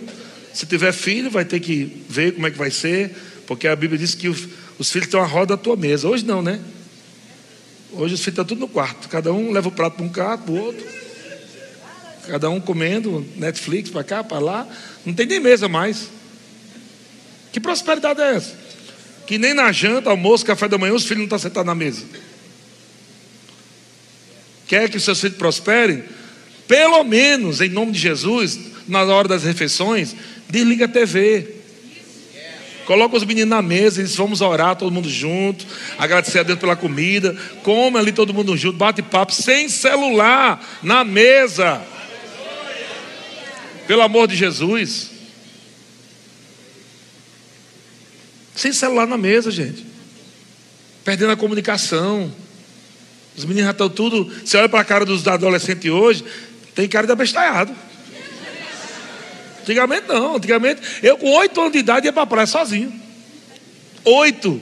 Se 0.53 0.65
tiver 0.65 0.91
filho, 0.91 1.29
vai 1.29 1.45
ter 1.45 1.59
que 1.59 2.03
ver 2.09 2.33
como 2.33 2.47
é 2.47 2.51
que 2.51 2.57
vai 2.57 2.71
ser. 2.71 3.15
Porque 3.45 3.67
a 3.67 3.75
Bíblia 3.75 3.97
diz 3.97 4.15
que 4.15 4.27
os, 4.27 4.47
os 4.77 4.91
filhos 4.91 5.07
estão 5.07 5.21
à 5.21 5.25
roda 5.25 5.55
da 5.55 5.61
tua 5.61 5.75
mesa. 5.75 6.07
Hoje 6.07 6.25
não, 6.25 6.41
né? 6.41 6.59
Hoje 7.91 8.13
os 8.15 8.19
filhos 8.19 8.33
estão 8.33 8.45
tudo 8.45 8.59
no 8.59 8.67
quarto. 8.67 9.07
Cada 9.09 9.31
um 9.31 9.51
leva 9.51 9.67
o 9.67 9.71
prato 9.71 9.95
para 9.95 10.05
um 10.05 10.09
canto, 10.09 10.43
para 10.43 10.53
o 10.53 10.57
outro. 10.57 10.85
Cada 12.29 12.47
um 12.47 12.59
comendo, 12.59 13.25
Netflix 13.37 13.89
para 13.89 14.03
cá, 14.03 14.23
para 14.23 14.37
lá. 14.37 14.67
Não 15.03 15.15
tem 15.15 15.25
nem 15.25 15.39
mesa 15.39 15.67
mais. 15.67 16.09
Que 17.51 17.59
prosperidade 17.59 18.21
é 18.21 18.35
essa? 18.35 18.55
Que 19.25 19.39
nem 19.39 19.55
na 19.55 19.71
janta, 19.71 20.11
almoço, 20.11 20.45
café 20.45 20.67
da 20.67 20.77
manhã, 20.77 20.93
os 20.93 21.03
filhos 21.03 21.17
não 21.17 21.23
estão 21.23 21.39
sentados 21.39 21.65
na 21.65 21.73
mesa. 21.73 22.05
Quer 24.67 24.89
que 24.89 24.97
os 24.97 25.03
seus 25.03 25.19
filhos 25.19 25.37
prosperem? 25.37 26.03
Pelo 26.67 27.03
menos, 27.03 27.61
em 27.61 27.69
nome 27.69 27.93
de 27.93 27.99
Jesus, 27.99 28.59
na 28.87 29.03
hora 29.05 29.27
das 29.27 29.43
refeições, 29.43 30.15
desliga 30.47 30.85
a 30.85 30.87
TV. 30.87 31.55
Coloca 32.85 33.17
os 33.17 33.25
meninos 33.25 33.49
na 33.49 33.61
mesa, 33.63 34.01
eles 34.01 34.15
vamos 34.15 34.39
orar 34.41 34.75
todo 34.75 34.91
mundo 34.91 35.09
junto, 35.09 35.65
agradecer 35.97 36.39
a 36.39 36.43
Deus 36.43 36.59
pela 36.59 36.75
comida, 36.75 37.35
come 37.63 37.97
ali 37.97 38.11
todo 38.11 38.35
mundo 38.35 38.55
junto, 38.55 38.77
bate 38.77 39.01
papo, 39.01 39.33
sem 39.33 39.67
celular, 39.67 40.63
na 40.83 41.03
mesa. 41.03 41.81
Pelo 43.89 44.03
amor 44.03 44.27
de 44.27 44.35
Jesus. 44.35 45.09
Sem 48.53 48.71
celular 48.71 49.07
na 49.07 49.17
mesa, 49.17 49.49
gente. 49.49 49.83
Perdendo 51.03 51.31
a 51.31 51.35
comunicação. 51.35 52.31
Os 53.35 53.45
meninos 53.45 53.65
já 53.65 53.71
estão 53.71 53.89
tudo. 53.89 54.31
Você 54.45 54.57
olha 54.57 54.69
para 54.69 54.81
a 54.81 54.85
cara 54.85 55.05
dos 55.05 55.27
adolescentes 55.27 55.89
hoje, 55.89 56.23
tem 56.75 56.87
cara 56.87 57.07
de 57.07 57.13
abestalhado. 57.13 57.75
Antigamente 59.61 60.07
não. 60.07 60.35
Antigamente, 60.35 60.81
eu 61.01 61.17
com 61.17 61.31
oito 61.37 61.59
anos 61.59 61.73
de 61.73 61.79
idade 61.79 62.05
ia 62.05 62.13
para 62.13 62.21
a 62.21 62.27
praia 62.27 62.45
sozinho. 62.45 62.93
Oito. 64.05 64.61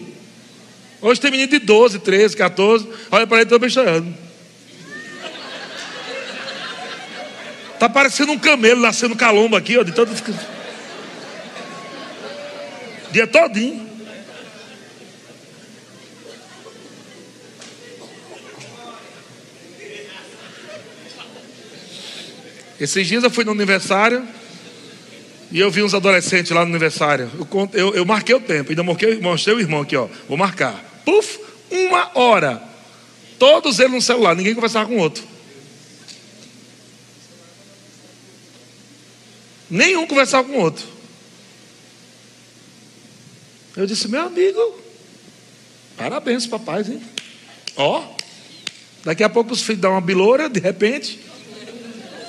Hoje 1.02 1.20
tem 1.20 1.32
menino 1.32 1.50
de 1.50 1.60
12, 1.60 2.00
13, 2.00 2.34
14. 2.34 2.88
Olha 3.12 3.28
para 3.28 3.40
ele, 3.40 3.44
estou 3.44 3.58
abestalhado. 3.58 4.08
Tá 7.80 7.88
parecendo 7.88 8.32
um 8.32 8.40
camelo 8.40 8.82
nascendo 8.82 9.16
calombo 9.16 9.56
aqui, 9.56 9.78
ó, 9.78 9.84
de 9.84 9.92
todo 9.92 10.12
dia 13.12 13.28
todinho. 13.28 13.88
Esses 22.80 23.08
dias 23.08 23.24
eu 23.24 23.32
fui 23.32 23.44
no 23.44 23.52
aniversário 23.52 24.24
e 25.52 25.60
eu 25.60 25.72
vi 25.72 25.82
uns 25.82 25.96
adolescentes 25.96 26.52
lá 26.52 26.64
no 26.64 26.70
aniversário. 26.70 27.32
Eu, 27.40 27.70
eu, 27.74 27.96
eu 27.96 28.06
marquei 28.06 28.36
o 28.36 28.40
tempo, 28.40 28.70
ainda 28.70 28.84
mostrei, 28.84 29.20
mostrei 29.20 29.56
o 29.56 29.60
irmão 29.60 29.82
aqui, 29.82 29.96
ó. 29.96 30.08
Vou 30.28 30.38
marcar. 30.38 31.02
Puf, 31.04 31.40
uma 31.72 32.12
hora. 32.14 32.62
Todos 33.40 33.80
eles 33.80 33.94
no 33.94 34.02
celular, 34.02 34.36
ninguém 34.36 34.54
conversava 34.54 34.88
com 34.88 34.96
o 34.96 35.00
outro. 35.00 35.24
Nenhum 39.70 40.08
conversava 40.08 40.48
com 40.48 40.58
o 40.58 40.62
outro. 40.62 40.86
Eu 43.76 43.86
disse, 43.86 44.08
meu 44.08 44.22
amigo, 44.22 44.82
parabéns, 45.96 46.48
papai, 46.48 46.82
hein? 46.82 47.02
Ó, 47.76 48.04
daqui 49.04 49.24
a 49.24 49.30
pouco 49.30 49.54
os 49.54 49.62
filhos 49.62 49.82
dão 49.82 49.92
uma 49.92 50.02
biloura, 50.02 50.50
de 50.50 50.60
repente. 50.60 51.20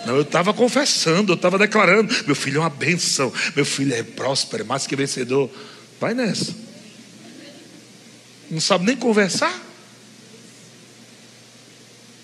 Não, 0.05 0.16
eu 0.16 0.22
estava 0.22 0.53
confessando, 0.55 1.32
eu 1.32 1.36
estava 1.36 1.59
declarando: 1.59 2.14
meu 2.26 2.34
filho 2.34 2.59
é 2.59 2.61
uma 2.61 2.70
benção, 2.70 3.32
meu 3.55 3.64
filho 3.64 3.95
é 3.95 4.03
próspero, 4.03 4.62
é 4.62 4.66
mais 4.66 4.86
que 4.86 4.95
vencedor. 4.95 5.51
Vai 6.01 6.14
nessa. 6.14 6.55
Não 8.51 8.61
sabe 8.61 8.86
nem 8.86 8.97
conversar? 8.97 9.67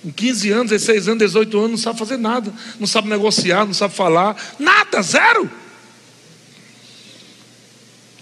Com 0.04 0.12
15 0.12 0.50
anos, 0.50 0.70
16 0.70 1.08
anos, 1.08 1.18
18 1.20 1.58
anos, 1.58 1.70
não 1.70 1.78
sabe 1.78 1.98
fazer 1.98 2.18
nada, 2.18 2.52
não 2.78 2.86
sabe 2.86 3.08
negociar, 3.08 3.64
não 3.64 3.72
sabe 3.72 3.94
falar, 3.94 4.36
nada, 4.58 5.00
zero. 5.00 5.50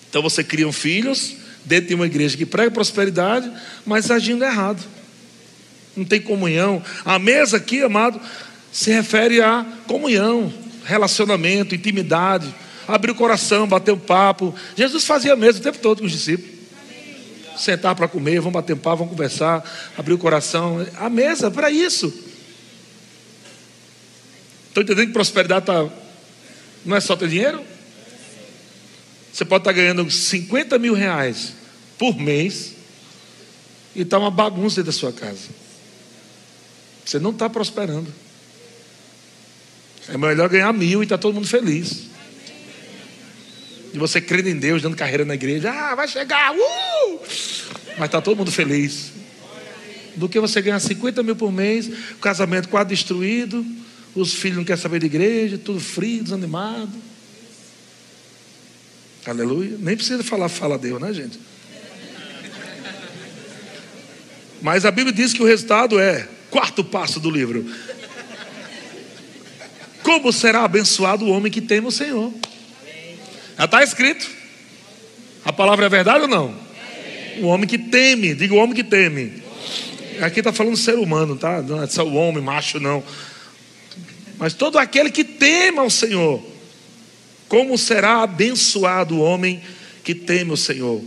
Então 0.08 0.22
você 0.22 0.44
cria 0.44 0.68
um 0.68 0.70
filhos 0.70 1.34
dentro 1.64 1.88
de 1.88 1.96
uma 1.96 2.06
igreja 2.06 2.36
que 2.36 2.46
prega 2.46 2.70
prosperidade, 2.70 3.50
mas 3.84 4.12
agindo 4.12 4.44
errado. 4.44 4.80
Não 5.96 6.04
tem 6.04 6.20
comunhão. 6.20 6.80
A 7.04 7.18
mesa 7.18 7.56
aqui, 7.56 7.82
amado, 7.82 8.20
se 8.70 8.92
refere 8.92 9.40
a 9.40 9.66
comunhão, 9.88 10.54
relacionamento, 10.84 11.74
intimidade, 11.74 12.54
abrir 12.86 13.10
o 13.10 13.16
coração, 13.16 13.66
bater 13.66 13.92
um 13.92 13.98
papo. 13.98 14.54
Jesus 14.76 15.04
fazia 15.04 15.32
a 15.32 15.36
mesa 15.36 15.58
o 15.58 15.62
tempo 15.62 15.78
todo 15.78 15.98
com 15.98 16.06
os 16.06 16.12
discípulos 16.12 16.61
sentar 17.62 17.94
para 17.94 18.08
comer, 18.08 18.40
vamos 18.40 18.54
bater 18.54 18.74
um 18.74 18.78
papo, 18.78 18.98
vamos 18.98 19.12
conversar, 19.12 19.64
abrir 19.96 20.14
o 20.14 20.18
coração. 20.18 20.84
A 20.96 21.08
mesa, 21.08 21.50
para 21.50 21.70
isso. 21.70 22.12
Estou 24.68 24.82
entendendo 24.82 25.08
que 25.08 25.12
prosperidade 25.12 25.66
tá, 25.66 25.88
não 26.84 26.96
é 26.96 27.00
só 27.00 27.14
ter 27.14 27.28
dinheiro? 27.28 27.62
Você 29.32 29.44
pode 29.44 29.62
estar 29.62 29.72
tá 29.72 29.76
ganhando 29.76 30.10
50 30.10 30.78
mil 30.78 30.94
reais 30.94 31.54
por 31.98 32.18
mês 32.18 32.74
e 33.94 34.02
está 34.02 34.18
uma 34.18 34.30
bagunça 34.30 34.76
dentro 34.76 34.92
da 34.92 34.98
sua 34.98 35.12
casa. 35.12 35.48
Você 37.04 37.18
não 37.18 37.30
está 37.30 37.48
prosperando. 37.48 38.12
É 40.08 40.18
melhor 40.18 40.48
ganhar 40.48 40.72
mil 40.72 41.02
e 41.02 41.04
está 41.04 41.16
todo 41.16 41.34
mundo 41.34 41.46
feliz. 41.46 42.11
E 43.92 43.98
você 43.98 44.20
crendo 44.20 44.48
em 44.48 44.56
Deus, 44.56 44.82
dando 44.82 44.96
carreira 44.96 45.24
na 45.24 45.34
igreja, 45.34 45.70
ah, 45.70 45.94
vai 45.94 46.08
chegar, 46.08 46.54
uh! 46.54 47.20
mas 47.98 48.06
está 48.06 48.20
todo 48.20 48.36
mundo 48.36 48.50
feliz. 48.50 49.12
Do 50.16 50.28
que 50.28 50.40
você 50.40 50.60
ganhar 50.62 50.80
50 50.80 51.22
mil 51.22 51.36
por 51.36 51.52
mês, 51.52 51.88
o 52.12 52.18
casamento 52.18 52.68
quase 52.68 52.88
destruído, 52.88 53.64
os 54.14 54.34
filhos 54.34 54.58
não 54.58 54.64
querem 54.64 54.80
saber 54.80 54.98
de 54.98 55.06
igreja, 55.06 55.58
tudo 55.58 55.80
frio, 55.80 56.22
desanimado. 56.22 56.92
Aleluia. 59.26 59.76
Nem 59.78 59.96
precisa 59.96 60.22
falar, 60.24 60.48
fala 60.48 60.74
a 60.74 60.78
Deus, 60.78 61.00
né, 61.00 61.12
gente? 61.12 61.38
Mas 64.60 64.84
a 64.84 64.90
Bíblia 64.90 65.14
diz 65.14 65.32
que 65.32 65.42
o 65.42 65.46
resultado 65.46 65.98
é, 65.98 66.28
quarto 66.50 66.84
passo 66.84 67.18
do 67.18 67.30
livro. 67.30 67.66
Como 70.02 70.32
será 70.32 70.64
abençoado 70.64 71.24
o 71.24 71.30
homem 71.30 71.50
que 71.50 71.60
teme 71.60 71.86
o 71.86 71.92
Senhor? 71.92 72.32
Já 73.62 73.66
está 73.66 73.82
escrito. 73.84 74.28
A 75.44 75.52
palavra 75.52 75.86
é 75.86 75.88
verdade 75.88 76.22
ou 76.22 76.26
não? 76.28 76.52
O 77.40 77.46
homem 77.46 77.68
que 77.68 77.78
teme, 77.78 78.34
diga 78.34 78.54
o 78.54 78.56
homem 78.56 78.74
que 78.74 78.82
teme. 78.82 79.40
Aqui 80.20 80.40
está 80.40 80.52
falando 80.52 80.76
ser 80.76 80.98
humano, 80.98 81.36
tá? 81.36 81.62
Não 81.62 81.80
é 81.80 81.86
só 81.86 82.04
o 82.04 82.14
homem, 82.14 82.42
macho, 82.42 82.80
não. 82.80 83.04
Mas 84.36 84.52
todo 84.52 84.80
aquele 84.80 85.12
que 85.12 85.22
tema 85.22 85.84
o 85.84 85.90
Senhor, 85.90 86.44
como 87.46 87.78
será 87.78 88.24
abençoado 88.24 89.14
o 89.14 89.20
homem 89.20 89.62
que 90.02 90.12
teme 90.12 90.50
o 90.50 90.56
Senhor? 90.56 91.00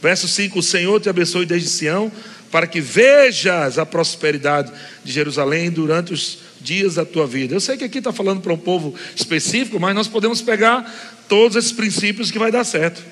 Verso 0.00 0.26
5: 0.26 0.60
O 0.60 0.62
Senhor 0.62 0.98
te 1.02 1.10
abençoe 1.10 1.44
desde 1.44 1.68
Sião 1.68 2.10
para 2.50 2.66
que 2.66 2.80
vejas 2.80 3.78
a 3.78 3.84
prosperidade 3.84 4.72
de 5.04 5.12
Jerusalém 5.12 5.70
durante 5.70 6.14
os 6.14 6.38
dias 6.60 6.94
da 6.94 7.04
tua 7.04 7.26
vida. 7.26 7.54
Eu 7.54 7.60
sei 7.60 7.76
que 7.76 7.84
aqui 7.84 7.98
está 7.98 8.12
falando 8.12 8.40
para 8.40 8.52
um 8.52 8.58
povo 8.58 8.94
específico, 9.14 9.78
mas 9.78 9.94
nós 9.94 10.08
podemos 10.08 10.40
pegar 10.40 11.24
todos 11.28 11.56
esses 11.56 11.72
princípios 11.72 12.30
que 12.30 12.38
vai 12.38 12.50
dar 12.50 12.64
certo. 12.64 13.02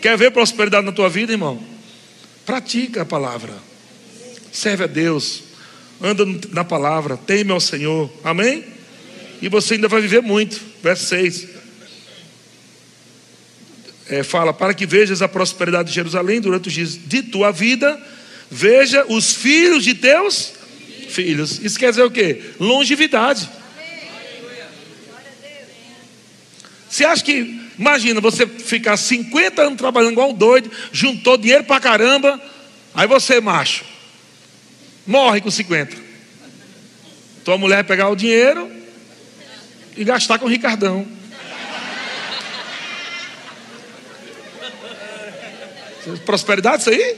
Quer 0.00 0.16
ver 0.16 0.30
prosperidade 0.30 0.84
na 0.84 0.92
tua 0.92 1.08
vida, 1.08 1.32
irmão? 1.32 1.62
Pratica 2.44 3.02
a 3.02 3.04
palavra, 3.04 3.52
serve 4.52 4.84
a 4.84 4.86
Deus, 4.86 5.42
anda 6.02 6.24
na 6.50 6.64
palavra, 6.64 7.16
teme 7.16 7.50
ao 7.50 7.60
Senhor, 7.60 8.10
amém? 8.22 8.64
E 9.40 9.48
você 9.48 9.74
ainda 9.74 9.88
vai 9.88 10.00
viver 10.00 10.20
muito. 10.20 10.60
Verso 10.82 11.06
6. 11.06 11.48
É, 14.10 14.22
fala: 14.22 14.52
Para 14.52 14.74
que 14.74 14.84
vejas 14.84 15.22
a 15.22 15.28
prosperidade 15.28 15.88
de 15.88 15.94
Jerusalém 15.94 16.40
durante 16.40 16.68
os 16.68 16.74
dias 16.74 16.98
de 17.06 17.22
tua 17.22 17.50
vida 17.50 17.98
Veja 18.50 19.04
os 19.08 19.32
filhos 19.32 19.82
de 19.82 19.94
teus 19.94 20.52
filhos. 21.14 21.58
Isso 21.62 21.78
quer 21.78 21.90
dizer 21.90 22.02
o 22.02 22.10
quê? 22.10 22.42
Longevidade. 22.58 23.48
Você 26.88 27.04
acha 27.04 27.24
que, 27.24 27.60
imagina, 27.78 28.20
você 28.20 28.46
ficar 28.46 28.96
50 28.96 29.62
anos 29.62 29.78
trabalhando 29.78 30.12
igual 30.12 30.30
um 30.30 30.34
doido, 30.34 30.70
juntou 30.92 31.36
dinheiro 31.36 31.64
pra 31.64 31.80
caramba, 31.80 32.40
aí 32.94 33.06
você, 33.06 33.40
macho, 33.40 33.84
morre 35.06 35.40
com 35.40 35.50
50. 35.50 35.96
Tua 37.44 37.58
mulher 37.58 37.84
pegar 37.84 38.08
o 38.08 38.16
dinheiro 38.16 38.70
e 39.96 40.04
gastar 40.04 40.38
com 40.38 40.46
o 40.46 40.48
Ricardão. 40.48 41.06
Prosperidade 46.24 46.82
isso 46.82 46.90
aí? 46.90 47.16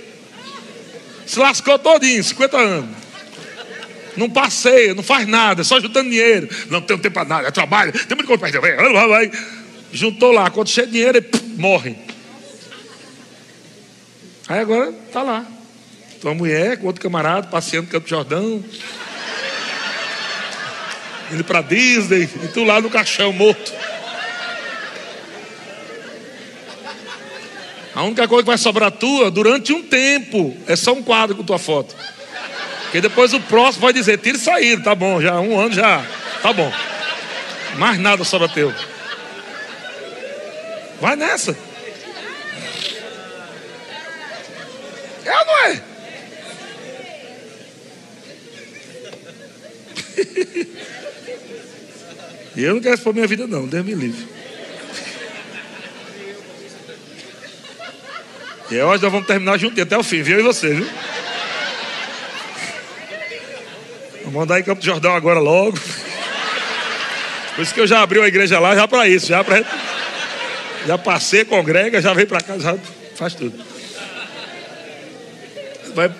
Se 1.27 1.39
lascou 1.39 1.79
todinho, 1.79 2.23
50 2.23 2.57
anos. 2.57 3.06
Não 4.17 4.31
passeia, 4.31 4.95
não 4.95 5.03
faz 5.03 5.27
nada, 5.27 5.63
só 5.63 5.81
juntando 5.81 6.11
dinheiro. 6.11 6.49
Não 6.71 6.81
tem 6.81 6.97
tempo 6.99 7.15
para 7.15 7.29
nada, 7.29 7.49
é 7.49 7.51
trabalho, 7.51 7.93
tem 7.93 8.17
muito 8.17 8.27
coisa 8.27 8.41
para 8.41 8.61
perder. 8.61 9.33
Juntou 9.93 10.33
lá, 10.33 10.51
quando 10.51 10.69
chega 10.69 10.89
dinheiro, 10.89 11.19
ele 11.19 11.31
morre. 11.57 11.97
Aí 14.49 14.61
agora 14.61 14.93
tá 15.13 15.23
lá. 15.23 15.45
Tua 16.21 16.35
mulher 16.35 16.79
com 16.79 16.87
outro 16.87 17.03
camarada, 17.03 17.49
passeando 17.49 17.87
no 17.87 17.93
Campo 17.93 18.09
Jordão. 18.09 18.65
Indo 21.33 21.45
para 21.45 21.61
Disney, 21.61 22.29
e 22.43 22.49
tu 22.49 22.65
lá 22.65 22.81
no 22.81 22.89
caixão 22.89 23.33
morto. 23.33 23.73
A 27.95 28.03
única 28.03 28.29
coisa 28.29 28.43
que 28.43 28.49
vai 28.49 28.59
sobrar 28.59 28.93
tua 28.93 29.31
durante 29.31 29.73
um 29.73 29.83
tempo 29.83 30.55
é 30.67 30.77
só 30.77 30.93
um 30.93 31.03
quadro 31.03 31.35
com 31.35 31.43
tua 31.43 31.59
foto. 31.59 31.97
Porque 32.87 33.01
depois 33.01 33.33
o 33.33 33.41
próximo 33.41 33.83
vai 33.83 33.93
dizer: 33.93 34.19
tira 34.19 34.37
isso 34.37 34.51
aí, 34.51 34.81
tá 34.83 34.95
bom, 34.95 35.21
já 35.21 35.41
um 35.41 35.59
ano 35.59 35.75
já, 35.75 36.05
tá 36.43 36.53
bom. 36.53 36.73
Mais 37.77 37.99
nada 37.99 38.25
sobra 38.25 38.49
teu. 38.49 38.73
Vai 41.01 41.17
nessa. 41.17 41.57
É 45.25 45.39
ou 45.39 45.47
não 45.47 45.59
é? 45.65 45.83
e 52.57 52.63
eu 52.63 52.75
não 52.75 52.81
quero 52.81 52.95
expor 52.95 53.13
minha 53.13 53.27
vida, 53.27 53.47
não, 53.47 53.67
Deus 53.67 53.85
me 53.85 53.95
livre. 53.95 54.37
E 58.71 58.81
hoje 58.81 59.03
nós 59.03 59.13
vamos 59.13 59.27
terminar 59.27 59.59
junto 59.59 59.81
até 59.81 59.97
o 59.97 60.03
fim, 60.03 60.23
viu? 60.23 60.41
E 60.41 60.43
você, 60.43 60.75
viu? 60.75 60.87
Vamos 64.27 64.41
mandar 64.41 64.59
em 64.59 64.65
Campo 64.65 64.81
de 64.81 64.87
Jordão 64.87 65.15
agora 65.15 65.39
logo. 65.39 65.79
Por 67.55 67.63
isso 67.63 67.73
que 67.73 67.81
eu 67.81 67.87
já 67.87 68.03
abri 68.03 68.21
a 68.21 68.27
igreja 68.27 68.59
lá, 68.59 68.75
já 68.75 68.89
para 68.89 69.09
isso, 69.09 69.29
já 69.29 69.45
para. 69.45 69.65
Já 70.85 70.99
passei, 70.99 71.45
congrega, 71.45 72.03
já 72.03 72.13
veio 72.13 72.27
para 72.27 72.41
cá, 72.41 72.59
já 72.59 72.77
faz 73.15 73.35
tudo. 73.35 73.57
Vai, 75.95 76.13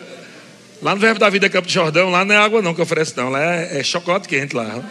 lá 0.81 0.95
no 0.95 1.01
Verbo 1.01 1.19
da 1.19 1.29
Vida 1.29 1.51
Campo 1.51 1.67
de 1.67 1.75
Jordão, 1.75 2.09
lá 2.09 2.25
não 2.25 2.33
é 2.33 2.39
água 2.39 2.63
não 2.63 2.73
que 2.73 2.81
oferece, 2.81 3.13
não. 3.17 3.29
Lá 3.29 3.43
é, 3.43 3.81
é 3.81 3.83
chocolate 3.83 4.29
quente 4.29 4.55
lá. 4.55 4.85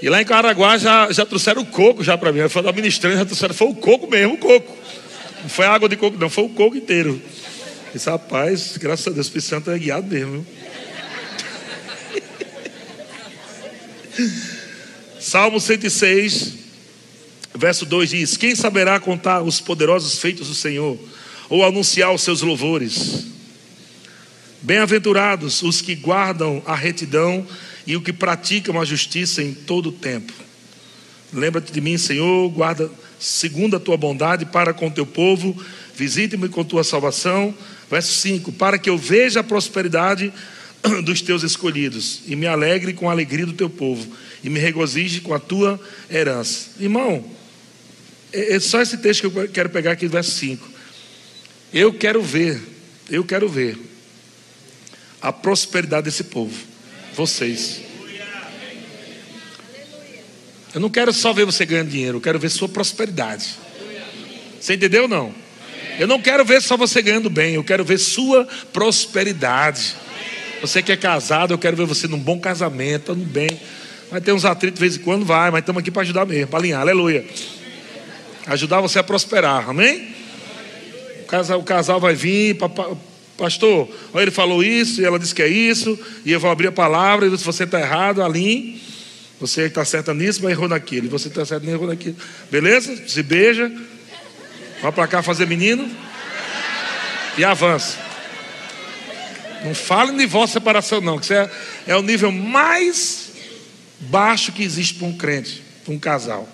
E 0.00 0.08
lá 0.08 0.22
em 0.22 0.24
Caraguá 0.24 0.78
já, 0.78 1.12
já 1.12 1.26
trouxeram 1.26 1.60
o 1.60 1.66
coco 1.66 2.02
já 2.02 2.16
para 2.16 2.32
mim. 2.32 2.38
Eu 2.38 2.48
falei 2.48 2.72
da 2.72 2.74
ministrante, 2.74 3.18
já 3.18 3.26
trouxeram, 3.26 3.54
foi 3.54 3.68
o 3.68 3.74
coco 3.74 4.10
mesmo, 4.10 4.32
o 4.32 4.38
coco. 4.38 4.74
Não 5.42 5.48
foi 5.50 5.66
água 5.66 5.90
de 5.90 5.96
coco, 5.96 6.16
não, 6.18 6.30
foi 6.30 6.44
o 6.44 6.48
coco 6.48 6.74
inteiro. 6.74 7.20
Esse 7.94 8.10
rapaz, 8.10 8.76
graças 8.76 9.06
a 9.06 9.10
Deus, 9.10 9.26
o 9.26 9.28
Espírito 9.28 9.48
Santo 9.48 9.70
é 9.70 9.78
guiado 9.78 10.08
mesmo. 10.08 10.44
Salmo 15.20 15.60
106, 15.60 16.54
verso 17.54 17.86
2 17.86 18.10
diz: 18.10 18.36
Quem 18.36 18.56
saberá 18.56 18.98
contar 18.98 19.42
os 19.42 19.60
poderosos 19.60 20.18
feitos 20.18 20.48
do 20.48 20.54
Senhor, 20.56 20.98
ou 21.48 21.64
anunciar 21.64 22.12
os 22.12 22.22
seus 22.22 22.42
louvores? 22.42 23.26
Bem-aventurados 24.60 25.62
os 25.62 25.80
que 25.80 25.94
guardam 25.94 26.60
a 26.66 26.74
retidão 26.74 27.46
e 27.86 27.96
os 27.96 28.02
que 28.02 28.12
praticam 28.12 28.80
a 28.80 28.84
justiça 28.84 29.40
em 29.40 29.54
todo 29.54 29.90
o 29.90 29.92
tempo. 29.92 30.32
Lembra-te 31.32 31.72
de 31.72 31.80
mim, 31.80 31.96
Senhor, 31.96 32.50
guarda 32.50 32.90
segundo 33.20 33.76
a 33.76 33.80
tua 33.80 33.96
bondade 33.96 34.44
para 34.46 34.74
com 34.74 34.88
o 34.88 34.90
teu 34.90 35.06
povo, 35.06 35.56
visite-me 35.94 36.48
com 36.48 36.64
tua 36.64 36.82
salvação. 36.82 37.54
Verso 37.94 38.12
5: 38.14 38.50
Para 38.50 38.76
que 38.76 38.90
eu 38.90 38.98
veja 38.98 39.38
a 39.38 39.44
prosperidade 39.44 40.32
dos 41.04 41.22
teus 41.22 41.44
escolhidos 41.44 42.22
e 42.26 42.34
me 42.34 42.44
alegre 42.44 42.92
com 42.92 43.08
a 43.08 43.12
alegria 43.12 43.46
do 43.46 43.52
teu 43.52 43.70
povo 43.70 44.12
e 44.42 44.50
me 44.50 44.58
regozije 44.58 45.20
com 45.20 45.32
a 45.32 45.38
tua 45.38 45.80
herança. 46.10 46.70
Irmão, 46.80 47.24
é, 48.32 48.54
é 48.54 48.58
só 48.58 48.82
esse 48.82 48.98
texto 48.98 49.30
que 49.30 49.38
eu 49.38 49.48
quero 49.48 49.70
pegar 49.70 49.92
aqui, 49.92 50.08
verso 50.08 50.32
5. 50.32 50.68
Eu 51.72 51.94
quero 51.94 52.20
ver, 52.20 52.60
eu 53.08 53.22
quero 53.22 53.48
ver 53.48 53.78
a 55.22 55.32
prosperidade 55.32 56.06
desse 56.06 56.24
povo, 56.24 56.52
vocês. 57.14 57.80
Eu 60.74 60.80
não 60.80 60.90
quero 60.90 61.12
só 61.12 61.32
ver 61.32 61.44
você 61.44 61.64
ganhando 61.64 61.90
dinheiro, 61.90 62.16
eu 62.16 62.20
quero 62.20 62.40
ver 62.40 62.50
sua 62.50 62.68
prosperidade. 62.68 63.54
Você 64.60 64.74
entendeu 64.74 65.02
ou 65.02 65.08
não? 65.08 65.43
Eu 65.98 66.06
não 66.08 66.20
quero 66.20 66.44
ver 66.44 66.60
só 66.60 66.76
você 66.76 67.00
ganhando 67.00 67.30
bem, 67.30 67.54
eu 67.54 67.64
quero 67.64 67.84
ver 67.84 67.98
sua 67.98 68.46
prosperidade. 68.72 69.94
Você 70.60 70.82
que 70.82 70.90
é 70.90 70.96
casado, 70.96 71.54
eu 71.54 71.58
quero 71.58 71.76
ver 71.76 71.86
você 71.86 72.08
num 72.08 72.18
bom 72.18 72.40
casamento, 72.40 73.14
no 73.14 73.24
bem. 73.24 73.48
Vai 74.10 74.20
ter 74.20 74.32
uns 74.32 74.44
atritos 74.44 74.78
de 74.78 74.80
vez 74.80 74.96
em 74.96 75.00
quando, 75.00 75.24
vai, 75.24 75.50
mas 75.50 75.60
estamos 75.60 75.80
aqui 75.80 75.90
para 75.90 76.02
ajudar 76.02 76.26
mesmo, 76.26 76.48
para 76.48 76.58
alinhar, 76.58 76.80
aleluia. 76.80 77.24
Ajudar 78.46 78.80
você 78.80 78.98
a 78.98 79.02
prosperar, 79.02 79.68
amém? 79.68 80.08
O 81.22 81.26
casal, 81.26 81.60
o 81.60 81.64
casal 81.64 82.00
vai 82.00 82.14
vir, 82.14 82.56
pastor, 83.36 83.88
ele 84.14 84.30
falou 84.30 84.62
isso, 84.62 85.00
e 85.00 85.04
ela 85.04 85.18
disse 85.18 85.34
que 85.34 85.42
é 85.42 85.48
isso, 85.48 85.98
e 86.24 86.32
eu 86.32 86.40
vou 86.40 86.50
abrir 86.50 86.68
a 86.68 86.72
palavra, 86.72 87.26
e 87.26 87.38
se 87.38 87.44
você 87.44 87.64
está 87.64 87.80
errado, 87.80 88.22
alinhe. 88.22 88.82
Você 89.40 89.62
está 89.62 89.84
certa 89.84 90.14
nisso, 90.14 90.40
mas 90.42 90.52
errou 90.52 90.68
naquilo. 90.68 91.08
Você 91.10 91.28
está 91.28 91.44
certo 91.44 91.64
nisso, 91.64 91.76
errou 91.76 91.88
naquilo. 91.88 92.16
Beleza? 92.50 92.96
Se 93.08 93.22
beija. 93.22 93.70
Vai 94.84 94.92
para 94.92 95.08
cá 95.08 95.22
fazer 95.22 95.46
menino. 95.46 95.90
E 97.38 97.42
avança. 97.42 97.96
Não 99.64 99.74
fale 99.74 100.12
em 100.12 100.16
divórcio 100.18 100.52
separação, 100.52 101.00
não, 101.00 101.16
que 101.16 101.24
isso 101.24 101.32
é, 101.32 101.50
é 101.86 101.96
o 101.96 102.02
nível 102.02 102.30
mais 102.30 103.30
baixo 103.98 104.52
que 104.52 104.62
existe 104.62 104.92
para 104.96 105.06
um 105.06 105.16
crente, 105.16 105.62
para 105.82 105.94
um 105.94 105.98
casal. 105.98 106.46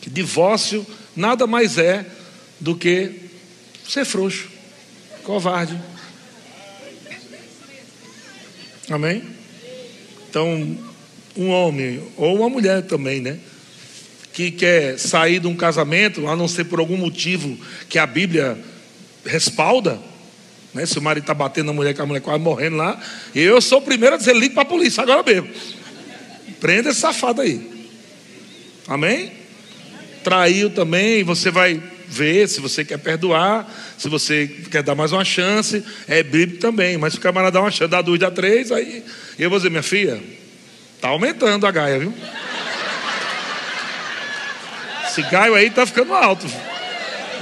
Que 0.00 0.08
divórcio 0.08 0.86
nada 1.14 1.46
mais 1.46 1.76
é 1.76 2.06
do 2.58 2.74
que 2.74 3.28
ser 3.86 4.06
frouxo, 4.06 4.48
covarde. 5.24 5.78
Amém? 8.88 9.22
Então, 10.30 10.78
um 11.36 11.50
homem, 11.50 12.02
ou 12.16 12.36
uma 12.36 12.48
mulher 12.48 12.84
também, 12.84 13.20
né? 13.20 13.38
Que 14.38 14.52
quer 14.52 14.96
sair 15.00 15.40
de 15.40 15.48
um 15.48 15.56
casamento, 15.56 16.28
a 16.28 16.36
não 16.36 16.46
ser 16.46 16.62
por 16.66 16.78
algum 16.78 16.96
motivo 16.96 17.58
que 17.88 17.98
a 17.98 18.06
Bíblia 18.06 18.56
respalda, 19.26 19.98
né? 20.72 20.86
Se 20.86 20.96
o 20.96 21.02
marido 21.02 21.24
está 21.24 21.34
batendo 21.34 21.66
na 21.66 21.72
mulher, 21.72 21.92
que 21.92 22.00
a 22.00 22.06
mulher 22.06 22.20
quase 22.20 22.40
morrendo 22.40 22.76
lá, 22.76 23.02
eu 23.34 23.60
sou 23.60 23.78
o 23.78 23.82
primeiro 23.82 24.14
a 24.14 24.16
dizer: 24.16 24.36
ligue 24.36 24.54
para 24.54 24.62
a 24.62 24.66
polícia 24.66 25.02
agora 25.02 25.24
mesmo. 25.24 25.48
Prenda 26.60 26.90
esse 26.90 27.00
safado 27.00 27.40
aí. 27.40 27.68
Amém? 28.86 29.32
Traiu 30.22 30.70
também, 30.70 31.24
você 31.24 31.50
vai 31.50 31.82
ver 32.06 32.48
se 32.48 32.60
você 32.60 32.84
quer 32.84 32.98
perdoar, 32.98 33.68
se 33.98 34.08
você 34.08 34.46
quer 34.70 34.84
dar 34.84 34.94
mais 34.94 35.10
uma 35.10 35.24
chance, 35.24 35.82
é 36.06 36.22
bíblico 36.22 36.60
também. 36.60 36.96
Mas 36.96 37.14
se 37.14 37.18
o 37.18 37.22
camarada 37.22 37.54
dá 37.54 37.60
uma 37.60 37.72
chance, 37.72 37.90
dá 37.90 38.00
duas, 38.00 38.20
dá 38.20 38.30
três, 38.30 38.70
aí 38.70 39.02
eu 39.36 39.50
vou 39.50 39.58
dizer, 39.58 39.68
minha 39.68 39.82
filha, 39.82 40.22
tá 41.00 41.08
aumentando 41.08 41.66
a 41.66 41.72
gaia, 41.72 41.98
viu? 41.98 42.14
Esse 45.18 45.28
gaio 45.30 45.56
aí 45.56 45.68
tá 45.68 45.84
ficando 45.84 46.14
alto. 46.14 46.46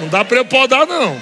Não 0.01 0.09
dá 0.09 0.25
para 0.25 0.39
eu 0.39 0.47
podar, 0.47 0.87
não. 0.87 1.21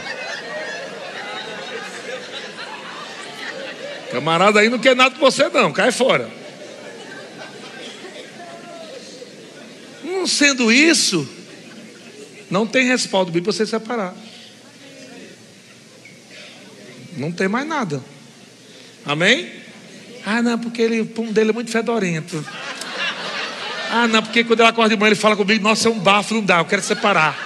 Camarada 4.12 4.60
aí 4.60 4.68
não 4.68 4.78
quer 4.78 4.94
nada 4.94 5.16
com 5.16 5.20
você, 5.20 5.48
não, 5.48 5.72
cai 5.72 5.90
fora. 5.90 6.30
Não 10.04 10.28
sendo 10.28 10.70
isso, 10.70 11.28
não 12.48 12.68
tem 12.68 12.86
respaldo 12.86 13.32
para 13.32 13.40
você 13.40 13.66
separar. 13.66 14.14
Não 17.16 17.32
tem 17.32 17.48
mais 17.48 17.66
nada. 17.66 18.00
Amém? 19.04 19.50
Ah, 20.24 20.40
não, 20.40 20.56
porque 20.56 20.80
ele, 20.80 21.00
o 21.00 21.06
pum 21.06 21.32
dele 21.32 21.50
é 21.50 21.52
muito 21.52 21.72
fedorento. 21.72 22.44
Ah, 23.96 24.08
não, 24.08 24.20
porque 24.20 24.42
quando 24.42 24.58
ela 24.58 24.70
acorda 24.70 24.92
de 24.92 25.00
manhã 25.00 25.10
ele 25.10 25.14
fala 25.14 25.36
comigo, 25.36 25.62
nossa, 25.62 25.86
é 25.86 25.90
um 25.92 26.00
bafo, 26.00 26.34
não 26.34 26.42
dá, 26.42 26.58
eu 26.58 26.64
quero 26.64 26.82
separar. 26.82 27.38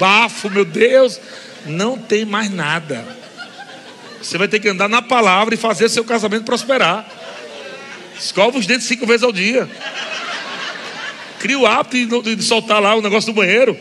Bafo, 0.00 0.50
meu 0.50 0.64
Deus, 0.64 1.20
não 1.64 1.96
tem 1.96 2.24
mais 2.24 2.50
nada. 2.50 3.06
Você 4.20 4.36
vai 4.36 4.48
ter 4.48 4.58
que 4.58 4.68
andar 4.68 4.88
na 4.88 5.00
palavra 5.00 5.54
e 5.54 5.56
fazer 5.56 5.88
seu 5.88 6.04
casamento 6.04 6.42
prosperar. 6.42 7.08
Escova 8.18 8.58
os 8.58 8.66
dentes 8.66 8.88
cinco 8.88 9.06
vezes 9.06 9.22
ao 9.22 9.30
dia. 9.30 9.70
Cria 11.38 11.56
o 11.60 11.68
hábito 11.68 12.20
de, 12.20 12.42
soltar 12.42 12.82
lá 12.82 12.96
o 12.96 13.00
negócio 13.00 13.32
do 13.32 13.36
banheiro. 13.36 13.78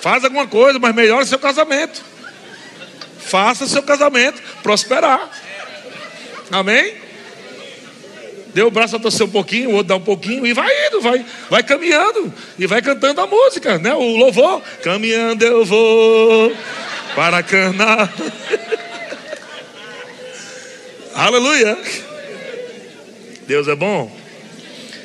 Faz 0.00 0.24
alguma 0.24 0.46
coisa, 0.46 0.78
mas 0.78 0.94
melhore 0.94 1.26
seu 1.26 1.38
casamento. 1.38 2.02
Faça 3.18 3.66
seu 3.66 3.82
casamento 3.82 4.40
prosperar. 4.62 5.28
Amém? 6.50 7.07
Dê 8.58 8.64
o 8.64 8.72
braço 8.72 8.96
a 8.96 8.98
torcer 8.98 9.24
um 9.24 9.30
pouquinho, 9.30 9.70
o 9.70 9.74
outro 9.74 9.86
dá 9.86 9.94
um 9.94 10.00
pouquinho 10.00 10.44
e 10.44 10.52
vai 10.52 10.68
indo, 10.88 11.00
vai, 11.00 11.24
vai 11.48 11.62
caminhando 11.62 12.34
e 12.58 12.66
vai 12.66 12.82
cantando 12.82 13.20
a 13.20 13.26
música, 13.28 13.78
né? 13.78 13.94
O 13.94 14.16
louvor. 14.16 14.60
Caminhando 14.82 15.44
eu 15.44 15.64
vou 15.64 16.52
para 17.14 17.40
Cana. 17.44 18.12
Aleluia. 21.14 21.78
Deus 23.46 23.68
é 23.68 23.76
bom. 23.76 24.12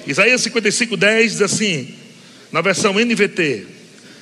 Isaías 0.07 0.41
55, 0.41 0.97
10 0.97 1.31
diz 1.33 1.41
assim, 1.43 1.93
na 2.51 2.59
versão 2.59 2.93
NVT. 2.93 3.67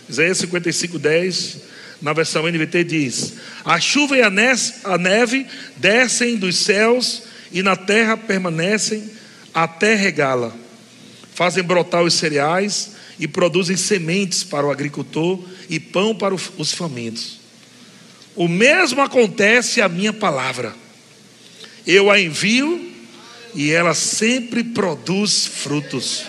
Isaías 0.10 0.40
55, 0.40 1.00
10, 1.00 1.58
na 2.02 2.12
versão 2.12 2.52
NVT 2.52 2.84
diz: 2.84 3.36
A 3.64 3.80
chuva 3.80 4.18
e 4.18 4.22
a 4.22 4.30
neve 4.30 5.48
descem 5.78 6.36
dos 6.36 6.58
céus 6.58 7.24
e 7.50 7.64
na 7.64 7.78
terra 7.78 8.18
permanecem 8.18 9.21
até 9.54 9.96
regá-la. 9.96 10.54
Fazem 11.34 11.64
brotar 11.64 12.04
os 12.04 12.14
cereais 12.14 12.92
e 13.20 13.28
produzem 13.28 13.78
sementes 13.78 14.44
para 14.44 14.66
o 14.66 14.72
agricultor 14.72 15.40
e 15.70 15.80
pão 15.80 16.16
para 16.16 16.34
os 16.34 16.74
famintos. 16.74 17.40
O 18.36 18.48
mesmo 18.48 19.02
acontece 19.02 19.82
à 19.82 19.90
minha 19.90 20.14
palavra. 20.14 20.74
Eu 21.86 22.10
a 22.10 22.20
envio 22.20 22.92
e 23.54 23.72
ela 23.72 23.94
sempre 23.94 24.64
produz 24.64 25.46
frutos. 25.46 26.24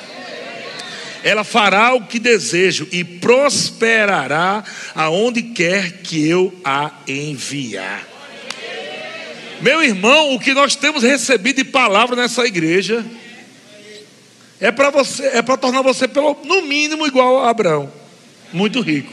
Ela 1.23 1.45
fará 1.45 1.95
o 1.95 2.07
que 2.07 2.19
desejo 2.19 2.89
e 2.91 3.05
prosperará 3.05 4.65
aonde 4.95 5.43
quer 5.43 6.03
que 6.03 6.27
eu 6.27 6.53
a 6.65 7.01
enviar. 7.07 8.12
Meu 9.63 9.81
irmão, 9.81 10.35
o 10.35 10.41
que 10.41 10.53
nós 10.53 10.75
temos 10.75 11.05
recebido 11.05 11.59
de 11.59 11.65
palavra 11.65 12.17
nessa 12.17 12.45
igreja 12.45 13.07
é 14.61 14.73
para 14.73 14.91
você, 14.91 15.25
é 15.29 15.41
para 15.41 15.57
tornar 15.57 15.83
você 15.83 16.09
pelo 16.09 16.37
no 16.45 16.63
mínimo 16.63 17.07
igual 17.07 17.45
a 17.45 17.51
Abraão, 17.51 17.93
muito 18.53 18.81
rico. 18.81 19.13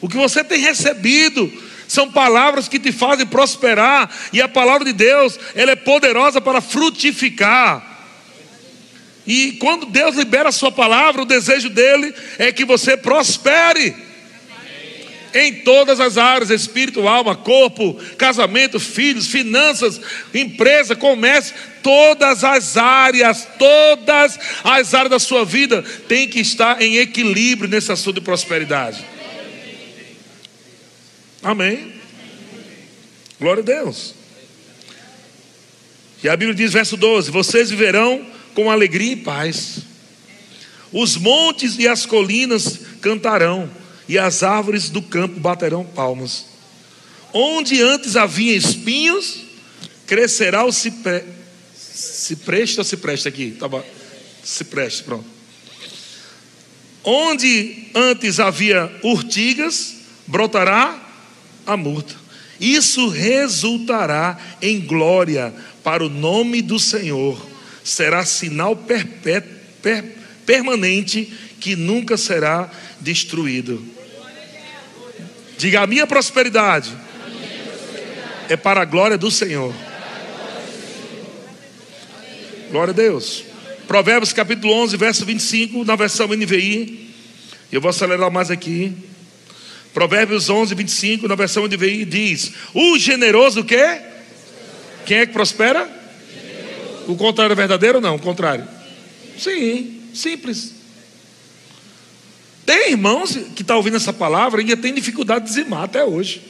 O 0.00 0.08
que 0.08 0.16
você 0.16 0.42
tem 0.42 0.58
recebido 0.58 1.52
são 1.86 2.10
palavras 2.10 2.66
que 2.66 2.78
te 2.78 2.90
fazem 2.92 3.26
prosperar, 3.26 4.10
e 4.32 4.40
a 4.40 4.48
palavra 4.48 4.86
de 4.86 4.94
Deus, 4.94 5.38
ela 5.54 5.72
é 5.72 5.76
poderosa 5.76 6.40
para 6.40 6.62
frutificar. 6.62 8.06
E 9.26 9.52
quando 9.60 9.84
Deus 9.84 10.16
libera 10.16 10.48
a 10.48 10.52
sua 10.52 10.72
palavra, 10.72 11.20
o 11.20 11.26
desejo 11.26 11.68
dele 11.68 12.14
é 12.38 12.50
que 12.50 12.64
você 12.64 12.96
prospere 12.96 13.94
em 15.34 15.60
todas 15.62 16.00
as 16.00 16.18
áreas: 16.18 16.50
espírito, 16.50 17.06
alma, 17.06 17.36
corpo, 17.36 17.94
casamento, 18.16 18.78
filhos, 18.78 19.26
finanças, 19.26 20.00
empresa, 20.34 20.96
comércio, 20.96 21.54
todas 21.82 22.44
as 22.44 22.76
áreas, 22.76 23.46
todas 23.58 24.38
as 24.64 24.94
áreas 24.94 25.10
da 25.10 25.18
sua 25.18 25.44
vida 25.44 25.82
tem 26.08 26.28
que 26.28 26.40
estar 26.40 26.80
em 26.80 26.96
equilíbrio 26.96 27.68
nesse 27.68 27.92
assunto 27.92 28.16
de 28.16 28.20
prosperidade. 28.22 29.04
Amém. 31.42 31.94
Glória 33.40 33.62
a 33.62 33.64
Deus. 33.64 34.14
E 36.22 36.28
a 36.28 36.36
Bíblia 36.36 36.54
diz, 36.54 36.72
verso 36.72 36.96
12: 36.96 37.30
Vocês 37.30 37.70
viverão 37.70 38.26
com 38.54 38.70
alegria 38.70 39.12
e 39.12 39.16
paz. 39.16 39.78
Os 40.92 41.16
montes 41.16 41.78
e 41.78 41.86
as 41.86 42.04
colinas 42.04 42.80
cantarão, 43.00 43.70
e 44.10 44.18
as 44.18 44.42
árvores 44.42 44.90
do 44.90 45.00
campo 45.00 45.38
baterão 45.38 45.84
palmas. 45.84 46.46
Onde 47.32 47.80
antes 47.80 48.16
havia 48.16 48.56
espinhos, 48.56 49.42
crescerá 50.04 50.64
o 50.64 50.72
cipre... 50.72 51.22
cipreste 51.76 52.80
ou 52.80 52.84
cipreste 52.84 53.28
aqui? 53.28 53.52
Tá 53.52 53.68
bom. 53.68 53.84
Cipreste, 54.42 55.04
pronto. 55.04 55.24
Onde 57.04 57.84
antes 57.94 58.40
havia 58.40 58.90
urtigas, 59.04 59.98
brotará 60.26 61.00
a 61.64 61.76
murta. 61.76 62.16
Isso 62.58 63.10
resultará 63.10 64.36
em 64.60 64.80
glória 64.80 65.54
para 65.84 66.04
o 66.04 66.08
nome 66.08 66.62
do 66.62 66.80
Senhor. 66.80 67.40
Será 67.84 68.24
sinal 68.24 68.74
perpétuo, 68.74 69.52
per, 69.80 70.04
permanente 70.44 71.32
que 71.60 71.76
nunca 71.76 72.16
será 72.16 72.68
destruído. 73.00 73.99
Diga: 75.60 75.82
a 75.82 75.86
minha 75.86 76.06
prosperidade 76.06 76.90
é 78.48 78.56
para 78.56 78.80
a 78.80 78.84
glória 78.86 79.18
do 79.18 79.30
Senhor. 79.30 79.74
Glória 82.70 82.92
a 82.92 82.94
Deus. 82.94 83.44
Provérbios 83.86 84.32
capítulo 84.32 84.72
11, 84.72 84.96
verso 84.96 85.26
25, 85.26 85.84
na 85.84 85.96
versão 85.96 86.28
NVI. 86.28 87.10
Eu 87.70 87.78
vou 87.78 87.90
acelerar 87.90 88.30
mais 88.30 88.50
aqui. 88.50 88.96
Provérbios 89.92 90.48
11, 90.48 90.74
25, 90.74 91.28
na 91.28 91.34
versão 91.34 91.68
de 91.68 91.76
VI, 91.76 92.06
diz: 92.06 92.52
O 92.72 92.98
generoso 92.98 93.62
quê? 93.62 94.00
Quem 95.04 95.18
é 95.18 95.26
que 95.26 95.32
prospera? 95.34 95.86
O 97.06 97.16
contrário 97.16 97.52
é 97.52 97.56
verdadeiro 97.56 97.98
ou 97.98 98.02
não? 98.02 98.14
O 98.14 98.18
contrário. 98.18 98.66
Sim, 99.36 100.00
simples. 100.14 100.79
Tem 102.70 102.92
irmãos 102.92 103.32
que 103.32 103.62
estão 103.62 103.64
tá 103.64 103.76
ouvindo 103.76 103.96
essa 103.96 104.12
palavra 104.12 104.60
e 104.60 104.64
ainda 104.64 104.76
tem 104.76 104.94
dificuldade 104.94 105.44
de 105.44 105.50
dizimar 105.50 105.82
até 105.82 106.04
hoje. 106.04 106.40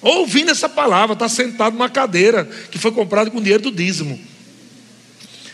Ouvindo 0.00 0.52
essa 0.52 0.68
palavra, 0.68 1.14
está 1.14 1.28
sentado 1.28 1.72
numa 1.72 1.90
cadeira 1.90 2.44
que 2.70 2.78
foi 2.78 2.92
comprada 2.92 3.28
com 3.28 3.40
dinheiro 3.40 3.64
do 3.64 3.72
dízimo. 3.72 4.20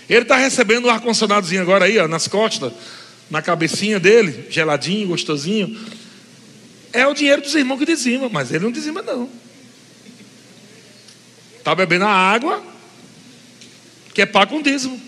Ele 0.06 0.20
está 0.20 0.36
recebendo 0.36 0.88
um 0.88 0.90
ar-condicionadozinho 0.90 1.62
agora 1.62 1.86
aí, 1.86 1.96
ó, 1.96 2.06
nas 2.06 2.28
costas 2.28 2.70
na 3.30 3.40
cabecinha 3.40 3.98
dele, 3.98 4.46
geladinho, 4.50 5.08
gostosinho. 5.08 5.74
É 6.92 7.06
o 7.06 7.14
dinheiro 7.14 7.40
dos 7.40 7.54
irmãos 7.54 7.78
que 7.78 7.86
dizima, 7.86 8.28
mas 8.28 8.52
ele 8.52 8.64
não 8.64 8.70
dizima, 8.70 9.00
não. 9.00 9.26
Está 11.56 11.74
bebendo 11.74 12.04
a 12.04 12.12
água 12.12 12.62
que 14.12 14.20
é 14.20 14.26
pago 14.26 14.50
com 14.50 14.60
dízimo. 14.60 15.00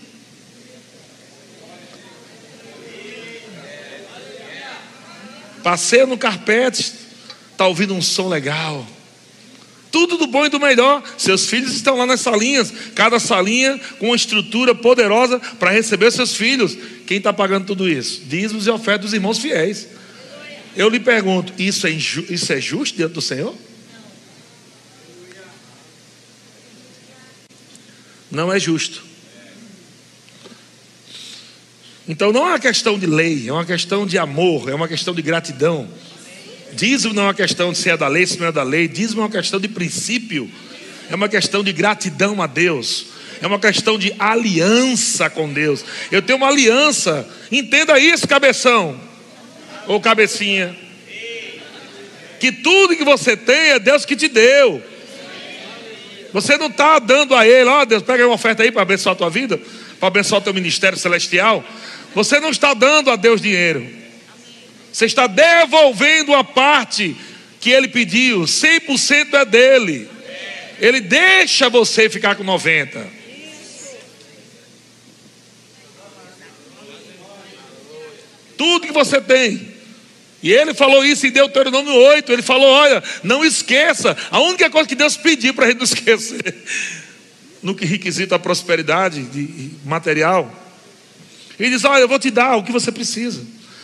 Passeia 5.63 6.05
no 6.05 6.17
carpete, 6.17 6.93
está 7.51 7.67
ouvindo 7.67 7.93
um 7.93 8.01
som 8.01 8.27
legal. 8.27 8.85
Tudo 9.91 10.17
do 10.17 10.27
bom 10.27 10.45
e 10.45 10.49
do 10.49 10.59
melhor. 10.59 11.03
Seus 11.17 11.47
filhos 11.47 11.73
estão 11.73 11.97
lá 11.97 12.05
nas 12.05 12.21
salinhas, 12.21 12.71
cada 12.93 13.19
salinha 13.19 13.79
com 13.97 14.07
uma 14.07 14.15
estrutura 14.15 14.75
poderosa 14.75 15.39
para 15.59 15.71
receber 15.71 16.11
seus 16.11 16.35
filhos. 16.35 16.77
Quem 17.07 17.17
está 17.17 17.33
pagando 17.33 17.65
tudo 17.65 17.89
isso? 17.89 18.21
Dízimos 18.25 18.67
e 18.67 18.69
ofertas 18.69 19.05
dos 19.05 19.13
irmãos 19.13 19.39
fiéis. 19.39 19.87
Eu 20.75 20.89
lhe 20.89 20.99
pergunto: 20.99 21.53
isso 21.57 21.87
é, 21.87 21.89
isso 21.89 22.53
é 22.53 22.61
justo 22.61 22.95
diante 22.95 23.13
do 23.13 23.21
Senhor? 23.21 23.55
Não 28.29 28.53
é 28.53 28.59
justo. 28.59 29.08
Então 32.09 32.33
não 32.33 32.41
é 32.41 32.49
uma 32.49 32.59
questão 32.59 32.97
de 32.97 33.05
lei, 33.05 33.47
é 33.47 33.53
uma 33.53 33.63
questão 33.63 34.03
de 34.03 34.17
amor, 34.17 34.67
é 34.67 34.73
uma 34.73 34.87
questão 34.87 35.13
de 35.13 35.21
gratidão. 35.21 35.87
Dízimo 36.73 37.13
não 37.13 37.21
é 37.21 37.25
uma 37.27 37.33
questão 37.35 37.71
de 37.71 37.77
se 37.77 37.87
é 37.87 37.95
da 37.95 38.07
lei, 38.07 38.25
se 38.25 38.39
não 38.39 38.47
é 38.47 38.51
da 38.51 38.63
lei. 38.63 38.87
Dízimo 38.87 39.21
é 39.21 39.25
uma 39.25 39.29
questão 39.29 39.59
de 39.59 39.67
princípio. 39.67 40.49
É 41.07 41.13
uma 41.13 41.29
questão 41.29 41.63
de 41.63 41.71
gratidão 41.71 42.41
a 42.41 42.47
Deus. 42.47 43.05
É 43.39 43.45
uma 43.45 43.59
questão 43.59 43.99
de 43.99 44.11
aliança 44.17 45.29
com 45.29 45.53
Deus. 45.53 45.85
Eu 46.11 46.23
tenho 46.23 46.37
uma 46.37 46.47
aliança. 46.47 47.29
Entenda 47.51 47.99
isso, 47.99 48.27
cabeção. 48.27 48.99
Ou 49.85 50.01
cabecinha. 50.01 50.75
Que 52.39 52.51
tudo 52.51 52.97
que 52.97 53.03
você 53.03 53.37
tem 53.37 53.69
é 53.73 53.79
Deus 53.79 54.03
que 54.03 54.15
te 54.15 54.27
deu. 54.27 54.81
Você 56.33 56.57
não 56.57 56.67
está 56.67 56.97
dando 56.97 57.35
a 57.35 57.47
Ele, 57.47 57.69
ó 57.69 57.81
oh, 57.81 57.85
Deus, 57.85 58.01
pega 58.01 58.25
uma 58.25 58.35
oferta 58.35 58.63
aí 58.63 58.71
para 58.71 58.81
abençoar 58.81 59.13
a 59.13 59.17
tua 59.17 59.29
vida, 59.29 59.59
para 59.99 60.07
abençoar 60.07 60.41
o 60.41 60.43
teu 60.43 60.53
ministério 60.53 60.97
celestial. 60.97 61.63
Você 62.13 62.39
não 62.39 62.49
está 62.49 62.73
dando 62.73 63.11
a 63.11 63.15
Deus 63.15 63.41
dinheiro. 63.41 63.87
Você 64.91 65.05
está 65.05 65.27
devolvendo 65.27 66.33
a 66.33 66.43
parte 66.43 67.15
que 67.59 67.69
ele 67.69 67.87
pediu, 67.87 68.41
100% 68.41 69.33
é 69.33 69.45
dele. 69.45 70.09
Ele 70.79 71.01
deixa 71.01 71.69
você 71.69 72.09
ficar 72.09 72.35
com 72.35 72.43
90. 72.43 73.19
Tudo 78.57 78.87
que 78.87 78.93
você 78.93 79.21
tem. 79.21 79.69
E 80.41 80.51
ele 80.51 80.73
falou 80.73 81.05
isso 81.05 81.27
em 81.27 81.31
Deuteronômio 81.31 81.93
8. 81.93 82.31
Ele 82.31 82.41
falou: 82.41 82.67
Olha, 82.69 83.03
não 83.23 83.43
esqueça. 83.43 84.15
A 84.31 84.39
única 84.39 84.69
coisa 84.69 84.87
que 84.87 84.95
Deus 84.95 85.17
pediu 85.17 85.53
para 85.53 85.65
a 85.65 85.67
gente 85.69 85.77
não 85.77 85.83
esquecer, 85.85 86.55
no 87.61 87.75
que 87.75 87.85
requisita 87.85 88.35
a 88.35 88.39
prosperidade 88.39 89.25
material, 89.85 90.53
ele 91.59 91.71
diz: 91.71 91.83
Olha, 91.83 92.01
eu 92.01 92.07
vou 92.07 92.19
te 92.19 92.31
dar 92.31 92.55
o 92.55 92.63
que 92.63 92.71
você 92.71 92.91
precisa. 92.91 93.41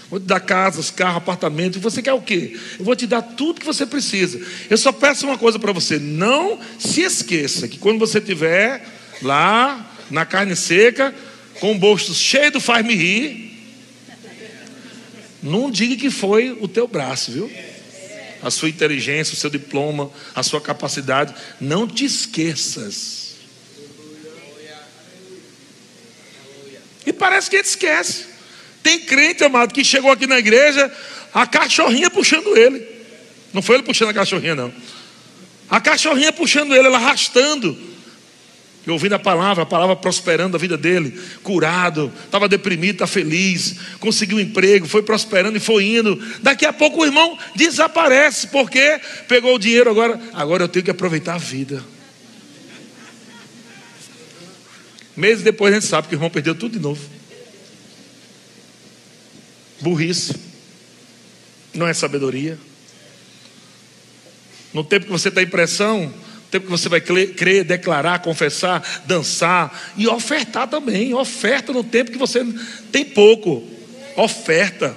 Vou 0.10 0.20
te 0.20 0.26
dar 0.26 0.40
casas, 0.40 0.92
carro, 0.92 1.18
apartamento. 1.18 1.80
Você 1.80 2.02
quer 2.02 2.14
o 2.14 2.22
quê? 2.22 2.58
Eu 2.78 2.86
vou 2.86 2.96
te 2.96 3.08
dar 3.08 3.22
tudo 3.22 3.60
que 3.60 3.66
você 3.66 3.86
precisa. 3.86 4.40
Eu 4.70 4.78
só 4.78 4.92
peço 4.92 5.26
uma 5.26 5.38
coisa 5.38 5.60
para 5.60 5.72
você: 5.72 6.00
não 6.00 6.60
se 6.80 7.02
esqueça 7.02 7.68
que 7.68 7.78
quando 7.78 8.00
você 8.00 8.20
estiver 8.20 8.88
lá 9.22 9.94
na 10.10 10.26
carne 10.26 10.56
seca, 10.56 11.14
com 11.60 11.74
o 11.74 11.78
bolso 11.78 12.14
cheio 12.14 12.52
do 12.52 12.62
faz-me 12.62 12.94
rir, 12.94 13.46
não 15.42 15.70
diga 15.70 15.96
que 15.96 16.10
foi 16.10 16.52
o 16.60 16.68
teu 16.68 16.88
braço, 16.88 17.32
viu? 17.32 17.52
A 18.42 18.52
sua 18.52 18.70
inteligência, 18.70 19.34
o 19.34 19.38
seu 19.38 19.50
diploma, 19.50 20.12
a 20.34 20.44
sua 20.44 20.62
capacidade. 20.62 21.34
Não 21.60 21.88
te 21.88 22.06
esqueças. 22.06 23.35
E 27.06 27.14
parece 27.14 27.50
que 27.50 27.56
a 27.56 27.60
gente 27.60 27.70
esquece. 27.70 28.26
Tem 28.82 29.00
crente, 29.00 29.44
amado, 29.44 29.74
que 29.74 29.84
chegou 29.84 30.12
aqui 30.12 30.28
na 30.28 30.38
igreja, 30.38 30.92
a 31.34 31.48
cachorrinha 31.48 32.10
puxando 32.10 32.56
ele. 32.56 32.86
Não 33.54 33.62
foi 33.62 33.78
ele 33.78 33.84
puxando 33.84 34.10
a 34.10 34.14
cachorrinha, 34.14 34.56
não. 34.56 34.74
A 35.70 35.82
cachorrinha 35.82 36.32
puxando 36.32 36.76
ele, 36.76 36.88
ela 36.88 36.98
arrastando. 36.98 37.76
E 38.86 38.92
ouvindo 38.92 39.14
a 39.14 39.20
palavra, 39.20 39.64
a 39.64 39.66
palavra 39.66 39.96
prosperando 39.96 40.56
a 40.56 40.60
vida 40.60 40.78
dele, 40.78 41.20
curado, 41.42 42.14
estava 42.24 42.48
deprimido, 42.48 42.96
está 42.96 43.08
feliz, 43.08 43.78
conseguiu 44.00 44.38
um 44.38 44.42
emprego, 44.42 44.88
foi 44.88 45.02
prosperando 45.02 45.58
e 45.58 45.60
foi 45.60 45.86
indo. 45.86 46.22
Daqui 46.44 46.66
a 46.66 46.72
pouco 46.72 47.02
o 47.02 47.06
irmão 47.06 47.36
desaparece, 47.56 48.48
porque 48.48 49.02
pegou 49.28 49.56
o 49.56 49.60
dinheiro 49.60 49.90
agora. 49.90 50.20
Agora 50.34 50.66
eu 50.66 50.68
tenho 50.68 50.86
que 50.86 50.92
aproveitar 50.92 51.34
a 51.34 51.40
vida. 51.40 51.84
Meses 55.16 55.44
depois 55.44 55.74
a 55.74 55.80
gente 55.80 55.90
sabe 55.90 56.08
que 56.08 56.16
o 56.16 56.18
irmão 56.18 56.30
perdeu 56.30 56.56
tudo 56.56 56.74
de 56.74 56.80
novo 56.80 57.16
burrice, 59.86 60.36
não 61.74 61.88
é 61.88 61.94
sabedoria. 61.94 62.58
No 64.74 64.84
tempo 64.84 65.06
que 65.06 65.12
você 65.12 65.30
está 65.30 65.42
em 65.42 65.48
pressão, 65.48 66.08
no 66.08 66.50
tempo 66.52 66.66
que 66.66 66.72
você 66.72 66.90
vai 66.90 67.00
crer, 67.00 67.64
declarar, 67.64 68.20
confessar, 68.20 69.04
dançar 69.06 69.94
e 69.96 70.08
ofertar 70.08 70.68
também. 70.68 71.14
Oferta 71.14 71.72
no 71.72 71.84
tempo 71.84 72.12
que 72.12 72.18
você 72.18 72.44
tem 72.92 73.06
pouco. 73.06 73.64
Oferta. 74.16 74.96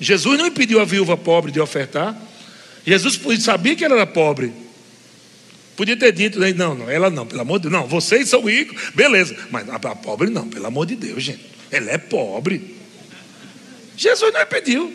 Jesus 0.00 0.38
não 0.38 0.46
impediu 0.46 0.80
a 0.80 0.84
viúva 0.84 1.16
pobre 1.16 1.50
de 1.50 1.60
ofertar. 1.60 2.16
Jesus 2.86 3.18
sabia 3.42 3.74
que 3.74 3.84
ela 3.84 3.96
era 3.96 4.06
pobre. 4.06 4.52
Podia 5.78 5.96
ter 5.96 6.10
dito, 6.10 6.40
né? 6.40 6.52
não, 6.52 6.74
não, 6.74 6.90
ela 6.90 7.08
não, 7.08 7.24
pelo 7.24 7.40
amor 7.40 7.60
de 7.60 7.68
Deus. 7.68 7.80
Não, 7.80 7.86
vocês 7.86 8.28
são 8.28 8.42
ricos, 8.42 8.90
beleza. 8.96 9.36
Mas 9.48 9.64
a 9.68 9.78
pobre 9.78 10.28
não, 10.28 10.48
pelo 10.48 10.66
amor 10.66 10.86
de 10.86 10.96
Deus, 10.96 11.22
gente. 11.22 11.38
Ela 11.70 11.92
é 11.92 11.98
pobre. 11.98 12.74
Jesus 13.96 14.34
não 14.34 14.44
pediu. 14.44 14.92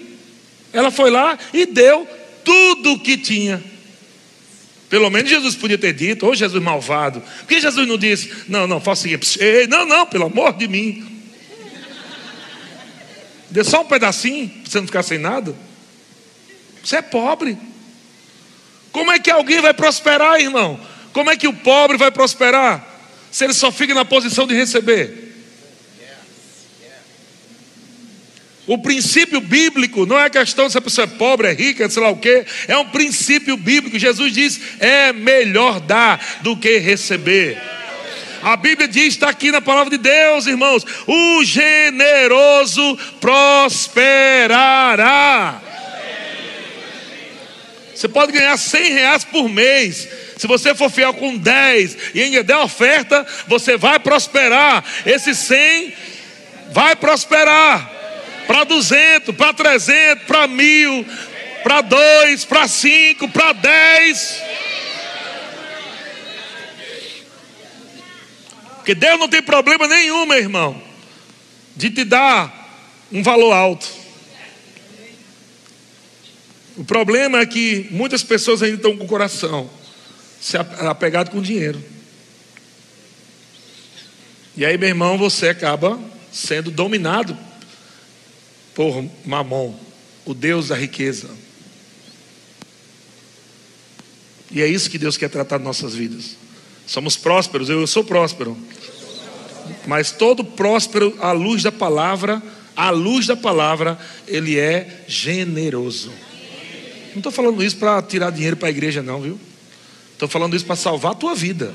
Ela 0.74 0.92
foi 0.92 1.10
lá 1.10 1.40
e 1.54 1.66
deu 1.66 2.06
tudo 2.44 2.92
o 2.92 3.00
que 3.00 3.16
tinha. 3.16 3.64
Pelo 4.90 5.10
menos 5.10 5.30
Jesus 5.30 5.56
podia 5.56 5.78
ter 5.78 5.94
dito, 5.94 6.26
ou 6.26 6.34
oh, 6.34 6.36
Jesus 6.36 6.62
malvado. 6.62 7.22
Por 7.22 7.48
que 7.48 7.62
Jesus 7.62 7.88
não 7.88 7.98
disse, 7.98 8.30
não, 8.50 8.68
não, 8.68 8.82
faça 8.82 9.08
o 9.08 9.10
seguinte, 9.10 9.40
não, 9.70 9.86
não, 9.86 10.06
pelo 10.06 10.26
amor 10.26 10.52
de 10.52 10.68
mim. 10.68 11.24
Dê 13.50 13.64
só 13.64 13.84
um 13.84 13.86
pedacinho, 13.86 14.50
para 14.50 14.70
você 14.70 14.80
não 14.80 14.88
ficar 14.88 15.04
sem 15.04 15.18
nada. 15.18 15.56
Você 16.84 16.98
é 16.98 17.02
pobre. 17.02 17.58
Como 18.94 19.12
é 19.12 19.20
que 19.20 19.30
alguém 19.30 19.60
vai 19.60 19.74
prosperar, 19.74 20.40
irmão? 20.40 20.80
Como 21.12 21.30
é 21.30 21.36
que 21.36 21.48
o 21.48 21.54
pobre 21.54 21.98
vai 21.98 22.12
prosperar? 22.12 22.88
Se 23.32 23.44
ele 23.44 23.54
só 23.54 23.72
fica 23.72 23.94
na 23.94 24.06
posição 24.06 24.48
de 24.48 24.56
receber. 24.56 25.24
O 28.66 28.78
princípio 28.78 29.42
bíblico 29.42 30.06
não 30.06 30.18
é 30.18 30.30
questão 30.30 30.70
se 30.70 30.78
a 30.78 30.82
pessoa 30.82 31.04
é 31.04 31.08
pobre, 31.08 31.50
é 31.50 31.54
rica, 31.54 31.90
sei 31.90 32.02
lá 32.02 32.10
o 32.10 32.18
quê. 32.18 32.46
É 32.68 32.78
um 32.78 32.86
princípio 32.86 33.58
bíblico. 33.58 34.00
Jesus 34.00 34.32
diz: 34.32 34.62
é 34.80 35.12
melhor 35.12 35.82
dar 35.82 36.40
do 36.42 36.56
que 36.56 36.78
receber. 36.78 37.62
A 38.44 38.56
Bíblia 38.56 38.88
diz, 38.88 39.08
está 39.14 39.30
aqui 39.30 39.52
na 39.52 39.62
palavra 39.62 39.90
de 39.90 39.98
Deus, 39.98 40.46
irmãos: 40.48 40.86
o 41.08 41.44
generoso 41.44 42.98
prosperará. 43.20 44.54
Você 48.04 48.10
pode 48.10 48.34
ganhar 48.34 48.58
100 48.58 48.92
reais 48.92 49.24
por 49.24 49.48
mês. 49.48 50.10
Se 50.36 50.46
você 50.46 50.76
for 50.76 50.92
fiel 50.92 51.14
com 51.14 51.38
10 51.38 51.98
e 52.14 52.22
ainda 52.22 52.44
der 52.44 52.58
oferta, 52.58 53.26
você 53.48 53.78
vai 53.78 53.98
prosperar. 53.98 54.84
Esse 55.06 55.34
100 55.34 55.94
vai 56.74 56.98
prosperar 56.98 57.90
para 58.46 58.66
200, 58.66 59.34
para 59.34 59.54
300, 59.54 60.26
para 60.26 60.48
mil, 60.48 61.06
para 61.64 61.80
dois, 61.80 62.44
para 62.44 62.68
cinco, 62.68 63.30
para 63.30 63.54
dez. 63.54 64.38
Porque 68.80 68.94
Deus 68.94 69.18
não 69.18 69.30
tem 69.30 69.42
problema 69.42 69.88
nenhum, 69.88 70.26
meu 70.26 70.40
irmão, 70.40 70.84
de 71.74 71.90
te 71.90 72.04
dar 72.04 72.52
um 73.10 73.24
valor 73.24 73.54
alto. 73.54 74.03
O 76.76 76.84
problema 76.84 77.40
é 77.40 77.46
que 77.46 77.88
muitas 77.92 78.24
pessoas 78.24 78.64
ainda 78.64 78.78
estão 78.78 78.98
com 78.98 79.04
o 79.04 79.08
coração 79.08 79.70
se 80.40 80.58
apegado 80.58 81.30
com 81.32 81.42
dinheiro. 81.42 81.82
E 84.58 84.66
aí, 84.66 84.78
meu 84.78 84.90
irmão, 84.90 85.18
você 85.18 85.50
acaba 85.50 86.00
sendo 86.32 86.70
dominado 86.70 87.38
por 88.76 89.06
Mamon, 89.26 89.74
o 90.26 90.34
Deus 90.34 90.68
da 90.68 90.76
riqueza. 90.76 91.30
E 94.52 94.62
é 94.62 94.68
isso 94.68 94.90
que 94.90 94.98
Deus 94.98 95.16
quer 95.16 95.30
tratar 95.30 95.60
de 95.60 95.64
nossas 95.64 95.96
vidas. 95.96 96.36
Somos 96.86 97.16
prósperos, 97.16 97.70
eu, 97.70 97.88
sou 97.88 98.04
próspero. 98.04 98.58
Mas 99.88 100.12
todo 100.12 100.44
próspero, 100.44 101.16
à 101.20 101.32
luz 101.32 101.64
da 101.64 101.72
palavra, 101.72 102.42
à 102.76 102.90
luz 102.90 103.26
da 103.26 103.38
palavra, 103.38 103.98
ele 104.28 104.60
é 104.60 105.06
generoso. 105.08 106.12
Não 107.14 107.20
estou 107.20 107.32
falando 107.32 107.64
isso 107.64 107.78
para 107.78 108.02
tirar 108.02 108.32
dinheiro 108.32 108.58
para 108.58 108.68
a 108.68 108.72
igreja, 108.72 109.02
não, 109.02 109.22
viu? 109.22 109.40
Estou 110.14 110.28
falando 110.28 110.56
isso 110.56 110.66
para 110.66 110.76
salvar 110.76 111.12
a 111.12 111.16
tua 111.16 111.36
vida. 111.36 111.74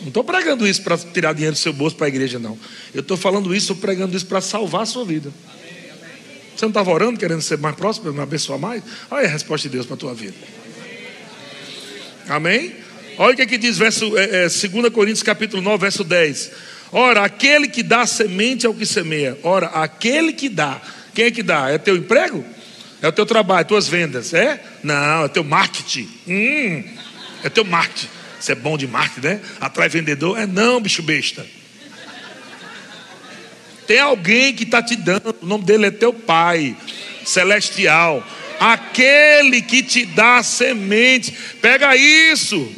Não 0.00 0.08
estou 0.08 0.24
pregando 0.24 0.66
isso 0.66 0.82
para 0.82 0.98
tirar 0.98 1.32
dinheiro 1.32 1.54
do 1.54 1.58
seu 1.58 1.72
bolso 1.72 1.94
para 1.94 2.06
a 2.06 2.08
igreja, 2.08 2.38
não. 2.38 2.58
Eu 2.92 3.00
estou 3.00 3.16
falando 3.16 3.54
isso, 3.54 3.76
pregando 3.76 4.16
isso 4.16 4.26
para 4.26 4.40
salvar 4.40 4.82
a 4.82 4.86
sua 4.86 5.04
vida. 5.04 5.32
Você 6.56 6.64
não 6.64 6.70
estava 6.70 6.90
orando, 6.90 7.18
querendo 7.18 7.40
ser 7.40 7.58
mais 7.58 7.76
próximo, 7.76 8.12
me 8.12 8.20
abençoar 8.20 8.58
mais? 8.58 8.82
Olha 9.10 9.26
a 9.26 9.30
resposta 9.30 9.68
de 9.68 9.74
Deus 9.74 9.86
para 9.86 9.94
a 9.94 9.98
tua 9.98 10.14
vida. 10.14 10.34
Amém? 12.28 12.74
Olha 13.18 13.34
o 13.34 13.36
que, 13.36 13.42
é 13.42 13.46
que 13.46 13.58
diz 13.58 13.78
verso, 13.78 14.16
é, 14.16 14.46
é, 14.46 14.48
2 14.48 14.92
Coríntios 14.92 15.22
capítulo 15.22 15.62
9, 15.62 15.78
verso 15.78 16.02
10. 16.02 16.50
Ora, 16.90 17.24
aquele 17.24 17.68
que 17.68 17.82
dá 17.82 18.06
semente 18.06 18.66
é 18.66 18.68
o 18.68 18.74
que 18.74 18.84
semeia. 18.84 19.38
Ora, 19.42 19.66
aquele 19.68 20.32
que 20.32 20.48
dá. 20.48 20.80
Quem 21.14 21.26
é 21.26 21.30
que 21.30 21.42
dá? 21.42 21.70
É 21.70 21.78
teu 21.78 21.96
emprego? 21.96 22.44
É 23.00 23.08
o 23.08 23.12
teu 23.12 23.26
trabalho, 23.26 23.66
tuas 23.66 23.88
vendas? 23.88 24.32
É? 24.32 24.62
Não, 24.82 25.24
é 25.24 25.28
teu 25.28 25.42
marketing. 25.42 26.08
Hum, 26.26 26.84
é 27.42 27.48
teu 27.48 27.64
marketing. 27.64 28.08
Você 28.38 28.52
é 28.52 28.54
bom 28.54 28.78
de 28.78 28.86
marketing, 28.86 29.26
né? 29.26 29.40
Atrai 29.60 29.88
vendedor? 29.88 30.38
É 30.38 30.46
não, 30.46 30.80
bicho 30.80 31.02
besta. 31.02 31.46
Tem 33.86 33.98
alguém 33.98 34.54
que 34.54 34.62
está 34.62 34.82
te 34.82 34.96
dando, 34.96 35.36
o 35.42 35.46
nome 35.46 35.64
dele 35.64 35.86
é 35.86 35.90
teu 35.90 36.12
pai 36.12 36.76
celestial. 37.24 38.26
Aquele 38.60 39.60
que 39.60 39.82
te 39.82 40.06
dá 40.06 40.42
semente. 40.42 41.32
Pega 41.60 41.96
isso. 41.96 42.72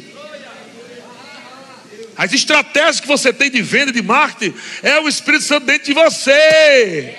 As 2.17 2.33
estratégias 2.33 2.99
que 2.99 3.07
você 3.07 3.31
tem 3.31 3.51
de 3.51 3.61
venda, 3.61 3.91
de 3.91 4.01
marketing, 4.01 4.57
é 4.81 4.99
o 4.99 5.07
Espírito 5.07 5.43
Santo 5.43 5.65
dentro 5.65 5.85
de 5.85 5.93
você. 5.93 7.13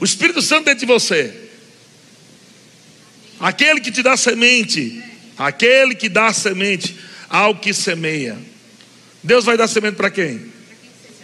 O 0.00 0.04
Espírito 0.04 0.40
Santo 0.40 0.64
dentro 0.64 0.80
de 0.80 0.86
você. 0.86 1.34
Aquele 3.38 3.80
que 3.80 3.92
te 3.92 4.02
dá 4.02 4.16
semente. 4.16 5.02
Aquele 5.36 5.94
que 5.94 6.08
dá 6.08 6.32
semente 6.32 6.96
ao 7.28 7.54
que 7.54 7.72
semeia. 7.74 8.36
Deus 9.22 9.44
vai 9.44 9.56
dar 9.56 9.68
semente 9.68 9.96
para 9.96 10.10
quem? 10.10 10.50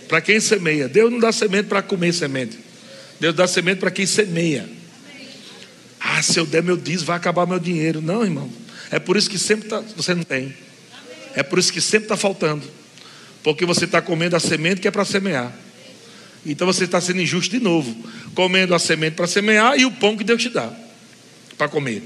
Para 0.09 0.21
quem 0.21 0.39
semeia. 0.41 0.89
Deus 0.89 1.11
não 1.11 1.19
dá 1.19 1.33
semente 1.33 1.69
para 1.69 1.83
comer 1.83 2.13
semente. 2.13 2.59
Deus 3.19 3.35
dá 3.35 3.47
semente 3.49 3.81
para 3.81 3.91
quem 3.91 4.07
semeia. 4.07 4.69
Ah, 5.99 6.23
se 6.23 6.39
eu 6.39 6.47
der 6.47 6.63
meu 6.63 6.77
dízimo, 6.77 7.07
vai 7.07 7.17
acabar 7.17 7.47
meu 7.47 7.59
dinheiro. 7.59 8.01
Não, 8.01 8.23
irmão. 8.23 8.51
É 8.91 8.99
por 8.99 9.17
isso 9.17 9.29
que 9.29 9.39
sempre 9.39 9.69
tá, 9.69 9.83
você 9.97 10.15
não 10.15 10.23
tem. 10.23 10.55
É 11.35 11.43
por 11.43 11.59
isso 11.59 11.73
que 11.73 11.81
sempre 11.81 12.05
está 12.05 12.17
faltando. 12.17 12.65
Porque 13.43 13.65
você 13.65 13.85
está 13.85 14.01
comendo 14.01 14.37
a 14.37 14.41
semente 14.41 14.81
que 14.81 14.89
é 14.89 14.91
para 14.91 15.05
semear. 15.05 15.53
Então 16.45 16.67
você 16.67 16.85
está 16.85 17.01
sendo 17.01 17.21
injusto 17.21 17.57
de 17.57 17.63
novo. 17.63 17.95
Comendo 18.35 18.75
a 18.75 18.79
semente 18.79 19.15
para 19.15 19.27
semear 19.27 19.79
e 19.79 19.85
o 19.85 19.91
pão 19.91 20.17
que 20.17 20.25
Deus 20.25 20.43
te 20.43 20.49
dá 20.49 20.73
para 21.57 21.69
comer. 21.69 22.03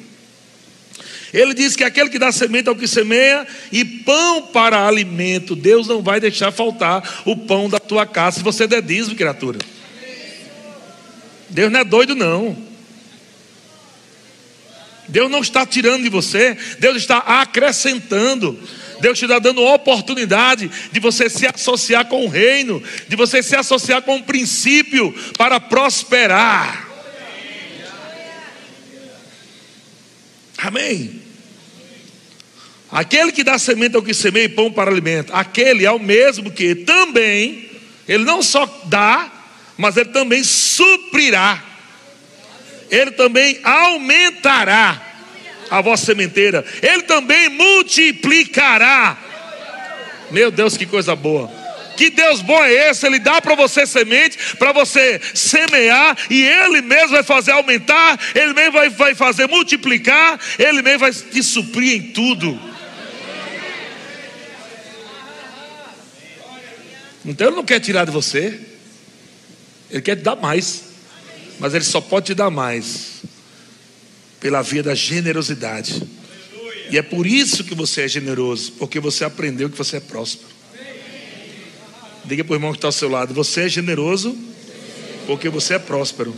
Ele 1.32 1.54
diz 1.54 1.76
que 1.76 1.84
aquele 1.84 2.10
que 2.10 2.18
dá 2.18 2.32
semente 2.32 2.68
é 2.68 2.72
o 2.72 2.76
que 2.76 2.88
semeia 2.88 3.46
e 3.70 3.84
pão 3.84 4.42
para 4.48 4.86
alimento. 4.86 5.54
Deus 5.54 5.86
não 5.86 6.02
vai 6.02 6.20
deixar 6.20 6.50
faltar 6.50 7.22
o 7.24 7.36
pão 7.36 7.68
da 7.68 7.78
tua 7.78 8.04
casa 8.04 8.38
se 8.38 8.42
você 8.42 8.66
der 8.66 8.82
dízimo, 8.82 9.16
criatura. 9.16 9.58
Deus 11.48 11.70
não 11.70 11.80
é 11.80 11.84
doido, 11.84 12.14
não. 12.14 12.56
Deus 15.10 15.30
não 15.30 15.40
está 15.40 15.66
tirando 15.66 16.04
de 16.04 16.08
você, 16.08 16.56
Deus 16.78 16.96
está 16.96 17.18
acrescentando. 17.18 18.58
Deus 19.00 19.18
te 19.18 19.24
está 19.24 19.38
dando 19.38 19.62
oportunidade 19.62 20.70
de 20.92 21.00
você 21.00 21.28
se 21.28 21.46
associar 21.46 22.06
com 22.06 22.24
o 22.24 22.28
reino, 22.28 22.82
de 23.08 23.16
você 23.16 23.42
se 23.42 23.56
associar 23.56 24.02
com 24.02 24.16
o 24.16 24.22
princípio 24.22 25.12
para 25.36 25.58
prosperar. 25.58 26.88
Amém. 30.58 31.20
Aquele 32.90 33.32
que 33.32 33.44
dá 33.44 33.58
semente 33.58 33.96
ao 33.96 34.02
que 34.02 34.12
semeia 34.12 34.44
e 34.44 34.48
pão 34.48 34.70
para 34.70 34.90
alimento, 34.90 35.32
aquele 35.34 35.84
é 35.84 35.90
o 35.90 35.98
mesmo 35.98 36.50
que 36.50 36.74
também, 36.74 37.70
ele 38.06 38.24
não 38.24 38.42
só 38.42 38.66
dá, 38.84 39.32
mas 39.78 39.96
ele 39.96 40.10
também 40.10 40.42
suprirá 40.42 41.70
ele 42.90 43.12
também 43.12 43.60
aumentará 43.62 45.09
a 45.70 45.80
vossa 45.80 46.06
sementeira, 46.06 46.64
ele 46.82 47.02
também 47.02 47.48
multiplicará. 47.50 49.16
Meu 50.30 50.50
Deus, 50.50 50.76
que 50.76 50.84
coisa 50.84 51.14
boa. 51.14 51.50
Que 51.96 52.08
Deus 52.08 52.40
bom 52.40 52.64
é 52.64 52.90
esse? 52.90 53.06
Ele 53.06 53.18
dá 53.18 53.42
para 53.42 53.54
você 53.54 53.86
semente, 53.86 54.56
para 54.56 54.72
você 54.72 55.20
semear, 55.34 56.16
e 56.30 56.42
Ele 56.42 56.80
mesmo 56.80 57.10
vai 57.10 57.22
fazer 57.22 57.50
aumentar, 57.50 58.18
Ele 58.34 58.54
mesmo 58.54 58.72
vai, 58.72 58.88
vai 58.88 59.14
fazer 59.14 59.46
multiplicar, 59.46 60.40
Ele 60.58 60.80
mesmo 60.80 61.00
vai 61.00 61.12
te 61.12 61.42
suprir 61.42 61.96
em 61.96 62.12
tudo. 62.12 62.58
Então 67.22 67.48
Ele 67.48 67.56
não 67.56 67.64
quer 67.64 67.80
tirar 67.80 68.06
de 68.06 68.10
você, 68.10 68.58
Ele 69.90 70.00
quer 70.00 70.16
te 70.16 70.22
dar 70.22 70.36
mais. 70.36 70.84
Mas 71.58 71.74
Ele 71.74 71.84
só 71.84 72.00
pode 72.00 72.26
te 72.26 72.34
dar 72.34 72.48
mais 72.48 73.19
pela 74.40 74.62
via 74.62 74.82
da 74.82 74.94
generosidade. 74.94 76.02
E 76.90 76.98
é 76.98 77.02
por 77.02 77.26
isso 77.26 77.62
que 77.62 77.74
você 77.74 78.02
é 78.02 78.08
generoso, 78.08 78.72
porque 78.72 78.98
você 78.98 79.24
aprendeu 79.24 79.70
que 79.70 79.78
você 79.78 79.98
é 79.98 80.00
próspero. 80.00 80.50
Diga 82.24 82.42
para 82.42 82.52
o 82.52 82.56
irmão 82.56 82.72
que 82.72 82.78
está 82.78 82.88
ao 82.88 82.92
seu 82.92 83.08
lado: 83.08 83.32
você 83.32 83.60
é 83.62 83.68
generoso 83.68 84.36
porque 85.26 85.48
você 85.48 85.74
é 85.74 85.78
próspero. 85.78 86.34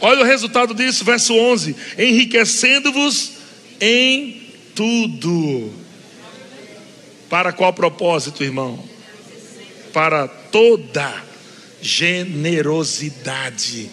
Olha 0.00 0.22
o 0.22 0.24
resultado 0.24 0.72
disso, 0.74 1.04
verso 1.04 1.34
11: 1.34 1.76
enriquecendo-vos 1.98 3.32
em 3.80 4.42
tudo. 4.74 5.72
Para 7.28 7.52
qual 7.52 7.72
propósito, 7.72 8.44
irmão? 8.44 8.82
Para 9.92 10.28
toda 10.28 11.12
generosidade. 11.82 13.90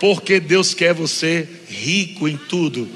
Porque 0.00 0.40
Deus 0.40 0.72
quer 0.74 0.94
você 0.94 1.46
rico 1.68 2.26
em 2.26 2.36
tudo, 2.36 2.88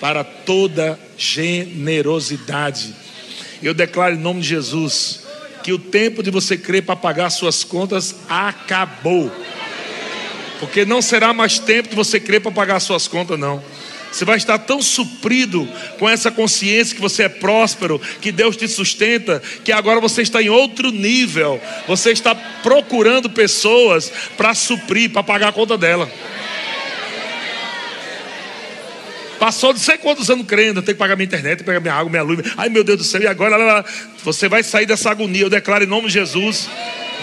para 0.00 0.22
toda 0.22 0.98
generosidade. 1.16 2.94
Eu 3.62 3.74
declaro 3.74 4.14
em 4.14 4.18
nome 4.18 4.40
de 4.40 4.48
Jesus 4.48 5.26
que 5.64 5.72
o 5.72 5.78
tempo 5.78 6.22
de 6.22 6.30
você 6.30 6.56
crer 6.56 6.84
para 6.84 6.94
pagar 6.96 7.30
suas 7.30 7.64
contas 7.64 8.14
acabou. 8.28 9.30
Porque 10.60 10.84
não 10.84 11.02
será 11.02 11.32
mais 11.32 11.58
tempo 11.58 11.90
de 11.90 11.96
você 11.96 12.18
crer 12.18 12.40
para 12.40 12.52
pagar 12.52 12.80
suas 12.80 13.08
contas, 13.08 13.38
não. 13.38 13.62
Você 14.10 14.24
vai 14.24 14.36
estar 14.36 14.58
tão 14.58 14.80
suprido 14.80 15.68
com 15.98 16.08
essa 16.08 16.30
consciência 16.30 16.94
que 16.94 17.00
você 17.00 17.24
é 17.24 17.28
próspero, 17.28 18.00
que 18.20 18.32
Deus 18.32 18.56
te 18.56 18.66
sustenta, 18.66 19.42
que 19.64 19.70
agora 19.70 20.00
você 20.00 20.22
está 20.22 20.42
em 20.42 20.48
outro 20.48 20.90
nível. 20.90 21.60
Você 21.86 22.10
está 22.10 22.34
procurando 22.34 23.28
pessoas 23.28 24.10
para 24.36 24.54
suprir, 24.54 25.10
para 25.10 25.22
pagar 25.22 25.48
a 25.48 25.52
conta 25.52 25.76
dela. 25.76 26.10
Passou 29.38 29.72
de 29.72 29.78
sei 29.78 29.96
quantos 29.98 30.28
anos 30.28 30.46
crendo, 30.46 30.82
tem 30.82 30.94
que 30.94 30.98
pagar 30.98 31.14
minha 31.14 31.26
internet, 31.26 31.58
tem 31.58 31.58
que 31.58 31.64
pagar 31.64 31.80
minha 31.80 31.94
água, 31.94 32.10
minha 32.10 32.22
luz. 32.22 32.40
Ai 32.56 32.68
meu 32.68 32.82
Deus 32.82 32.98
do 32.98 33.04
céu, 33.04 33.22
e 33.22 33.26
agora 33.26 33.84
você 34.24 34.48
vai 34.48 34.64
sair 34.64 34.84
dessa 34.84 35.10
agonia. 35.10 35.42
Eu 35.42 35.50
declaro 35.50 35.84
em 35.84 35.86
nome 35.86 36.08
de 36.08 36.14
Jesus. 36.14 36.68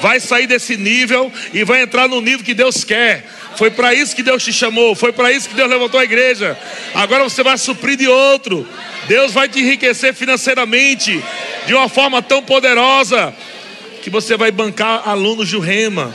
Vai 0.01 0.19
sair 0.19 0.47
desse 0.47 0.77
nível 0.77 1.31
e 1.53 1.63
vai 1.63 1.81
entrar 1.81 2.07
no 2.07 2.21
nível 2.21 2.45
que 2.45 2.53
Deus 2.53 2.83
quer. 2.83 3.25
Foi 3.57 3.71
para 3.71 3.93
isso 3.93 4.15
que 4.15 4.23
Deus 4.23 4.43
te 4.43 4.51
chamou, 4.51 4.95
foi 4.95 5.13
para 5.13 5.31
isso 5.31 5.47
que 5.49 5.55
Deus 5.55 5.69
levantou 5.69 5.99
a 5.99 6.03
igreja. 6.03 6.57
Agora 6.93 7.23
você 7.23 7.41
vai 7.43 7.57
suprir 7.57 7.97
de 7.97 8.07
outro. 8.07 8.67
Deus 9.07 9.31
vai 9.31 9.47
te 9.47 9.59
enriquecer 9.59 10.13
financeiramente 10.13 11.23
de 11.65 11.73
uma 11.73 11.87
forma 11.87 12.21
tão 12.21 12.43
poderosa 12.43 13.33
que 14.03 14.09
você 14.09 14.35
vai 14.37 14.51
bancar 14.51 15.07
alunos 15.07 15.47
de 15.47 15.57
Rema. 15.57 16.13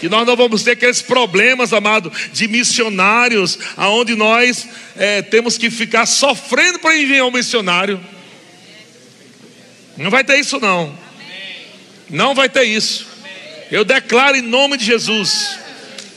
Que 0.00 0.08
nós 0.08 0.26
não 0.26 0.36
vamos 0.36 0.62
ter 0.62 0.72
aqueles 0.72 1.00
problemas, 1.00 1.72
amado, 1.72 2.12
de 2.32 2.46
missionários, 2.46 3.58
aonde 3.76 4.14
nós 4.14 4.68
é, 4.96 5.22
temos 5.22 5.56
que 5.56 5.70
ficar 5.70 6.04
sofrendo 6.04 6.78
para 6.78 6.96
enviar 6.96 7.24
um 7.26 7.30
missionário. 7.30 7.98
Não 9.96 10.10
vai 10.10 10.22
ter 10.22 10.38
isso, 10.38 10.60
não. 10.60 10.96
Não 12.10 12.34
vai 12.34 12.48
ter 12.48 12.64
isso. 12.64 13.15
Eu 13.70 13.84
declaro 13.84 14.36
em 14.36 14.42
nome 14.42 14.76
de 14.76 14.84
Jesus 14.84 15.58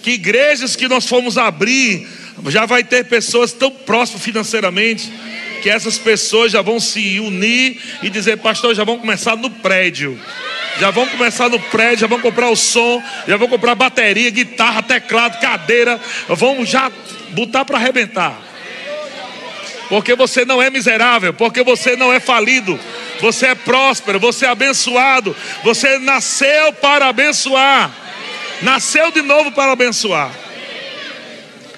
que 0.04 0.12
igrejas 0.12 0.76
que 0.76 0.88
nós 0.88 1.08
fomos 1.08 1.38
abrir 1.38 2.08
já 2.48 2.66
vai 2.66 2.84
ter 2.84 3.06
pessoas 3.06 3.52
tão 3.52 3.72
próximas 3.72 4.24
financeiramente 4.24 5.12
que 5.62 5.70
essas 5.70 5.98
pessoas 5.98 6.52
já 6.52 6.62
vão 6.62 6.80
se 6.80 7.20
unir 7.20 7.82
e 8.02 8.10
dizer, 8.10 8.38
pastor, 8.38 8.74
já 8.74 8.84
vão 8.84 8.98
começar 8.98 9.36
no 9.36 9.50
prédio. 9.50 10.18
Já 10.80 10.90
vão 10.92 11.06
começar 11.08 11.50
no 11.50 11.60
prédio, 11.60 12.00
já 12.00 12.08
vão 12.08 12.22
comprar 12.22 12.50
o 12.50 12.56
som, 12.56 13.04
já 13.28 13.36
vão 13.36 13.50
comprar 13.50 13.76
bateria, 13.76 14.30
guitarra, 14.30 14.82
teclado, 14.82 15.40
cadeira, 15.42 16.00
vamos 16.30 16.70
já 16.70 16.90
botar 17.32 17.66
para 17.66 17.78
arrebentar. 17.78 18.49
Porque 19.90 20.16
você 20.16 20.46
não 20.46 20.62
é 20.62 20.70
miserável, 20.70 21.34
porque 21.34 21.64
você 21.64 21.96
não 21.96 22.14
é 22.14 22.20
falido, 22.20 22.80
Você 23.20 23.48
é 23.48 23.56
próspero, 23.56 24.20
você 24.20 24.46
é 24.46 24.50
abençoado. 24.50 25.36
Você 25.64 25.98
nasceu 25.98 26.72
para 26.74 27.10
abençoar. 27.10 27.92
Nasceu 28.62 29.12
de 29.12 29.22
novo 29.22 29.52
para 29.52 29.74
abençoar. 29.74 30.32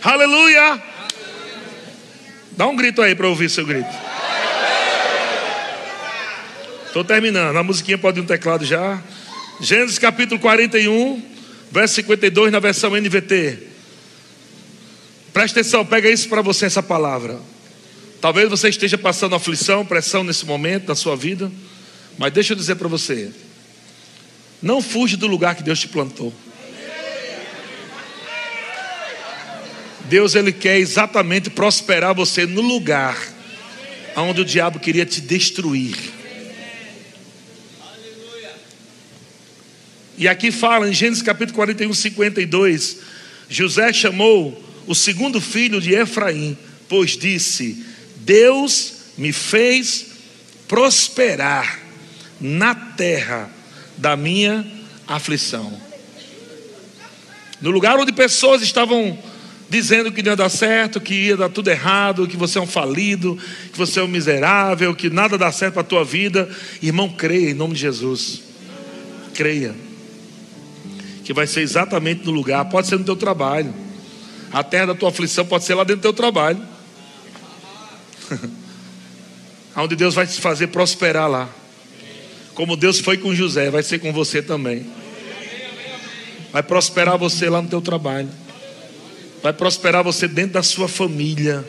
Aleluia. 0.04 0.82
Dá 2.52 2.68
um 2.68 2.76
grito 2.76 3.02
aí 3.02 3.16
para 3.16 3.28
ouvir 3.28 3.50
seu 3.50 3.66
grito. 3.66 3.90
Estou 6.86 7.04
terminando. 7.04 7.58
A 7.58 7.64
musiquinha 7.64 7.98
pode 7.98 8.20
ir 8.20 8.22
no 8.22 8.28
teclado 8.28 8.66
já. 8.66 9.02
Gênesis 9.60 9.98
capítulo 9.98 10.40
41, 10.40 11.24
verso 11.72 11.96
52 11.96 12.52
na 12.52 12.60
versão 12.60 12.92
NVT. 12.92 13.68
Presta 15.32 15.60
atenção, 15.60 15.86
pega 15.86 16.10
isso 16.10 16.28
para 16.28 16.42
você 16.42 16.66
essa 16.66 16.84
palavra. 16.84 17.40
Talvez 18.22 18.48
você 18.48 18.70
esteja 18.70 19.00
passando 19.00 19.34
aflição, 19.34 19.84
pressão 19.84 20.24
nesse 20.24 20.46
momento 20.46 20.86
da 20.86 20.96
sua 20.96 21.16
vida, 21.16 21.52
mas 22.20 22.32
deixa 22.32 22.54
eu 22.54 22.58
dizer 22.58 22.76
para 22.76 22.88
você: 22.88 23.32
não 24.62 24.80
fuja 24.80 25.18
do 25.18 25.26
lugar 25.26 25.56
que 25.56 25.64
Deus 25.64 25.80
te 25.80 25.88
plantou. 25.88 26.32
Deus 30.06 30.36
ele 30.36 30.52
quer 30.52 30.78
exatamente 30.78 31.50
prosperar 31.50 32.14
você 32.14 32.46
no 32.46 32.62
lugar 32.62 33.18
onde 34.16 34.42
o 34.42 34.46
diabo 34.46 34.80
queria 34.80 35.06
te 35.06 35.22
destruir. 35.22 35.96
E 40.18 40.28
aqui 40.28 40.52
fala 40.52 40.88
em 40.88 40.94
Gênesis 40.94 41.24
capítulo 41.24 41.56
41, 41.56 41.92
52, 41.92 42.98
José 43.50 43.92
chamou 43.92 44.64
o 44.86 44.94
segundo 44.94 45.42
filho 45.42 45.82
de 45.82 45.96
Efraim, 45.96 46.56
pois 46.88 47.18
disse: 47.18 47.91
Deus 48.22 48.94
me 49.18 49.32
fez 49.32 50.08
prosperar 50.68 51.80
na 52.40 52.74
terra 52.74 53.50
da 53.98 54.16
minha 54.16 54.66
aflição. 55.08 55.72
No 57.60 57.70
lugar 57.70 58.00
onde 58.00 58.12
pessoas 58.12 58.62
estavam 58.62 59.18
dizendo 59.70 60.12
que 60.12 60.22
não 60.22 60.32
ia 60.32 60.36
dar 60.36 60.50
certo, 60.50 61.00
que 61.00 61.14
ia 61.14 61.38
dar 61.38 61.50
tudo 61.50 61.70
errado, 61.70 62.28
que 62.28 62.36
você 62.36 62.58
é 62.58 62.62
um 62.62 62.68
falido, 62.68 63.38
que 63.72 63.78
você 63.78 64.00
é 64.00 64.04
um 64.04 64.08
miserável, 64.08 64.96
que 64.96 65.10
nada 65.10 65.38
dá 65.38 65.52
certo 65.52 65.76
para 65.76 65.82
a 65.82 65.86
tua 65.86 66.04
vida. 66.04 66.50
Irmão, 66.82 67.10
creia 67.10 67.52
em 67.52 67.54
nome 67.54 67.74
de 67.74 67.82
Jesus. 67.82 68.42
Creia. 69.34 69.76
Que 71.24 71.34
vai 71.34 71.48
ser 71.48 71.62
exatamente 71.62 72.26
no 72.26 72.32
lugar, 72.32 72.66
pode 72.66 72.88
ser 72.88 72.98
no 72.98 73.06
teu 73.06 73.16
trabalho. 73.16 73.74
A 74.52 74.64
terra 74.64 74.88
da 74.88 74.96
tua 74.96 75.10
aflição 75.10 75.46
pode 75.46 75.64
ser 75.64 75.76
lá 75.76 75.84
dentro 75.84 76.02
do 76.02 76.04
teu 76.04 76.14
trabalho. 76.14 76.71
Onde 79.76 79.96
Deus 79.96 80.16
vai 80.16 80.28
te 80.28 80.40
fazer 80.40 80.68
prosperar 80.68 81.30
lá. 81.30 81.50
Como 82.54 82.76
Deus 82.76 83.00
foi 83.00 83.18
com 83.18 83.34
José, 83.34 83.70
vai 83.70 83.84
ser 83.84 84.00
com 84.00 84.12
você 84.12 84.42
também. 84.42 84.86
Vai 86.52 86.62
prosperar 86.62 87.18
você 87.18 87.50
lá 87.50 87.62
no 87.62 87.70
teu 87.70 87.82
trabalho. 87.82 88.30
Vai 89.42 89.54
prosperar 89.54 90.04
você 90.04 90.28
dentro 90.28 90.54
da 90.54 90.64
sua 90.64 90.88
família. 90.88 91.66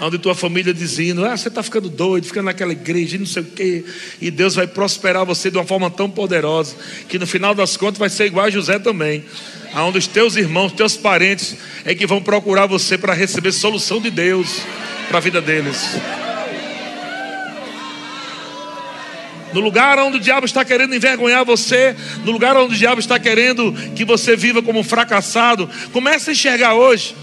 Onde 0.00 0.18
tua 0.18 0.34
família 0.34 0.74
dizendo, 0.74 1.24
ah, 1.24 1.36
você 1.36 1.48
está 1.48 1.62
ficando 1.62 1.88
doido, 1.88 2.26
ficando 2.26 2.46
naquela 2.46 2.72
igreja, 2.72 3.16
não 3.18 3.26
sei 3.26 3.42
o 3.42 3.46
quê. 3.46 3.84
E 4.20 4.30
Deus 4.30 4.54
vai 4.54 4.66
prosperar 4.66 5.24
você 5.24 5.50
de 5.50 5.58
uma 5.58 5.64
forma 5.64 5.90
tão 5.90 6.10
poderosa, 6.10 6.74
que 7.08 7.18
no 7.18 7.26
final 7.26 7.54
das 7.54 7.76
contas 7.76 7.98
vai 7.98 8.10
ser 8.10 8.26
igual 8.26 8.46
a 8.46 8.50
José 8.50 8.78
também. 8.78 9.24
Onde 9.74 9.98
os 9.98 10.06
teus 10.06 10.36
irmãos, 10.36 10.72
teus 10.72 10.96
parentes, 10.96 11.56
é 11.84 11.94
que 11.94 12.06
vão 12.06 12.20
procurar 12.20 12.66
você 12.66 12.98
para 12.98 13.14
receber 13.14 13.52
solução 13.52 14.00
de 14.00 14.10
Deus 14.10 14.60
para 15.08 15.18
a 15.18 15.20
vida 15.20 15.40
deles. 15.40 15.96
no 19.52 19.60
lugar 19.60 19.98
onde 19.98 20.16
o 20.16 20.20
diabo 20.20 20.46
está 20.46 20.64
querendo 20.64 20.94
envergonhar 20.94 21.44
você, 21.44 21.94
no 22.24 22.32
lugar 22.32 22.56
onde 22.56 22.74
o 22.74 22.78
diabo 22.78 23.00
está 23.00 23.18
querendo 23.18 23.72
que 23.94 24.04
você 24.04 24.34
viva 24.34 24.62
como 24.62 24.80
um 24.80 24.84
fracassado, 24.84 25.68
comece 25.92 26.30
a 26.30 26.32
enxergar 26.32 26.74
hoje. 26.74 27.14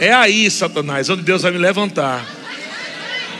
É 0.00 0.12
aí, 0.12 0.50
Satanás, 0.50 1.08
onde 1.08 1.22
Deus 1.22 1.42
vai 1.42 1.50
me 1.50 1.58
levantar. 1.58 2.24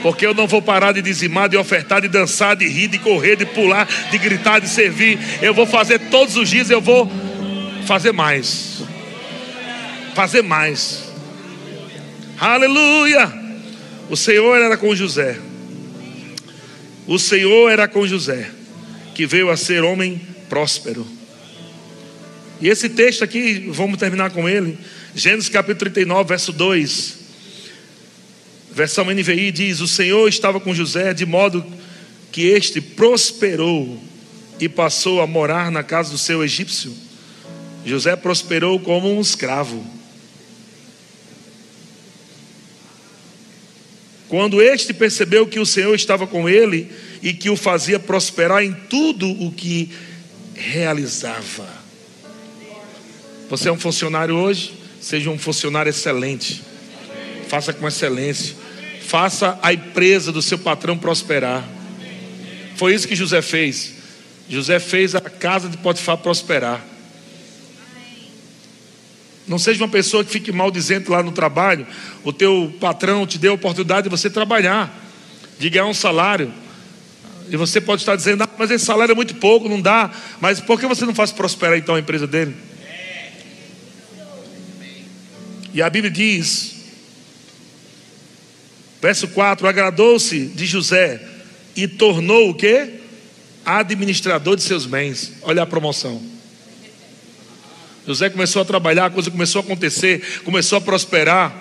Porque 0.02 0.26
eu 0.26 0.34
não 0.34 0.46
vou 0.46 0.62
parar 0.62 0.92
de 0.92 1.02
dizimar, 1.02 1.48
de 1.48 1.56
ofertar, 1.56 2.00
de 2.00 2.08
dançar, 2.08 2.56
de 2.56 2.66
rir, 2.68 2.88
de 2.88 2.98
correr, 2.98 3.36
de 3.36 3.46
pular, 3.46 3.88
de 4.10 4.18
gritar, 4.18 4.60
de 4.60 4.68
servir. 4.68 5.18
Eu 5.42 5.52
vou 5.52 5.66
fazer 5.66 5.98
todos 6.10 6.36
os 6.36 6.48
dias, 6.48 6.70
eu 6.70 6.80
vou 6.80 7.10
fazer 7.86 8.12
mais. 8.12 8.82
Fazer 10.14 10.42
mais. 10.42 11.04
Aleluia! 12.38 13.32
O 14.08 14.16
Senhor 14.16 14.56
era 14.56 14.76
com 14.76 14.94
José. 14.94 15.38
O 17.06 17.18
Senhor 17.18 17.70
era 17.70 17.88
com 17.88 18.06
José, 18.06 18.50
que 19.14 19.26
veio 19.26 19.50
a 19.50 19.56
ser 19.56 19.82
homem 19.82 20.20
próspero. 20.48 21.06
E 22.60 22.68
esse 22.68 22.88
texto 22.88 23.22
aqui, 23.22 23.68
vamos 23.72 23.98
terminar 23.98 24.30
com 24.30 24.48
ele. 24.48 24.78
Gênesis 25.18 25.48
capítulo 25.48 25.80
39, 25.80 26.28
verso 26.28 26.52
2. 26.52 27.18
Versão 28.70 29.04
NVI 29.06 29.50
diz: 29.50 29.80
O 29.80 29.88
Senhor 29.88 30.28
estava 30.28 30.60
com 30.60 30.72
José, 30.72 31.12
de 31.12 31.26
modo 31.26 31.66
que 32.30 32.42
este 32.42 32.80
prosperou 32.80 34.00
e 34.60 34.68
passou 34.68 35.20
a 35.20 35.26
morar 35.26 35.72
na 35.72 35.82
casa 35.82 36.12
do 36.12 36.18
seu 36.18 36.44
egípcio. 36.44 36.94
José 37.84 38.14
prosperou 38.14 38.78
como 38.78 39.12
um 39.12 39.20
escravo. 39.20 39.84
Quando 44.28 44.62
este 44.62 44.94
percebeu 44.94 45.48
que 45.48 45.58
o 45.58 45.66
Senhor 45.66 45.96
estava 45.96 46.28
com 46.28 46.48
ele 46.48 46.92
e 47.20 47.32
que 47.32 47.50
o 47.50 47.56
fazia 47.56 47.98
prosperar 47.98 48.62
em 48.62 48.72
tudo 48.72 49.28
o 49.28 49.50
que 49.50 49.90
realizava. 50.54 51.68
Você 53.50 53.68
é 53.68 53.72
um 53.72 53.80
funcionário 53.80 54.36
hoje? 54.36 54.77
Seja 55.00 55.30
um 55.30 55.38
funcionário 55.38 55.90
excelente. 55.90 56.62
Faça 57.48 57.72
com 57.72 57.86
excelência. 57.86 58.56
Faça 59.02 59.58
a 59.62 59.72
empresa 59.72 60.30
do 60.32 60.42
seu 60.42 60.58
patrão 60.58 60.98
prosperar. 60.98 61.64
Foi 62.76 62.94
isso 62.94 63.08
que 63.08 63.16
José 63.16 63.40
fez. 63.40 63.94
José 64.48 64.78
fez 64.78 65.14
a 65.14 65.20
casa 65.20 65.68
de 65.68 65.76
Potifar 65.76 66.18
prosperar. 66.18 66.84
Não 69.46 69.58
seja 69.58 69.82
uma 69.82 69.90
pessoa 69.90 70.22
que 70.22 70.30
fique 70.30 70.52
maldizendo 70.52 71.10
lá 71.10 71.22
no 71.22 71.32
trabalho. 71.32 71.86
O 72.22 72.32
teu 72.32 72.72
patrão 72.78 73.26
te 73.26 73.38
deu 73.38 73.52
a 73.52 73.54
oportunidade 73.54 74.04
de 74.04 74.10
você 74.10 74.28
trabalhar, 74.28 74.94
de 75.58 75.70
ganhar 75.70 75.86
um 75.86 75.94
salário. 75.94 76.52
E 77.50 77.56
você 77.56 77.80
pode 77.80 78.02
estar 78.02 78.14
dizendo, 78.14 78.42
ah, 78.42 78.48
mas 78.58 78.70
esse 78.70 78.84
salário 78.84 79.12
é 79.12 79.14
muito 79.14 79.34
pouco, 79.36 79.68
não 79.68 79.80
dá. 79.80 80.10
Mas 80.38 80.60
por 80.60 80.78
que 80.78 80.86
você 80.86 81.06
não 81.06 81.14
faz 81.14 81.32
prosperar 81.32 81.78
então 81.78 81.94
a 81.94 81.98
empresa 81.98 82.26
dele? 82.26 82.54
E 85.72 85.82
a 85.82 85.90
Bíblia 85.90 86.10
diz, 86.10 86.76
verso 89.00 89.28
4: 89.28 89.66
agradou-se 89.66 90.46
de 90.46 90.66
José 90.66 91.20
e 91.76 91.86
tornou 91.86 92.50
o 92.50 92.54
que? 92.54 92.94
Administrador 93.64 94.56
de 94.56 94.62
seus 94.62 94.86
bens. 94.86 95.32
Olha 95.42 95.62
a 95.62 95.66
promoção. 95.66 96.22
José 98.06 98.30
começou 98.30 98.62
a 98.62 98.64
trabalhar, 98.64 99.06
a 99.06 99.10
coisa 99.10 99.30
começou 99.30 99.60
a 99.60 99.64
acontecer, 99.64 100.40
começou 100.42 100.78
a 100.78 100.80
prosperar. 100.80 101.54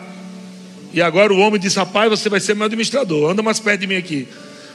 E 0.93 1.01
agora 1.01 1.33
o 1.33 1.37
homem 1.39 1.59
disse: 1.59 1.77
Rapaz, 1.77 2.09
você 2.09 2.29
vai 2.29 2.39
ser 2.39 2.55
meu 2.55 2.65
administrador, 2.65 3.31
anda 3.31 3.43
mais 3.43 3.59
perto 3.59 3.81
de 3.81 3.87
mim 3.87 3.97
aqui. 3.97 4.27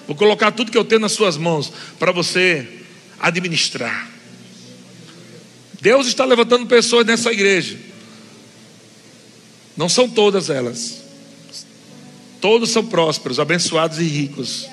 Vou 0.07 0.15
colocar 0.15 0.51
tudo 0.53 0.71
que 0.71 0.77
eu 0.77 0.85
tenho 0.85 1.01
nas 1.01 1.13
suas 1.13 1.37
mãos 1.37 1.73
para 1.99 2.13
você 2.13 2.69
administrar. 3.19 4.11
Deus 5.81 6.07
está 6.07 6.25
levantando 6.25 6.67
pessoas 6.67 7.07
nessa 7.07 7.33
igreja. 7.33 7.92
Não 9.77 9.89
são 9.89 10.09
todas 10.09 10.51
elas. 10.51 11.03
Todos 12.41 12.71
são 12.71 12.85
prósperos, 12.85 13.39
abençoados 13.39 13.99
e 13.99 14.05
ricos. 14.05 14.69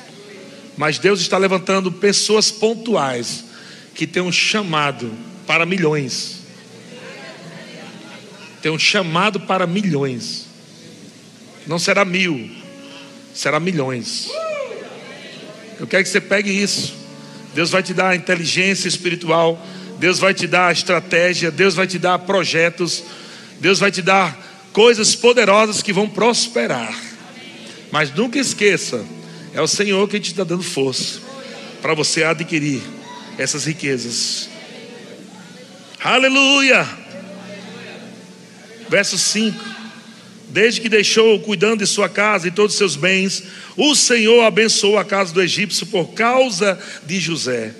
Mas 0.75 0.97
Deus 0.97 1.21
está 1.21 1.37
levantando 1.37 1.91
pessoas 1.91 2.51
pontuais 2.51 3.45
que 3.93 4.07
têm 4.07 4.23
um 4.23 4.31
chamado 4.31 5.11
para 5.45 5.65
milhões 5.65 6.39
tem 8.61 8.71
um 8.71 8.79
chamado 8.79 9.39
para 9.39 9.65
milhões. 9.65 10.45
Não 11.65 11.79
será 11.79 12.03
mil, 12.03 12.49
será 13.33 13.59
milhões. 13.59 14.29
Eu 15.79 15.87
quero 15.87 16.03
que 16.03 16.09
você 16.09 16.19
pegue 16.19 16.49
isso. 16.49 16.93
Deus 17.53 17.69
vai 17.69 17.81
te 17.81 17.93
dar 17.93 18.15
inteligência 18.15 18.87
espiritual, 18.87 19.63
Deus 19.97 20.19
vai 20.19 20.33
te 20.33 20.45
dar 20.45 20.71
estratégia, 20.71 21.49
Deus 21.49 21.73
vai 21.73 21.87
te 21.87 21.97
dar 21.97 22.19
projetos, 22.19 23.03
Deus 23.59 23.79
vai 23.79 23.91
te 23.91 24.01
dar 24.01 24.48
coisas 24.73 25.15
poderosas 25.15 25.81
que 25.81 25.93
vão 25.93 26.07
prosperar. 26.07 26.95
Mas 27.91 28.13
nunca 28.13 28.37
esqueça, 28.37 29.03
é 29.53 29.61
o 29.61 29.67
Senhor 29.67 30.07
que 30.07 30.19
te 30.19 30.31
está 30.31 30.43
dando 30.43 30.63
força 30.63 31.19
para 31.81 31.93
você 31.93 32.23
adquirir 32.23 32.81
essas 33.37 33.65
riquezas. 33.65 34.49
Aleluia! 35.99 36.87
Verso 38.89 39.17
5: 39.17 39.79
desde 40.49 40.81
que 40.81 40.89
deixou 40.89 41.39
cuidando 41.39 41.79
de 41.79 41.87
sua 41.87 42.09
casa 42.09 42.47
e 42.47 42.51
todos 42.51 42.73
os 42.73 42.77
seus 42.77 42.95
bens, 42.95 43.43
o 43.77 43.93
Senhor 43.93 44.43
abençoou 44.43 44.97
a 44.97 45.05
casa 45.05 45.31
do 45.31 45.41
egípcio 45.41 45.85
por 45.87 46.13
causa 46.13 46.79
de 47.05 47.19
José. 47.19 47.73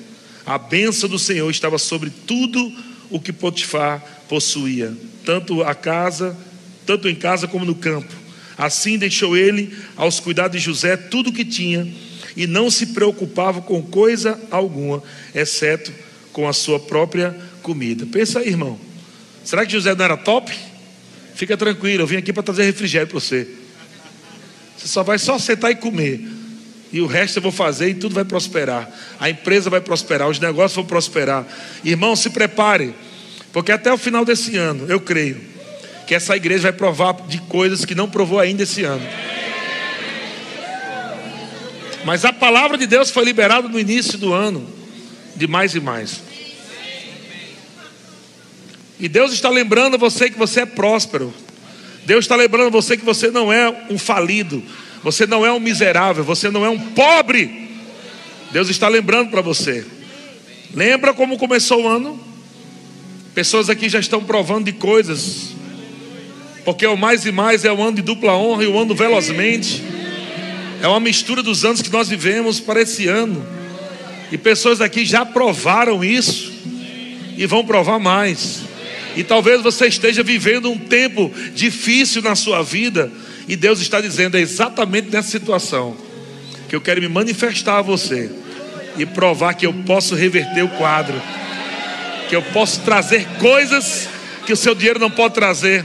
A 0.45 0.57
bênção 0.57 1.10
do 1.10 1.18
Senhor 1.18 1.49
estava 1.49 1.78
sobre 1.78 2.10
tudo 2.10 2.72
o 3.10 3.20
que 3.20 3.34
Potifar 3.34 4.03
possuía, 4.30 4.94
tanto 5.26 5.64
a 5.64 5.74
casa, 5.74 6.38
tanto 6.85 7.07
em 7.07 7.15
casa 7.15 7.47
como 7.47 7.65
no 7.65 7.76
campo. 7.76 8.14
Assim 8.57 8.97
deixou 8.97 9.38
ele 9.38 9.73
aos 9.95 10.19
cuidados 10.19 10.60
de 10.60 10.65
José 10.65 10.97
tudo 10.97 11.30
o 11.30 11.34
que 11.34 11.45
tinha 11.45 11.88
e 12.35 12.45
não 12.45 12.69
se 12.69 12.88
preocupava 12.88 13.61
com 13.61 13.81
coisa 13.81 14.39
alguma, 14.51 15.01
exceto 15.34 15.91
com 16.31 16.47
a 16.47 16.53
sua 16.53 16.80
própria 16.80 17.35
comida. 17.61 18.06
Pensa 18.06 18.39
aí, 18.39 18.49
irmão. 18.49 18.80
Será 19.43 19.65
que 19.65 19.72
José 19.72 19.95
não 19.95 20.06
era 20.06 20.18
top? 20.18 20.53
Fica 21.35 21.56
tranquilo, 21.56 22.03
eu 22.03 22.07
vim 22.07 22.18
aqui 22.18 22.34
para 22.34 22.43
trazer 22.43 22.64
refrigério 22.64 23.07
para 23.07 23.19
você. 23.19 23.47
Você 24.77 24.88
só 24.88 25.03
vai 25.03 25.18
só 25.18 25.39
sentar 25.39 25.72
e 25.72 25.76
comer. 25.76 26.26
E 26.91 27.01
o 27.01 27.07
resto 27.07 27.38
eu 27.38 27.43
vou 27.43 27.51
fazer 27.51 27.89
e 27.89 27.93
tudo 27.93 28.15
vai 28.15 28.26
prosperar. 28.26 28.89
A 29.19 29.30
empresa 29.30 29.69
vai 29.69 29.81
prosperar, 29.81 30.27
os 30.27 30.39
negócios 30.39 30.76
vão 30.76 30.85
prosperar. 30.85 31.45
Irmão, 31.84 32.15
se 32.15 32.30
prepare, 32.30 32.93
porque 33.53 33.72
até 33.72 33.91
o 33.91 33.97
final 33.97 34.26
desse 34.26 34.57
ano, 34.57 34.85
eu 34.88 34.99
creio, 34.99 35.39
que 36.10 36.15
essa 36.15 36.36
igreja 36.36 36.64
vai 36.64 36.73
provar 36.73 37.14
de 37.27 37.38
coisas 37.41 37.86
que 37.86 37.94
não 37.94 38.10
provou 38.10 38.40
ainda 38.40 38.64
esse 38.64 38.84
ano. 38.84 39.07
Mas 42.03 42.26
a 42.26 42.34
palavra 42.34 42.80
de 42.80 42.88
Deus 42.88 43.11
foi 43.11 43.23
liberada 43.23 43.68
no 43.68 43.80
início 43.80 44.18
do 44.18 44.34
ano, 44.34 44.68
de 45.36 45.45
mais 45.45 45.76
e 45.76 45.80
mais. 45.80 46.19
E 48.99 49.07
Deus 49.07 49.31
está 49.34 49.52
lembrando 49.52 49.99
você 49.99 50.31
que 50.31 50.38
você 50.40 50.61
é 50.61 50.65
próspero. 50.65 51.31
Deus 52.07 52.26
está 52.26 52.36
lembrando 52.36 52.72
você 52.72 52.98
que 52.98 53.06
você 53.06 53.30
não 53.30 53.53
é 53.53 53.69
um 53.88 53.99
falido, 53.99 54.64
você 55.03 55.27
não 55.27 55.45
é 55.45 55.52
um 55.52 55.60
miserável, 55.60 56.23
você 56.23 56.49
não 56.49 56.65
é 56.65 56.69
um 56.69 56.80
pobre. 56.80 57.69
Deus 58.52 58.68
está 58.68 58.88
lembrando 58.88 59.30
para 59.30 59.41
você. 59.41 59.86
Lembra 60.73 61.14
como 61.14 61.38
começou 61.38 61.84
o 61.84 61.88
ano? 61.88 62.19
Pessoas 63.36 63.69
aqui 63.69 63.88
já 63.88 63.99
estão 63.99 64.23
provando 64.23 64.65
de 64.65 64.72
coisas, 64.72 65.59
porque 66.70 66.86
o 66.86 66.96
mais 66.96 67.26
e 67.26 67.32
mais 67.32 67.66
é 67.66 67.74
o 67.74 67.82
ano 67.82 67.96
de 67.96 68.04
dupla 68.04 68.38
honra 68.38 68.64
e 68.64 68.68
o 68.68 68.78
ano 68.78 68.94
velozmente. 68.94 69.84
É 70.80 70.88
uma 70.88 71.00
mistura 71.00 71.41
dos 71.41 71.66
anos 71.66 71.82
que 71.82 71.91
nós 71.91 72.08
vivemos 72.08 72.60
para 72.60 72.80
esse 72.80 73.08
ano. 73.08 73.44
E 74.32 74.38
pessoas 74.38 74.80
aqui 74.80 75.04
já 75.04 75.26
provaram 75.26 76.04
isso 76.04 76.54
e 77.36 77.48
vão 77.48 77.66
provar 77.66 77.98
mais. 77.98 78.60
E 79.16 79.24
talvez 79.24 79.64
você 79.64 79.88
esteja 79.88 80.22
vivendo 80.22 80.70
um 80.70 80.78
tempo 80.78 81.32
difícil 81.56 82.22
na 82.22 82.36
sua 82.36 82.62
vida, 82.62 83.12
e 83.48 83.56
Deus 83.56 83.82
está 83.82 84.00
dizendo 84.00 84.38
é 84.38 84.40
exatamente 84.40 85.10
nessa 85.10 85.32
situação 85.32 85.98
que 86.70 86.76
eu 86.76 86.82
quero 86.82 87.02
me 87.02 87.10
manifestar 87.10 87.80
a 87.80 87.82
você 87.82 88.30
e 88.96 89.08
provar 89.08 89.56
que 89.56 89.66
eu 89.66 89.74
posso 89.88 90.14
reverter 90.14 90.64
o 90.64 90.70
quadro, 90.70 91.20
que 92.30 92.36
eu 92.36 92.44
posso 92.44 92.82
trazer 92.82 93.26
coisas 93.40 94.08
que 94.46 94.54
o 94.54 94.58
seu 94.58 94.76
dinheiro 94.76 95.00
não 95.00 95.10
pode 95.10 95.34
trazer 95.34 95.84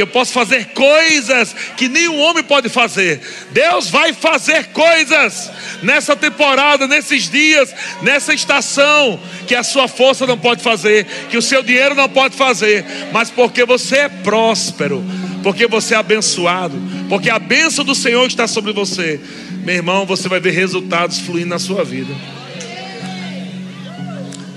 que 0.00 0.02
eu 0.02 0.06
posso 0.06 0.32
fazer 0.32 0.68
coisas 0.68 1.54
que 1.76 1.86
nenhum 1.86 2.18
homem 2.20 2.42
pode 2.42 2.70
fazer. 2.70 3.20
Deus 3.50 3.90
vai 3.90 4.14
fazer 4.14 4.68
coisas 4.68 5.50
nessa 5.82 6.16
temporada, 6.16 6.86
nesses 6.86 7.28
dias, 7.28 7.74
nessa 8.00 8.32
estação, 8.32 9.20
que 9.46 9.54
a 9.54 9.62
sua 9.62 9.88
força 9.88 10.26
não 10.26 10.38
pode 10.38 10.62
fazer, 10.62 11.04
que 11.28 11.36
o 11.36 11.42
seu 11.42 11.62
dinheiro 11.62 11.94
não 11.94 12.08
pode 12.08 12.34
fazer, 12.34 12.82
mas 13.12 13.28
porque 13.28 13.66
você 13.66 13.96
é 13.96 14.08
próspero, 14.08 15.04
porque 15.42 15.66
você 15.66 15.92
é 15.92 15.98
abençoado, 15.98 16.80
porque 17.06 17.28
a 17.28 17.38
bênção 17.38 17.84
do 17.84 17.94
Senhor 17.94 18.26
está 18.26 18.46
sobre 18.46 18.72
você. 18.72 19.20
Meu 19.66 19.74
irmão, 19.74 20.06
você 20.06 20.30
vai 20.30 20.40
ver 20.40 20.52
resultados 20.52 21.18
fluindo 21.18 21.50
na 21.50 21.58
sua 21.58 21.84
vida. 21.84 22.14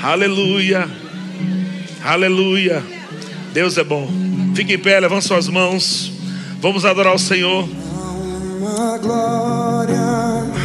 Aleluia. 0.01 0.89
Aleluia. 2.01 3.02
Deus 3.53 3.77
é 3.77 3.83
bom. 3.83 4.09
Fique 4.55 4.73
em 4.73 4.79
pé, 4.79 4.99
levante 4.99 5.25
suas 5.25 5.47
mãos. 5.47 6.11
Vamos 6.59 6.85
adorar 6.85 7.13
o 7.13 7.19
Senhor. 7.19 7.69
Uma 8.59 8.97
glória 8.97 10.01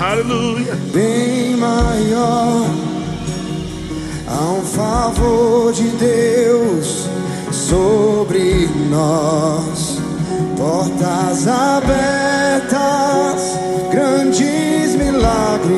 Aleluia. 0.01 0.75
bem 0.93 1.55
maior. 1.57 2.67
Há 4.27 4.53
um 4.53 4.63
favor 4.63 5.71
de 5.75 5.89
Deus 5.99 7.07
sobre 7.53 8.69
nós. 8.91 9.99
Portas 10.57 11.47
abertas, 11.47 12.79
grandes 13.93 14.97
milagres. 14.97 15.69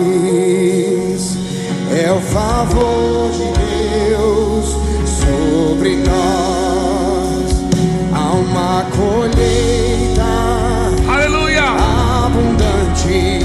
É 1.92 2.12
o 2.12 2.20
favor 2.20 3.32
de 3.32 3.58
Deus 3.58 3.69
colheita 9.00 10.28
Aleluia. 11.10 11.64
abundante, 12.26 13.40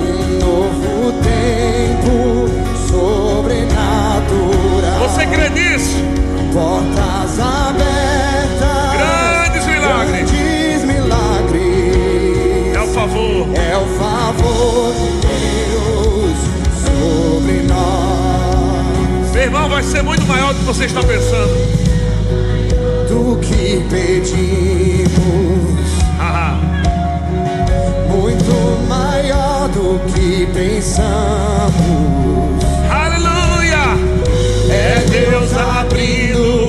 um 0.00 0.38
novo 0.38 1.12
tempo 1.22 2.48
sobrenatural. 2.88 5.00
Você 5.08 5.26
crê 5.26 5.48
nisso? 5.50 5.96
Portas 6.52 7.40
abertas, 7.40 8.92
Grandes 8.96 9.66
milagres. 9.66 10.30
grandes 10.30 10.84
milagres. 10.84 12.76
É 12.76 12.80
o 12.80 12.86
favor. 12.86 13.48
É 13.56 13.76
o 13.76 13.86
favor 13.98 14.94
de 14.94 15.10
Deus 15.26 16.38
sobre 16.86 17.62
nós. 17.66 19.32
Meu 19.32 19.42
irmão, 19.42 19.68
vai 19.68 19.82
ser 19.82 20.02
muito 20.02 20.24
maior 20.26 20.52
do 20.54 20.60
que 20.60 20.66
você 20.66 20.84
está 20.84 21.00
pensando. 21.02 21.77
Do 23.18 23.36
que 23.40 23.84
pedimos, 23.90 25.10
muito 28.08 28.54
maior 28.88 29.68
do 29.70 29.98
que 30.12 30.46
pensamos. 30.54 31.72
Aleluia. 32.88 33.98
É 34.70 35.04
Deus 35.10 35.52
abrindo 35.52 36.67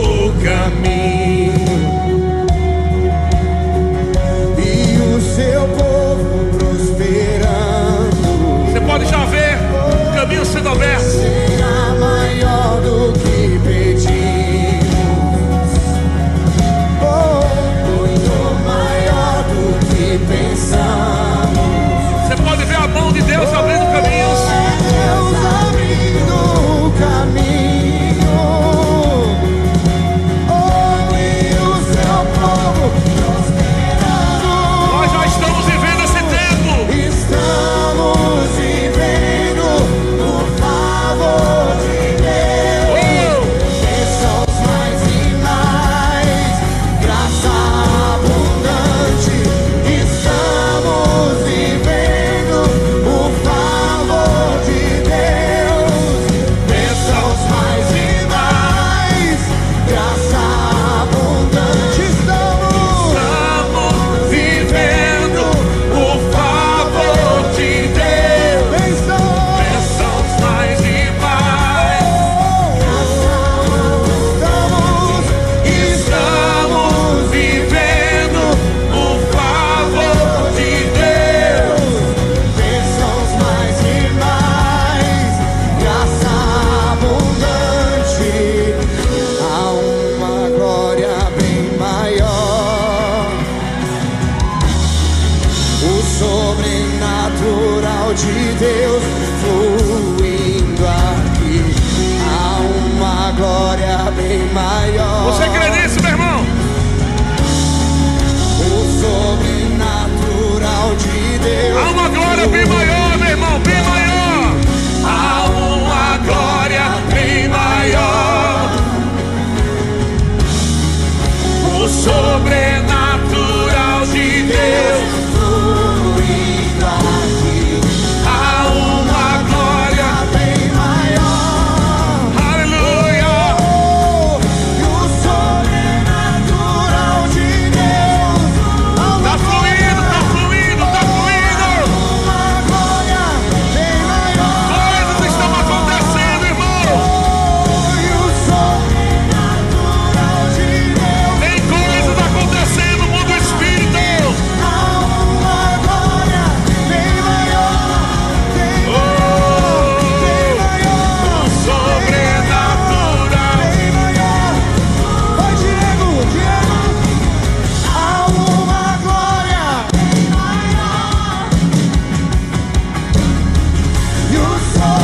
your 174.40 174.60
soul. 174.60 174.99